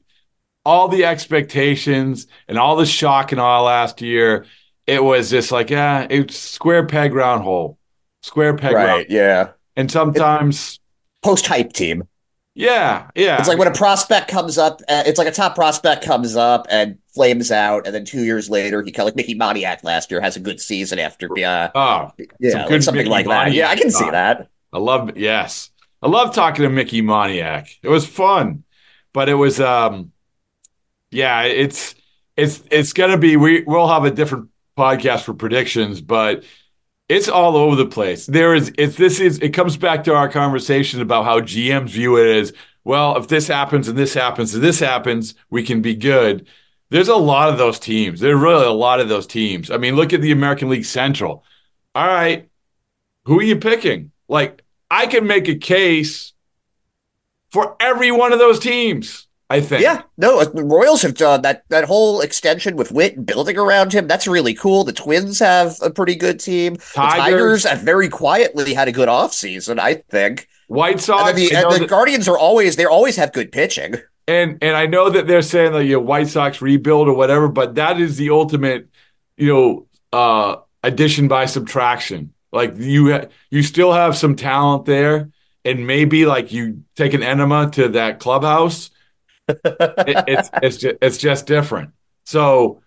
all 0.64 0.88
the 0.88 1.05
expectations 1.05 2.27
and 2.49 2.59
all 2.59 2.77
the 2.77 2.87
shock 2.87 3.31
and 3.33 3.40
all 3.40 3.64
last 3.64 4.03
year, 4.03 4.45
it 4.87 5.03
was 5.03 5.31
just 5.31 5.53
like, 5.53 5.71
yeah, 5.71 6.07
it's 6.11 6.37
square 6.37 6.85
peg 6.87 7.14
round 7.14 7.45
hole, 7.45 7.79
square 8.26 8.56
peg 8.56 8.74
round. 8.74 8.88
right, 8.88 9.06
yeah, 9.10 9.50
And 9.76 9.90
sometimes, 9.90 10.80
post 11.22 11.46
hype 11.46 11.72
team. 11.72 12.04
yeah, 12.54 13.10
yeah, 13.14 13.38
It's 13.38 13.48
like 13.48 13.58
when 13.58 13.68
a 13.68 13.72
prospect 13.74 14.28
comes 14.28 14.58
up. 14.58 14.80
Uh, 14.88 15.04
it's 15.06 15.18
like 15.18 15.28
a 15.28 15.32
top 15.32 15.54
prospect 15.54 16.04
comes 16.04 16.36
up 16.36 16.66
and 16.70 16.98
flames 17.14 17.50
out, 17.50 17.86
and 17.86 17.94
then 17.94 18.04
two 18.04 18.24
years 18.24 18.50
later, 18.50 18.82
he 18.82 18.92
kind 18.92 19.00
of 19.08 19.12
like 19.12 19.16
Mickey 19.16 19.34
Moniak 19.34 19.84
last 19.84 20.10
year 20.10 20.20
has 20.20 20.36
a 20.36 20.40
good 20.40 20.60
season 20.60 20.98
after. 20.98 21.28
Uh, 21.32 21.70
oh, 21.74 22.10
yeah, 22.40 22.66
like 22.66 22.82
something 22.82 23.00
Mickey 23.00 23.10
like 23.10 23.26
that. 23.26 23.52
Yeah, 23.52 23.68
I 23.68 23.76
can 23.76 23.90
see 23.90 24.10
that. 24.10 24.48
I 24.72 24.78
love 24.78 25.16
yes. 25.16 25.70
I 26.02 26.08
love 26.08 26.34
talking 26.34 26.62
to 26.64 26.68
Mickey 26.68 27.02
Moniak. 27.02 27.68
It 27.82 27.88
was 27.88 28.06
fun. 28.06 28.64
But 29.12 29.30
it 29.30 29.34
was 29.34 29.60
um 29.60 30.12
yeah, 31.10 31.42
it's 31.44 31.94
it's 32.36 32.62
it's 32.70 32.92
gonna 32.92 33.16
be 33.16 33.36
we 33.36 33.62
we'll 33.62 33.88
have 33.88 34.04
a 34.04 34.10
different 34.10 34.50
podcast 34.76 35.22
for 35.22 35.32
predictions, 35.32 36.02
but 36.02 36.44
it's 37.09 37.29
all 37.29 37.57
over 37.57 37.77
the 37.77 37.87
place. 37.87 38.27
There 38.27 38.55
is 38.55 38.73
it's 38.79 38.97
this 38.97 39.21
is 39.21 39.38
it 39.38 39.51
comes 39.51 39.77
back 39.77 40.05
to 40.05 40.14
our 40.14 40.29
conversation 40.29 41.01
about 41.01 41.25
how 41.25 41.40
GMs 41.40 41.90
view 41.90 42.16
it 42.16 42.37
as 42.37 42.53
well, 42.85 43.16
if 43.16 43.27
this 43.27 43.49
happens 43.49 43.88
and 43.88 43.99
this 43.99 44.14
happens 44.14 44.55
and 44.55 44.62
this 44.62 44.79
happens, 44.79 45.35
we 45.51 45.64
can 45.64 45.83
be 45.83 45.97
good. 45.97 46.47
There's 46.88 47.09
a 47.09 47.16
lot 47.16 47.49
of 47.49 47.59
those 47.59 47.81
teams. 47.81 48.21
There's 48.21 48.40
really 48.40 48.64
a 48.64 48.71
lot 48.71 49.01
of 49.01 49.09
those 49.09 49.27
teams. 49.27 49.73
I 49.73 49.77
mean, 49.77 49.97
look 49.97 50.12
at 50.12 50.21
the 50.21 50.31
American 50.31 50.69
League 50.69 50.85
Central. 50.85 51.42
All 51.97 52.07
right, 52.07 52.49
who 53.25 53.40
are 53.40 53.42
you 53.42 53.57
picking? 53.57 54.12
Like, 54.29 54.62
I 54.88 55.07
can 55.07 55.27
make 55.27 55.49
a 55.49 55.57
case 55.57 56.33
for 57.51 57.77
every 57.81 58.12
one 58.12 58.33
of 58.33 58.38
those 58.38 58.61
teams. 58.61 59.25
I 59.48 59.61
think. 59.61 59.82
Yeah, 59.82 60.02
no, 60.16 60.40
uh, 60.40 60.44
the 60.44 60.64
Royals 60.64 61.02
have 61.02 61.14
done 61.14 61.42
that. 61.42 61.62
That 61.68 61.85
whole 61.85 62.20
extension 62.20 62.76
with 62.76 62.90
Witt 62.90 63.16
and 63.16 63.24
building 63.24 63.56
around 63.56 63.92
him. 63.92 64.09
That's 64.09 64.26
really 64.26 64.54
cool. 64.54 64.82
The 64.82 64.92
Twins 64.92 65.38
have 65.38 65.76
a 65.82 65.90
pretty 65.90 66.16
good 66.16 66.40
team. 66.40 66.74
The 66.74 66.80
Tigers. 66.94 67.16
Tigers 67.16 67.64
have 67.64 67.80
very 67.80 68.09
quietly 68.09 68.74
had 68.74 68.88
a 68.88 68.92
good 68.92 69.09
offseason, 69.09 69.78
I 69.78 69.94
think. 70.11 70.48
White 70.68 71.00
Sox. 71.00 71.30
And 71.30 71.38
the, 71.38 71.54
and 71.54 71.82
the 71.82 71.87
Guardians 71.87 72.26
are 72.26 72.38
always 72.38 72.76
they 72.76 72.87
always 72.87 73.16
have 73.16 73.32
good 73.32 73.52
pitching. 73.52 73.94
and 74.28 74.59
and 74.61 74.76
I 74.76 74.87
know 74.87 75.11
that 75.11 75.26
they're 75.26 75.42
saying 75.42 75.72
that 75.72 75.85
you 75.85 75.94
know, 75.94 76.00
White 76.00 76.28
Sox 76.28 76.61
rebuild 76.61 77.09
or 77.09 77.14
whatever, 77.14 77.48
but 77.48 77.76
that 77.76 78.00
is 78.00 78.16
the 78.16 78.30
ultimate, 78.30 78.88
you 79.37 79.52
know, 79.54 79.87
uh, 80.12 80.56
addition 80.82 81.28
by 81.28 81.46
subtraction. 81.46 82.32
Like 82.52 82.74
you 82.76 83.12
ha- 83.12 83.26
you 83.50 83.62
still 83.62 83.92
have 83.92 84.16
some 84.16 84.35
talent 84.35 84.87
there, 84.87 85.30
and 85.64 85.87
maybe 85.87 86.26
like 86.26 86.52
you 86.52 86.82
take 86.96 87.14
an 87.14 87.22
enema 87.22 87.70
to 87.72 87.90
that 87.90 88.18
clubhouse. 88.18 88.90
It, 89.48 90.24
it's 90.26 90.50
it's 90.62 90.76
just, 90.76 90.96
it's 91.00 91.18
just 91.18 91.46
different. 91.46 91.90
So 92.24 92.82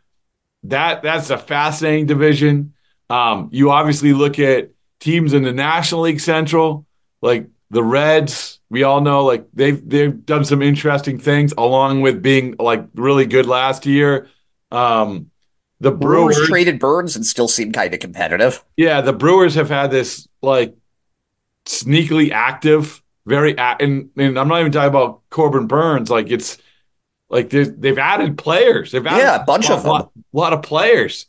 that 0.63 1.02
that's 1.02 1.30
a 1.30 1.38
fascinating 1.38 2.06
division. 2.06 2.74
Um, 3.10 3.50
you 3.52 3.72
obviously 3.72 4.13
look 4.13 4.39
at 4.39 4.72
teams 5.00 5.34
in 5.34 5.43
the 5.43 5.54
National 5.54 6.02
League 6.02 6.19
Central, 6.19 6.86
like 7.22 7.48
the 7.72 7.84
Reds. 7.84 8.60
We 8.69 8.84
all 8.84 9.02
know 9.02 9.26
like 9.26 9.48
they've 9.54 9.88
they've 9.88 10.26
done 10.26 10.45
some 10.45 10.62
interesting 10.62 11.19
things, 11.19 11.54
along 11.58 12.02
with 12.02 12.22
being 12.22 12.56
like 12.60 12.86
really 12.93 13.26
good 13.26 13.45
last 13.45 13.86
year. 13.86 14.28
Um, 14.72 15.32
the 15.80 15.91
Brewers 15.91 16.36
Brewers, 16.36 16.50
traded 16.50 16.80
Burnes 16.80 17.15
and 17.15 17.26
still 17.26 17.48
seem 17.48 17.72
kind 17.72 17.93
of 17.93 18.00
competitive. 18.00 18.63
yeah, 18.76 19.02
the 19.02 19.13
Brewers 19.13 19.56
have 19.56 19.69
had 19.69 19.91
this 19.91 20.28
like 20.41 20.76
sneakily 21.65 22.32
active, 22.32 23.02
very 23.30 23.58
and 23.58 24.10
and 24.18 24.38
I'm 24.39 24.48
not 24.48 24.60
even 24.60 24.72
talking 24.72 24.89
about 24.89 25.22
Corbin 25.30 25.68
Burnes. 25.68 26.10
Like 26.10 26.30
it's 26.32 26.58
like 27.30 27.50
they've 27.50 27.98
added 27.98 28.38
players. 28.38 28.92
They've 28.92 29.06
added 29.06 29.24
Yeah, 29.24 29.42
a 29.42 29.46
bunch 29.46 29.70
of 29.70 29.84
them. 29.84 29.92
lot, 29.92 30.12
lot 30.34 30.54
of 30.54 30.63
players. 30.63 31.28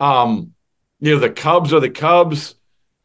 Um, 0.00 0.54
you 1.00 1.14
know, 1.14 1.20
the 1.20 1.30
Cubs 1.30 1.72
are 1.72 1.80
the 1.80 1.90
Cubs. 1.90 2.54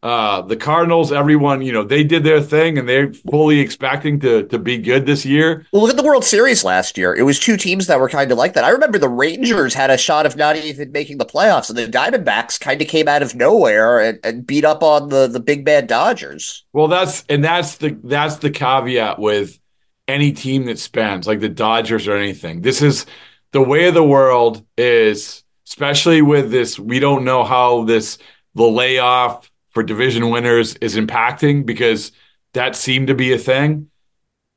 Uh, 0.04 0.42
the 0.42 0.56
Cardinals, 0.56 1.12
everyone, 1.12 1.62
you 1.62 1.72
know, 1.72 1.84
they 1.84 2.04
did 2.04 2.24
their 2.24 2.42
thing 2.42 2.80
and 2.80 2.90
they're 2.90 3.14
fully 3.14 3.60
expecting 3.60 4.20
to 4.22 4.44
to 4.48 4.58
be 4.58 4.78
good 4.78 5.06
this 5.06 5.26
year. 5.26 5.68
Well, 5.72 5.84
look 5.84 5.92
at 5.92 5.98
the 5.98 6.04
World 6.04 6.26
Series 6.26 6.64
last 6.64 6.98
year. 6.98 7.14
It 7.14 7.22
was 7.22 7.40
two 7.40 7.56
teams 7.56 7.86
that 7.86 8.00
were 8.00 8.10
kind 8.10 8.32
of 8.32 8.38
like 8.38 8.54
that. 8.54 8.64
I 8.64 8.70
remember 8.70 8.98
the 8.98 9.10
Rangers 9.10 9.76
had 9.76 9.92
a 9.92 9.98
shot 9.98 10.26
of 10.26 10.36
not 10.36 10.56
even 10.56 10.92
making 10.92 11.20
the 11.20 11.26
playoffs, 11.26 11.70
and 11.70 11.78
the 11.78 11.86
Diamondbacks 11.86 12.60
kind 12.60 12.82
of 12.82 12.88
came 12.88 13.08
out 13.08 13.22
of 13.22 13.36
nowhere 13.36 14.00
and, 14.00 14.20
and 14.24 14.48
beat 14.48 14.66
up 14.66 14.82
on 14.82 15.10
the 15.10 15.28
the 15.28 15.40
big 15.40 15.66
bad 15.66 15.86
Dodgers. 15.86 16.66
Well, 16.74 16.88
that's 16.88 17.24
and 17.30 17.44
that's 17.44 17.76
the 17.76 17.96
that's 18.04 18.38
the 18.38 18.50
caveat 18.50 19.20
with 19.20 19.60
any 20.08 20.32
team 20.32 20.66
that 20.66 20.80
spends 20.80 21.28
like 21.28 21.42
the 21.42 21.50
Dodgers 21.50 22.08
or 22.08 22.16
anything. 22.16 22.62
This 22.62 22.82
is 22.82 23.06
the 23.52 23.62
way 23.62 23.88
of 23.88 23.94
the 23.94 24.04
world 24.04 24.66
is 24.78 25.44
especially 25.68 26.22
with 26.22 26.52
this 26.52 26.80
we 26.80 27.00
don't 27.00 27.24
know 27.24 27.44
how 27.44 27.84
this 27.84 28.18
the 28.56 28.64
layoff 28.64 29.51
for 29.72 29.84
division 29.84 30.30
winners 30.30 30.76
is 30.76 30.96
impacting 30.96 31.66
because 31.66 32.12
that 32.54 32.76
seemed 32.76 33.08
to 33.08 33.16
be 33.16 33.34
a 33.34 33.38
thing. 33.38 33.90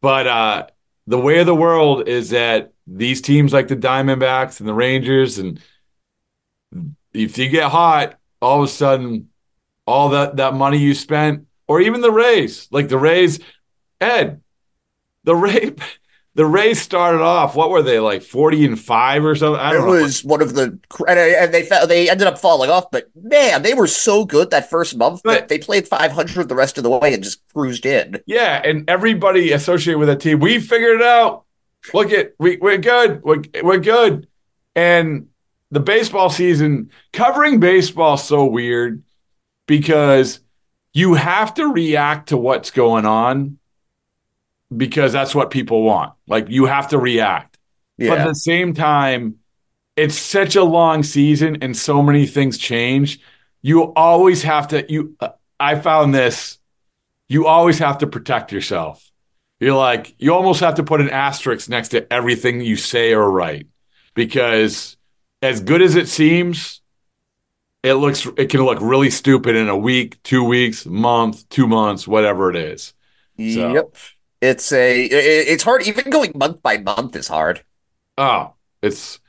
But 0.02 0.26
uh 0.26 0.66
the 1.06 1.18
way 1.18 1.38
of 1.38 1.46
the 1.46 1.54
world 1.54 2.08
is 2.08 2.30
that 2.30 2.72
these 2.86 3.20
teams 3.20 3.52
like 3.52 3.68
the 3.68 3.76
Diamondbacks 3.76 4.60
and 4.60 4.68
the 4.68 4.74
Rangers 4.74 5.38
and 5.38 5.60
if 7.12 7.38
you 7.38 7.48
get 7.48 7.70
hot, 7.70 8.18
all 8.42 8.62
of 8.62 8.68
a 8.68 8.72
sudden 8.72 9.30
all 9.86 10.10
that 10.10 10.36
that 10.36 10.54
money 10.54 10.78
you 10.78 10.94
spent 10.94 11.46
or 11.66 11.80
even 11.80 12.00
the 12.00 12.10
Rays, 12.10 12.68
like 12.70 12.88
the 12.88 12.98
Rays, 12.98 13.40
Ed, 14.00 14.42
the 15.24 15.36
Ray, 15.36 15.74
the 16.36 16.44
Rays 16.44 16.80
started 16.82 17.20
off. 17.20 17.54
What 17.54 17.70
were 17.70 17.82
they 17.82 18.00
like, 18.00 18.22
forty 18.22 18.64
and 18.64 18.78
five 18.78 19.24
or 19.24 19.34
something? 19.36 19.60
I 19.60 19.72
don't 19.72 19.84
it 19.84 19.86
know. 19.86 20.02
was 20.02 20.24
one 20.24 20.42
of 20.42 20.54
the 20.54 20.78
and 21.06 21.54
they 21.54 21.62
fell, 21.62 21.86
they 21.86 22.10
ended 22.10 22.26
up 22.26 22.38
falling 22.38 22.70
off, 22.70 22.90
but 22.90 23.08
man, 23.14 23.62
they 23.62 23.74
were 23.74 23.86
so 23.86 24.24
good 24.24 24.50
that 24.50 24.68
first 24.68 24.96
month 24.96 25.20
But- 25.24 25.32
that 25.32 25.48
they 25.48 25.58
played 25.58 25.86
500 25.86 26.48
the 26.48 26.54
rest 26.54 26.76
of 26.76 26.84
the 26.84 26.90
way 26.90 27.14
and 27.14 27.22
just 27.22 27.40
cruised 27.52 27.86
in. 27.86 28.20
Yeah, 28.26 28.60
and 28.64 28.88
everybody 28.90 29.52
associated 29.52 29.98
with 29.98 30.08
that 30.08 30.20
team, 30.20 30.40
we 30.40 30.58
figured 30.58 31.00
it 31.00 31.06
out. 31.06 31.44
Look 31.92 32.10
at 32.12 32.34
we 32.38 32.56
we're 32.56 32.78
good. 32.78 33.22
We're, 33.22 33.42
we're 33.62 33.78
good. 33.78 34.26
And 34.74 35.28
the 35.70 35.80
baseball 35.80 36.30
season, 36.30 36.90
covering 37.12 37.60
baseball 37.60 38.16
so 38.16 38.44
weird 38.46 39.02
because 39.66 40.40
you 40.92 41.14
have 41.14 41.54
to 41.54 41.66
react 41.72 42.30
to 42.30 42.36
what's 42.36 42.70
going 42.70 43.04
on 43.06 43.58
because 44.76 45.12
that's 45.12 45.34
what 45.34 45.50
people 45.50 45.82
want. 45.82 46.12
Like 46.26 46.48
you 46.48 46.66
have 46.66 46.88
to 46.88 46.98
react. 46.98 47.58
But 47.98 48.18
at 48.18 48.24
the 48.28 48.34
same 48.34 48.74
time, 48.74 49.36
it's 49.96 50.16
such 50.18 50.56
a 50.56 50.64
long 50.64 51.02
season 51.02 51.58
and 51.62 51.76
so 51.76 52.02
many 52.02 52.26
things 52.26 52.58
change. 52.58 53.20
You 53.62 53.92
always 53.94 54.42
have 54.42 54.68
to 54.68 54.84
you 54.92 55.16
I 55.60 55.76
found 55.76 56.14
this 56.14 56.58
you 57.28 57.46
always 57.46 57.78
have 57.78 57.98
to 57.98 58.06
protect 58.06 58.52
yourself. 58.52 59.10
You're 59.60 59.76
like 59.76 60.14
you 60.18 60.34
almost 60.34 60.60
have 60.60 60.74
to 60.74 60.82
put 60.82 61.00
an 61.00 61.10
asterisk 61.10 61.68
next 61.68 61.90
to 61.90 62.12
everything 62.12 62.60
you 62.60 62.76
say 62.76 63.14
or 63.14 63.30
write 63.30 63.68
because 64.14 64.96
as 65.40 65.60
good 65.60 65.80
as 65.82 65.94
it 65.94 66.08
seems, 66.08 66.80
it 67.82 67.94
looks 67.94 68.26
it 68.36 68.50
can 68.50 68.62
look 68.62 68.78
really 68.80 69.10
stupid 69.10 69.54
in 69.56 69.68
a 69.68 69.76
week, 69.76 70.22
2 70.24 70.42
weeks, 70.42 70.86
month, 70.86 71.48
2 71.50 71.66
months, 71.68 72.08
whatever 72.08 72.50
it 72.50 72.56
is. 72.56 72.94
So- 73.38 73.72
yep. 73.72 73.96
It's 74.44 74.72
a 74.72 75.04
it, 75.04 75.48
it's 75.48 75.62
hard. 75.62 75.86
Even 75.86 76.10
going 76.10 76.32
month 76.34 76.62
by 76.62 76.78
month 76.78 77.16
is 77.16 77.28
hard. 77.28 77.64
Oh, 78.18 78.54
it's. 78.82 79.20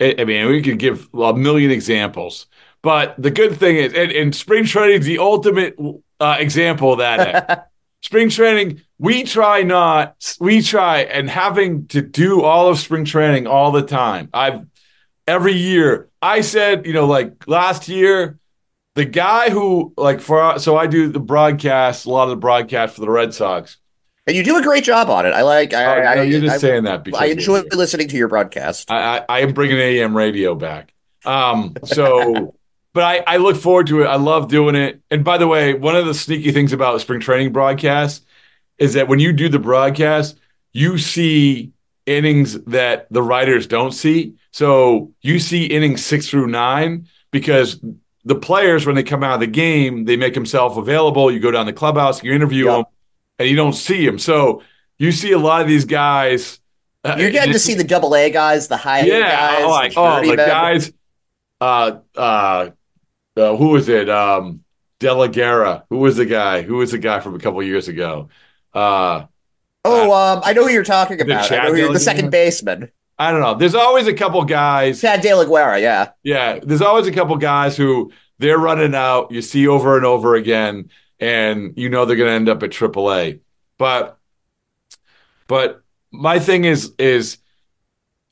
I 0.00 0.16
I 0.18 0.24
mean, 0.24 0.48
we 0.48 0.62
could 0.62 0.78
give 0.78 1.08
a 1.14 1.34
million 1.34 1.70
examples, 1.70 2.46
but 2.82 3.14
the 3.16 3.30
good 3.30 3.56
thing 3.56 3.76
is, 3.76 3.94
and, 3.94 4.10
and 4.10 4.34
spring 4.34 4.64
training 4.64 5.00
is 5.00 5.06
the 5.06 5.18
ultimate 5.18 5.76
uh, 6.18 6.36
example 6.38 6.92
of 6.92 6.98
that. 6.98 7.70
spring 8.02 8.28
training, 8.30 8.82
we 8.98 9.22
try 9.22 9.62
not, 9.62 10.36
we 10.40 10.62
try, 10.62 11.02
and 11.02 11.30
having 11.30 11.86
to 11.88 12.02
do 12.02 12.42
all 12.42 12.68
of 12.68 12.78
spring 12.78 13.04
training 13.04 13.46
all 13.46 13.70
the 13.70 13.82
time. 13.82 14.30
I've 14.32 14.66
every 15.28 15.54
year. 15.54 16.08
I 16.20 16.40
said, 16.40 16.86
you 16.86 16.92
know, 16.92 17.06
like 17.06 17.46
last 17.46 17.88
year, 17.88 18.38
the 18.94 19.04
guy 19.04 19.50
who 19.50 19.94
like 19.96 20.20
for 20.20 20.58
so 20.58 20.76
I 20.76 20.86
do 20.86 21.08
the 21.08 21.20
broadcast, 21.20 22.04
a 22.06 22.10
lot 22.10 22.24
of 22.24 22.30
the 22.30 22.36
broadcast 22.36 22.96
for 22.96 23.00
the 23.00 23.10
Red 23.10 23.32
Sox. 23.32 23.76
And 24.30 24.36
you 24.36 24.44
do 24.44 24.56
a 24.56 24.62
great 24.62 24.84
job 24.84 25.10
on 25.10 25.26
it. 25.26 25.30
I 25.30 25.42
like. 25.42 25.74
I, 25.74 25.84
Oh, 25.84 26.08
I, 26.08 26.14
no, 26.16 26.22
you're 26.22 26.40
just 26.40 26.54
I, 26.54 26.58
saying 26.58 26.84
that 26.84 27.04
because 27.04 27.20
I 27.20 27.26
enjoy 27.26 27.62
listening 27.72 28.08
to 28.08 28.16
your 28.16 28.28
broadcast. 28.28 28.90
I, 28.90 29.18
I, 29.18 29.24
I 29.28 29.40
am 29.40 29.52
bringing 29.52 29.76
AM 29.78 30.16
radio 30.16 30.54
back. 30.54 30.92
Um, 31.24 31.74
so, 31.84 32.54
but 32.94 33.02
I, 33.02 33.34
I 33.34 33.36
look 33.38 33.56
forward 33.56 33.88
to 33.88 34.02
it. 34.02 34.06
I 34.06 34.16
love 34.16 34.48
doing 34.48 34.76
it. 34.76 35.00
And 35.10 35.24
by 35.24 35.36
the 35.36 35.48
way, 35.48 35.74
one 35.74 35.96
of 35.96 36.06
the 36.06 36.14
sneaky 36.14 36.52
things 36.52 36.72
about 36.72 37.00
spring 37.00 37.20
training 37.20 37.52
broadcasts 37.52 38.24
is 38.78 38.94
that 38.94 39.08
when 39.08 39.18
you 39.18 39.32
do 39.32 39.48
the 39.48 39.58
broadcast, 39.58 40.38
you 40.72 40.96
see 40.96 41.72
innings 42.06 42.60
that 42.64 43.06
the 43.10 43.22
writers 43.22 43.66
don't 43.66 43.92
see. 43.92 44.34
So 44.52 45.12
you 45.22 45.38
see 45.38 45.66
innings 45.66 46.04
six 46.06 46.28
through 46.28 46.46
nine 46.46 47.08
because 47.30 47.80
the 48.24 48.34
players, 48.34 48.86
when 48.86 48.94
they 48.94 49.02
come 49.02 49.22
out 49.24 49.34
of 49.34 49.40
the 49.40 49.46
game, 49.46 50.04
they 50.04 50.16
make 50.16 50.34
themselves 50.34 50.76
available. 50.76 51.30
You 51.30 51.40
go 51.40 51.50
down 51.50 51.66
the 51.66 51.72
clubhouse, 51.72 52.22
you 52.22 52.32
interview 52.32 52.66
Yep. 52.66 52.76
them, 52.76 52.84
and 53.40 53.48
you 53.48 53.56
don't 53.56 53.72
see 53.72 54.04
them. 54.04 54.18
So 54.18 54.62
you 54.98 55.10
see 55.10 55.32
a 55.32 55.38
lot 55.38 55.62
of 55.62 55.66
these 55.66 55.86
guys. 55.86 56.60
uh, 57.04 57.16
You're 57.18 57.30
getting 57.30 57.54
to 57.54 57.58
see 57.58 57.74
the 57.74 57.84
double 57.84 58.14
A 58.14 58.30
guys, 58.30 58.68
the 58.68 58.76
high 58.76 59.00
yeah, 59.00 59.60
guys, 59.60 59.66
like 59.66 59.94
the 59.94 60.00
oh, 60.00 60.30
the 60.30 60.36
guys. 60.36 60.92
Uh, 61.60 61.98
uh, 62.16 62.70
uh, 63.36 63.56
who 63.56 63.68
was 63.70 63.88
it? 63.88 64.08
Um, 64.10 64.62
De 64.98 65.12
La 65.12 65.26
Guerra. 65.26 65.84
Who 65.88 65.98
was 65.98 66.16
the 66.16 66.26
guy? 66.26 66.60
Who 66.60 66.76
was 66.76 66.90
the 66.92 66.98
guy 66.98 67.20
from 67.20 67.34
a 67.34 67.38
couple 67.38 67.62
years 67.62 67.88
ago? 67.88 68.28
Uh, 68.74 69.24
Oh, 69.82 70.12
um, 70.12 70.42
I 70.44 70.52
know 70.52 70.64
who 70.64 70.70
you're 70.70 70.84
talking 70.84 71.20
about. 71.22 71.50
I 71.50 71.68
who 71.68 71.76
you're, 71.76 71.92
the 71.92 71.98
second 72.00 72.30
baseman, 72.30 72.90
I 73.18 73.30
don't 73.30 73.40
know. 73.40 73.54
There's 73.54 73.74
always 73.74 74.06
a 74.06 74.12
couple 74.12 74.44
guys. 74.44 75.00
Chad 75.00 75.22
De 75.22 75.32
La 75.32 75.44
Guerra. 75.44 75.80
Yeah, 75.80 76.10
Yeah, 76.22 76.58
there's 76.62 76.82
always 76.82 77.06
a 77.06 77.12
couple 77.12 77.34
guys 77.36 77.78
who 77.78 78.12
they're 78.38 78.58
running 78.58 78.94
out. 78.94 79.32
You 79.32 79.40
see 79.40 79.66
over 79.66 79.96
and 79.96 80.04
over 80.04 80.34
again, 80.34 80.90
and 81.20 81.74
you 81.76 81.88
know 81.88 82.04
they're 82.04 82.16
going 82.16 82.28
to 82.28 82.34
end 82.34 82.48
up 82.48 82.62
at 82.62 82.70
AAA. 82.70 83.40
But, 83.78 84.18
but 85.46 85.82
my 86.10 86.38
thing 86.38 86.64
is 86.64 86.92
is 86.98 87.38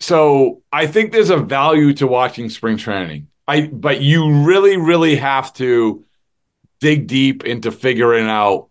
so 0.00 0.62
I 0.72 0.86
think 0.86 1.12
there's 1.12 1.30
a 1.30 1.36
value 1.36 1.92
to 1.94 2.06
watching 2.06 2.48
spring 2.50 2.76
training. 2.76 3.28
I 3.46 3.66
but 3.66 4.00
you 4.00 4.44
really 4.44 4.76
really 4.76 5.16
have 5.16 5.52
to 5.54 6.04
dig 6.80 7.06
deep 7.06 7.44
into 7.44 7.72
figuring 7.72 8.28
out 8.28 8.68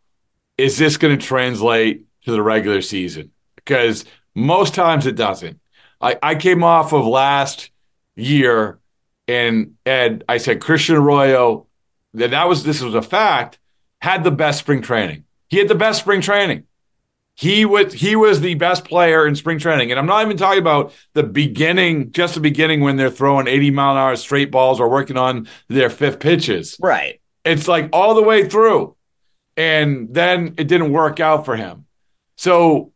is 0.57 0.77
this 0.77 0.97
going 0.97 1.17
to 1.17 1.25
translate 1.25 2.05
to 2.25 2.31
the 2.31 2.41
regular 2.41 2.81
season 2.81 3.31
because 3.55 4.05
most 4.35 4.73
times 4.73 5.05
it 5.05 5.15
doesn't. 5.15 5.59
I, 5.99 6.17
I 6.21 6.35
came 6.35 6.63
off 6.63 6.93
of 6.93 7.05
last 7.05 7.71
year 8.15 8.79
and 9.27 9.75
Ed, 9.85 10.23
I 10.29 10.37
said 10.37 10.61
Christian 10.61 10.95
Arroyo, 10.95 11.67
that 12.13 12.31
that 12.31 12.47
was 12.47 12.63
this 12.63 12.81
was 12.81 12.95
a 12.95 13.01
fact, 13.01 13.59
had 14.01 14.23
the 14.23 14.31
best 14.31 14.59
spring 14.59 14.81
training. 14.81 15.23
He 15.49 15.57
had 15.57 15.67
the 15.67 15.75
best 15.75 16.01
spring 16.01 16.21
training. 16.21 16.63
He 17.35 17.65
was 17.65 17.93
he 17.93 18.15
was 18.15 18.41
the 18.41 18.55
best 18.55 18.83
player 18.83 19.27
in 19.27 19.35
spring 19.35 19.59
training. 19.59 19.91
And 19.91 19.99
I'm 19.99 20.07
not 20.07 20.25
even 20.25 20.37
talking 20.37 20.59
about 20.59 20.93
the 21.13 21.23
beginning, 21.23 22.11
just 22.11 22.33
the 22.33 22.39
beginning 22.39 22.81
when 22.81 22.95
they're 22.95 23.11
throwing 23.11 23.47
80 23.47 23.71
mile 23.71 23.91
an 23.91 23.97
hour 23.97 24.15
straight 24.15 24.49
balls 24.49 24.79
or 24.79 24.89
working 24.89 25.17
on 25.17 25.47
their 25.67 25.89
fifth 25.89 26.19
pitches. 26.19 26.77
right. 26.81 27.21
It's 27.45 27.67
like 27.67 27.89
all 27.93 28.15
the 28.15 28.23
way 28.23 28.49
through. 28.49 28.95
And 29.55 30.13
then 30.13 30.55
it 30.57 30.67
didn't 30.67 30.91
work 30.91 31.19
out 31.19 31.45
for 31.45 31.55
him. 31.55 31.85
So, 32.35 32.91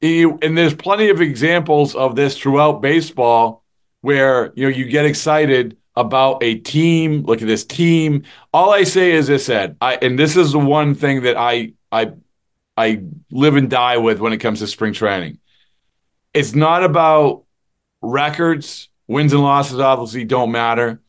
you, 0.00 0.38
and 0.40 0.56
there's 0.56 0.74
plenty 0.74 1.10
of 1.10 1.20
examples 1.20 1.94
of 1.94 2.16
this 2.16 2.38
throughout 2.38 2.80
baseball 2.80 3.62
where, 4.00 4.52
you 4.56 4.64
know, 4.64 4.74
you 4.74 4.86
get 4.86 5.04
excited 5.04 5.76
about 6.00 6.42
a 6.42 6.56
team. 6.56 7.22
Look 7.22 7.42
at 7.42 7.48
this 7.48 7.64
team. 7.64 8.24
All 8.52 8.72
I 8.72 8.84
say 8.84 9.12
is 9.12 9.26
this, 9.26 9.48
Ed, 9.48 9.76
I, 9.80 9.96
and 9.96 10.18
this 10.18 10.36
is 10.36 10.52
the 10.52 10.58
one 10.58 10.94
thing 10.94 11.22
that 11.22 11.36
I, 11.36 11.72
I, 11.92 12.12
I 12.76 13.02
live 13.30 13.56
and 13.56 13.70
die 13.70 13.98
with 13.98 14.20
when 14.20 14.32
it 14.32 14.38
comes 14.38 14.60
to 14.60 14.66
spring 14.66 14.92
training. 14.92 15.38
It's 16.34 16.54
not 16.54 16.84
about 16.84 17.44
records. 18.02 18.88
Wins 19.08 19.32
and 19.32 19.42
losses 19.42 19.80
obviously 19.80 20.24
don't 20.24 20.52
matter 20.52 21.00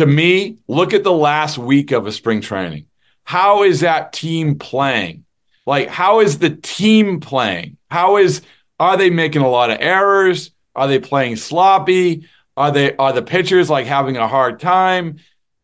to 0.00 0.06
me, 0.06 0.58
look 0.66 0.94
at 0.94 1.04
the 1.04 1.12
last 1.12 1.58
week 1.58 1.92
of 1.92 2.06
a 2.06 2.12
spring 2.12 2.40
training. 2.40 2.86
How 3.24 3.64
is 3.64 3.80
that 3.80 4.14
team 4.14 4.58
playing? 4.58 5.24
Like, 5.66 5.88
how 5.88 6.20
is 6.20 6.38
the 6.38 6.50
team 6.50 7.20
playing? 7.20 7.76
How 7.90 8.16
is 8.16 8.40
are 8.78 8.96
they 8.96 9.10
making 9.10 9.42
a 9.42 9.48
lot 9.48 9.70
of 9.70 9.76
errors? 9.80 10.52
Are 10.74 10.88
they 10.88 11.00
playing 11.00 11.36
sloppy? 11.36 12.26
Are 12.60 12.70
they 12.70 12.94
are 12.96 13.14
the 13.14 13.22
pitchers 13.22 13.70
like 13.70 13.86
having 13.86 14.18
a 14.18 14.28
hard 14.28 14.60
time? 14.60 15.16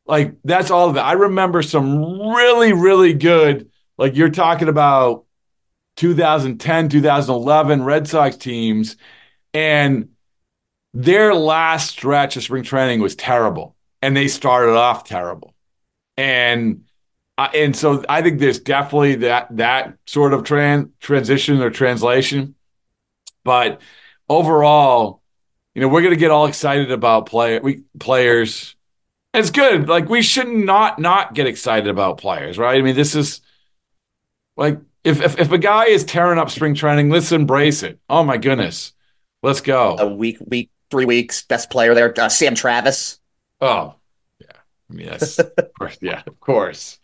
Like 0.06 0.36
that's 0.44 0.70
all 0.70 0.88
of 0.88 0.96
it. 0.96 1.00
I 1.00 1.12
remember 1.12 1.60
some 1.60 2.18
really, 2.34 2.72
really 2.72 3.12
good, 3.12 3.70
like 3.98 4.16
you're 4.16 4.30
talking 4.30 4.68
about 4.68 5.26
2010, 5.96 6.88
2011 6.88 7.84
Red 7.84 8.08
Sox 8.08 8.38
teams, 8.38 8.96
and 9.52 10.08
their 10.94 11.34
last 11.34 11.90
stretch 11.90 12.38
of 12.38 12.44
spring 12.44 12.62
training 12.62 13.00
was 13.00 13.14
terrible 13.14 13.76
and 14.00 14.16
they 14.16 14.28
started 14.28 14.74
off 14.74 15.04
terrible. 15.04 15.54
And 16.16 16.84
uh, 17.36 17.50
and 17.52 17.76
so 17.76 18.02
I 18.08 18.22
think 18.22 18.40
there's 18.40 18.60
definitely 18.60 19.16
that 19.16 19.54
that 19.58 19.98
sort 20.06 20.32
of 20.32 20.44
tran- 20.44 20.92
transition 21.00 21.60
or 21.60 21.68
translation. 21.68 22.54
But 23.44 23.82
overall, 24.30 25.20
you 25.76 25.82
know, 25.82 25.88
we're 25.88 26.00
going 26.00 26.14
to 26.14 26.18
get 26.18 26.30
all 26.30 26.46
excited 26.46 26.90
about 26.90 27.26
play 27.26 27.58
we 27.58 27.82
players. 28.00 28.74
It's 29.34 29.50
good. 29.50 29.90
Like 29.90 30.08
we 30.08 30.22
should 30.22 30.48
not 30.48 30.98
not 30.98 31.34
get 31.34 31.46
excited 31.46 31.86
about 31.86 32.16
players, 32.16 32.56
right? 32.56 32.78
I 32.78 32.80
mean, 32.80 32.96
this 32.96 33.14
is 33.14 33.42
like 34.56 34.78
if 35.04 35.20
if, 35.20 35.38
if 35.38 35.52
a 35.52 35.58
guy 35.58 35.88
is 35.88 36.02
tearing 36.02 36.38
up 36.38 36.48
spring 36.48 36.74
training, 36.74 37.10
let's 37.10 37.30
embrace 37.30 37.82
it. 37.82 38.00
Oh 38.08 38.24
my 38.24 38.38
goodness, 38.38 38.94
let's 39.42 39.60
go. 39.60 39.96
A 39.98 40.08
week, 40.08 40.38
week, 40.46 40.70
three 40.90 41.04
weeks. 41.04 41.42
Best 41.42 41.68
player 41.68 41.94
there, 41.94 42.18
uh, 42.18 42.30
Sam 42.30 42.54
Travis. 42.54 43.20
Oh, 43.60 43.96
yeah. 44.40 44.46
I 44.90 44.94
mean, 44.94 45.08
that's 45.08 45.38
of 45.38 45.74
course, 45.78 45.98
yeah, 46.00 46.22
of 46.26 46.40
course. 46.40 46.98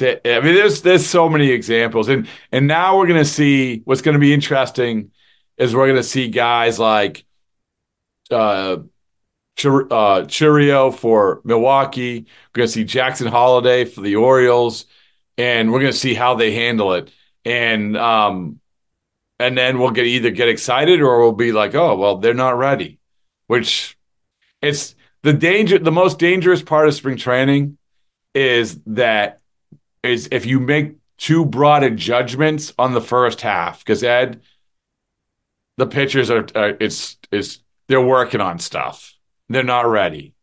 I 0.00 0.18
mean, 0.24 0.56
there's 0.56 0.82
there's 0.82 1.06
so 1.06 1.28
many 1.28 1.52
examples, 1.52 2.08
and 2.08 2.26
and 2.50 2.66
now 2.66 2.98
we're 2.98 3.06
gonna 3.06 3.24
see 3.24 3.82
what's 3.84 4.02
gonna 4.02 4.18
be 4.18 4.34
interesting 4.34 5.12
is 5.56 5.72
we're 5.72 5.86
gonna 5.86 6.02
see 6.02 6.30
guys 6.30 6.80
like 6.80 7.24
uh, 8.30 8.78
uh 9.58 10.22
Chourio 10.26 10.94
for 10.94 11.40
Milwaukee. 11.44 12.20
We're 12.20 12.60
gonna 12.60 12.68
see 12.68 12.84
Jackson 12.84 13.26
Holliday 13.26 13.84
for 13.84 14.00
the 14.00 14.16
Orioles, 14.16 14.86
and 15.36 15.72
we're 15.72 15.80
gonna 15.80 15.92
see 15.92 16.14
how 16.14 16.34
they 16.34 16.52
handle 16.52 16.94
it. 16.94 17.10
And 17.44 17.96
um, 17.96 18.60
and 19.38 19.56
then 19.56 19.78
we'll 19.78 19.90
get 19.90 20.06
either 20.06 20.30
get 20.30 20.48
excited 20.48 21.00
or 21.00 21.20
we'll 21.20 21.32
be 21.32 21.52
like, 21.52 21.74
oh 21.74 21.96
well, 21.96 22.18
they're 22.18 22.34
not 22.34 22.58
ready. 22.58 22.98
Which 23.46 23.96
it's 24.62 24.94
the 25.22 25.32
danger. 25.32 25.78
The 25.78 25.92
most 25.92 26.18
dangerous 26.18 26.62
part 26.62 26.88
of 26.88 26.94
spring 26.94 27.16
training 27.16 27.78
is 28.34 28.80
that 28.86 29.40
is 30.02 30.28
if 30.30 30.46
you 30.46 30.60
make 30.60 30.96
too 31.18 31.44
broad 31.44 31.82
of 31.82 31.96
judgments 31.96 32.72
on 32.78 32.94
the 32.94 33.00
first 33.00 33.40
half. 33.40 33.80
Because 33.80 34.02
Ed, 34.02 34.40
the 35.76 35.86
pitchers 35.86 36.30
are, 36.30 36.46
are 36.54 36.76
it's 36.80 37.18
it's 37.30 37.60
they're 37.88 38.00
working 38.00 38.40
on 38.40 38.58
stuff. 38.58 39.14
They're 39.48 39.62
not 39.62 39.86
ready. 39.86 40.34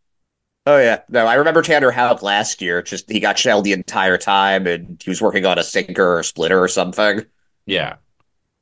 Oh 0.68 0.80
yeah, 0.80 1.02
no, 1.10 1.28
I 1.28 1.36
remember 1.36 1.62
Tanner 1.62 1.92
Houck 1.92 2.24
last 2.24 2.62
year. 2.62 2.82
Just 2.82 3.10
he 3.10 3.20
got 3.20 3.38
shelled 3.38 3.66
the 3.66 3.74
entire 3.74 4.18
time, 4.18 4.66
and 4.66 5.02
he 5.04 5.12
was 5.12 5.22
working 5.22 5.46
on 5.46 5.60
a 5.60 5.64
sinker 5.64 6.18
or 6.18 6.24
splitter 6.24 6.60
or 6.62 6.68
something. 6.68 7.24
Yeah. 7.68 7.98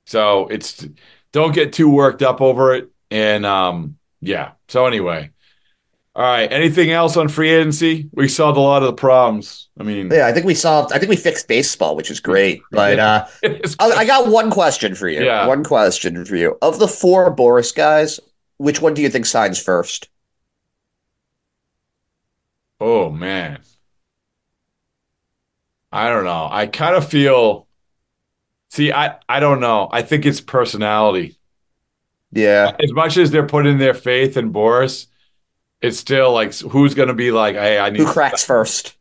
So 0.06 0.48
it's 0.48 0.86
don't 1.32 1.54
get 1.54 1.74
too 1.74 1.90
worked 1.90 2.22
up 2.22 2.42
over 2.42 2.74
it. 2.74 2.90
And 3.12 3.46
um, 3.46 3.98
yeah. 4.22 4.52
So 4.68 4.86
anyway. 4.86 5.32
All 6.16 6.24
right. 6.24 6.52
Anything 6.52 6.92
else 6.92 7.18
on 7.18 7.28
free 7.28 7.50
agency? 7.50 8.08
We 8.14 8.28
solved 8.28 8.56
a 8.58 8.62
lot 8.62 8.84
of 8.84 8.88
the 8.88 8.94
problems. 8.94 9.70
I 9.80 9.84
mean, 9.84 10.12
Yeah, 10.12 10.28
I 10.28 10.32
think 10.32 10.46
we 10.46 10.54
solved. 10.54 10.94
I 10.94 11.00
think 11.00 11.10
we 11.10 11.16
fixed 11.16 11.48
baseball, 11.48 11.96
which 11.96 12.12
is 12.12 12.20
great. 12.20 12.62
But 12.72 13.00
uh, 13.00 13.26
I, 13.80 13.92
I 13.92 14.06
got 14.06 14.28
one 14.30 14.52
question 14.52 14.94
for 14.94 15.08
you. 15.08 15.24
Yeah. 15.24 15.48
One 15.48 15.64
question 15.64 16.24
for 16.26 16.36
you. 16.36 16.58
Of 16.62 16.78
the 16.78 16.88
four 16.88 17.36
Boras 17.36 17.74
guys, 17.74 18.20
which 18.64 18.82
one 18.82 18.94
do 18.94 19.02
you 19.02 19.10
think 19.10 19.26
signs 19.26 19.62
first? 19.62 20.10
oh 22.80 23.10
man. 23.10 23.60
I 25.92 26.10
don't 26.10 26.24
know. 26.24 26.50
I 26.52 26.66
kind 26.68 26.96
of 26.96 27.08
feel 27.08 27.68
see, 28.72 28.92
I, 28.92 29.18
I 29.30 29.40
don't 29.40 29.60
know. 29.60 29.88
I 29.92 30.02
think 30.02 30.26
it's 30.26 30.42
personality. 30.42 31.38
Yeah, 32.32 32.76
As 32.80 32.92
much 32.92 33.18
as 33.18 33.30
they're 33.30 33.46
putting 33.46 33.78
their 33.78 33.94
faith 33.94 34.38
in 34.38 34.52
Boras, 34.52 35.06
it's 35.82 36.00
still 36.00 36.34
like 36.34 36.56
who's 36.56 36.96
gonna 36.96 37.14
be 37.14 37.32
like, 37.32 37.56
hey, 37.56 37.78
I 37.78 37.92
need 37.92 38.00
who 38.00 38.12
cracks 38.12 38.44
first? 38.44 38.96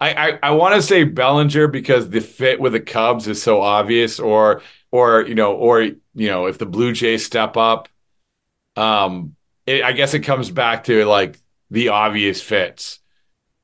I, 0.00 0.14
I, 0.14 0.38
I 0.44 0.50
want 0.52 0.76
to 0.76 0.82
say 0.82 1.04
Bellinger 1.04 1.68
because 1.68 2.08
the 2.08 2.20
fit 2.20 2.58
with 2.58 2.72
the 2.72 2.80
Cubs 2.80 3.28
is 3.28 3.42
so 3.42 3.60
obvious, 3.60 4.18
or 4.18 4.62
or 4.90 5.22
you 5.26 5.34
know, 5.34 5.52
or 5.52 5.82
you 5.82 5.96
know, 6.14 6.46
if 6.46 6.58
the 6.58 6.66
Blue 6.66 6.92
Jays 6.92 7.26
step 7.26 7.56
up, 7.56 7.89
um, 8.80 9.36
it, 9.66 9.82
I 9.84 9.92
guess 9.92 10.14
it 10.14 10.20
comes 10.20 10.50
back 10.50 10.84
to 10.84 11.04
like 11.04 11.38
the 11.70 11.88
obvious 11.90 12.40
fits. 12.42 12.98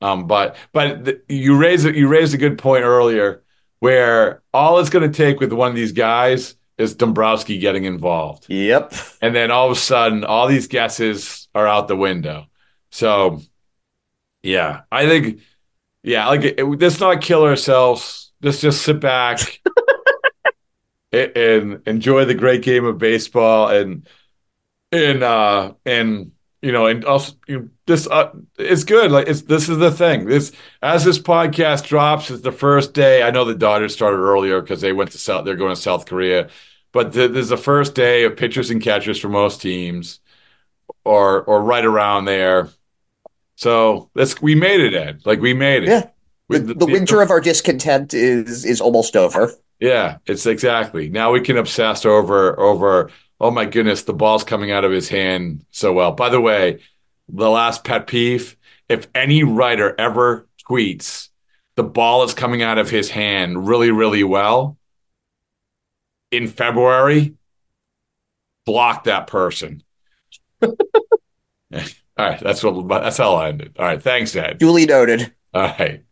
Um, 0.01 0.27
but 0.27 0.57
but 0.73 1.05
the, 1.05 1.23
you 1.29 1.57
raise 1.57 1.85
you 1.85 2.07
raised 2.09 2.35
a 2.35 2.39
good 2.39 2.59
point 2.59 2.85
earlier, 2.85 3.43
where 3.81 4.43
all 4.53 4.79
it's 4.79 4.91
going 4.91 5.11
to 5.11 5.17
take 5.17 5.41
with 5.41 5.53
one 5.53 5.71
of 5.71 5.77
these 5.77 5.93
guys 5.93 6.55
is 6.77 6.95
Dombrowski 6.95 7.59
getting 7.59 7.85
involved, 7.85 8.45
Yep. 8.51 8.93
and 9.23 9.35
then 9.35 9.51
all 9.51 9.67
of 9.67 9.73
a 9.73 9.81
sudden, 9.81 10.25
all 10.25 10.47
these 10.47 10.69
guesses 10.69 11.49
are 11.55 11.67
out 11.67 11.89
the 11.89 11.97
window. 11.97 12.47
So, 12.91 13.41
yeah, 14.43 14.83
I 14.93 15.07
think. 15.07 15.41
Yeah, 16.03 16.29
like 16.29 16.45
it, 16.45 16.63
let's 16.63 17.01
not 17.01 17.21
kill 17.21 17.43
ourselves. 17.43 18.31
Let's 18.41 18.61
just 18.61 18.83
sit 18.83 19.01
back 19.01 19.61
and 21.13 21.81
enjoy 21.87 22.25
the 22.27 22.35
great 22.35 22.63
game 22.63 22.85
of 22.85 22.99
baseball 22.99 23.69
and 23.69 24.07
and 24.93 25.23
uh 25.23 25.73
and 25.85 26.33
you 26.63 26.73
know 26.73 26.87
and 26.87 27.05
also 27.05 27.35
you 27.47 27.59
know, 27.61 27.69
this 27.87 28.07
uh, 28.09 28.31
it's 28.59 28.85
good. 28.85 29.11
Like 29.13 29.29
it's 29.29 29.43
this 29.43 29.69
is 29.69 29.79
the 29.79 29.91
thing. 29.91 30.27
This 30.27 30.53
as 30.83 31.05
this 31.05 31.19
podcast 31.19 31.87
drops, 31.87 32.31
it's 32.31 32.43
the 32.43 32.53
first 32.53 32.95
day. 32.95 33.23
I 33.23 33.31
know 33.31 33.45
the 33.45 33.55
Dodgers 33.55 33.93
started 33.95 34.19
earlier 34.19 34.61
because 34.61 34.81
they 34.81 34.93
went 34.93 35.13
to 35.13 35.19
South. 35.19 35.45
They're 35.45 35.57
going 35.57 35.75
to 35.75 35.81
South 35.81 36.07
Korea, 36.07 36.49
but 36.93 37.13
th- 37.13 37.31
this 37.31 37.45
is 37.45 37.49
the 37.51 37.57
first 37.57 37.95
day 37.95 38.25
of 38.25 38.37
pitchers 38.37 38.71
and 38.71 38.83
catchers 38.83 39.19
for 39.21 39.29
most 39.29 39.61
teams, 39.63 40.21
or 41.05 41.43
or 41.43 41.63
right 41.63 41.85
around 41.85 42.25
there. 42.25 42.69
So 43.57 44.11
let's 44.15 44.41
we 44.43 44.55
made 44.55 44.81
it, 44.81 44.95
Ed. 44.95 45.23
Like 45.25 45.41
we 45.41 45.55
made 45.55 45.85
it. 45.85 45.89
Yeah. 45.89 46.07
We- 46.49 46.59
The, 46.59 46.75
the 46.75 46.87
winter 46.87 47.23
of 47.23 47.31
our 47.31 47.41
discontent 47.41 48.15
is 48.15 48.65
is 48.65 48.81
almost 48.81 49.17
over. 49.17 49.53
Yeah, 49.81 50.19
it's 50.27 50.47
exactly. 50.47 51.09
Now 51.09 51.33
we 51.33 51.41
can 51.41 51.57
obsess 51.57 52.05
over 52.07 52.59
over. 52.59 53.11
Oh 53.41 53.51
my 53.51 53.67
goodness, 53.67 54.03
the 54.03 54.15
ball's 54.15 54.45
coming 54.45 54.71
out 54.71 54.85
of 54.85 54.93
his 54.93 55.09
hand 55.09 55.65
so 55.71 55.93
well. 55.93 56.13
By 56.13 56.29
the 56.31 56.41
way, 56.41 56.81
the 57.29 57.51
last 57.51 57.85
pet 57.85 58.07
peeve: 58.07 58.57
if 58.89 59.09
any 59.15 59.43
writer 59.45 59.95
ever 59.99 60.49
tweets 60.69 61.29
the 61.77 61.85
ball 61.85 62.25
is 62.25 62.35
coming 62.35 62.63
out 62.63 62.79
of 62.79 62.91
his 62.91 63.11
hand 63.11 63.69
really, 63.69 63.91
really 63.91 64.25
well 64.25 64.79
in 66.31 66.49
February, 66.49 67.35
block 68.65 69.05
that 69.05 69.27
person. 69.27 69.83
All 70.63 70.71
right, 72.19 72.41
that's 72.41 72.63
what 72.65 72.89
that's 72.89 73.19
how 73.19 73.35
I 73.35 73.49
ended. 73.51 73.77
All 73.79 73.85
right, 73.85 74.03
thanks, 74.03 74.35
Ed. 74.35 74.59
Duly 74.59 74.87
noted. 74.87 75.35
All 75.53 75.63
right. 75.63 76.06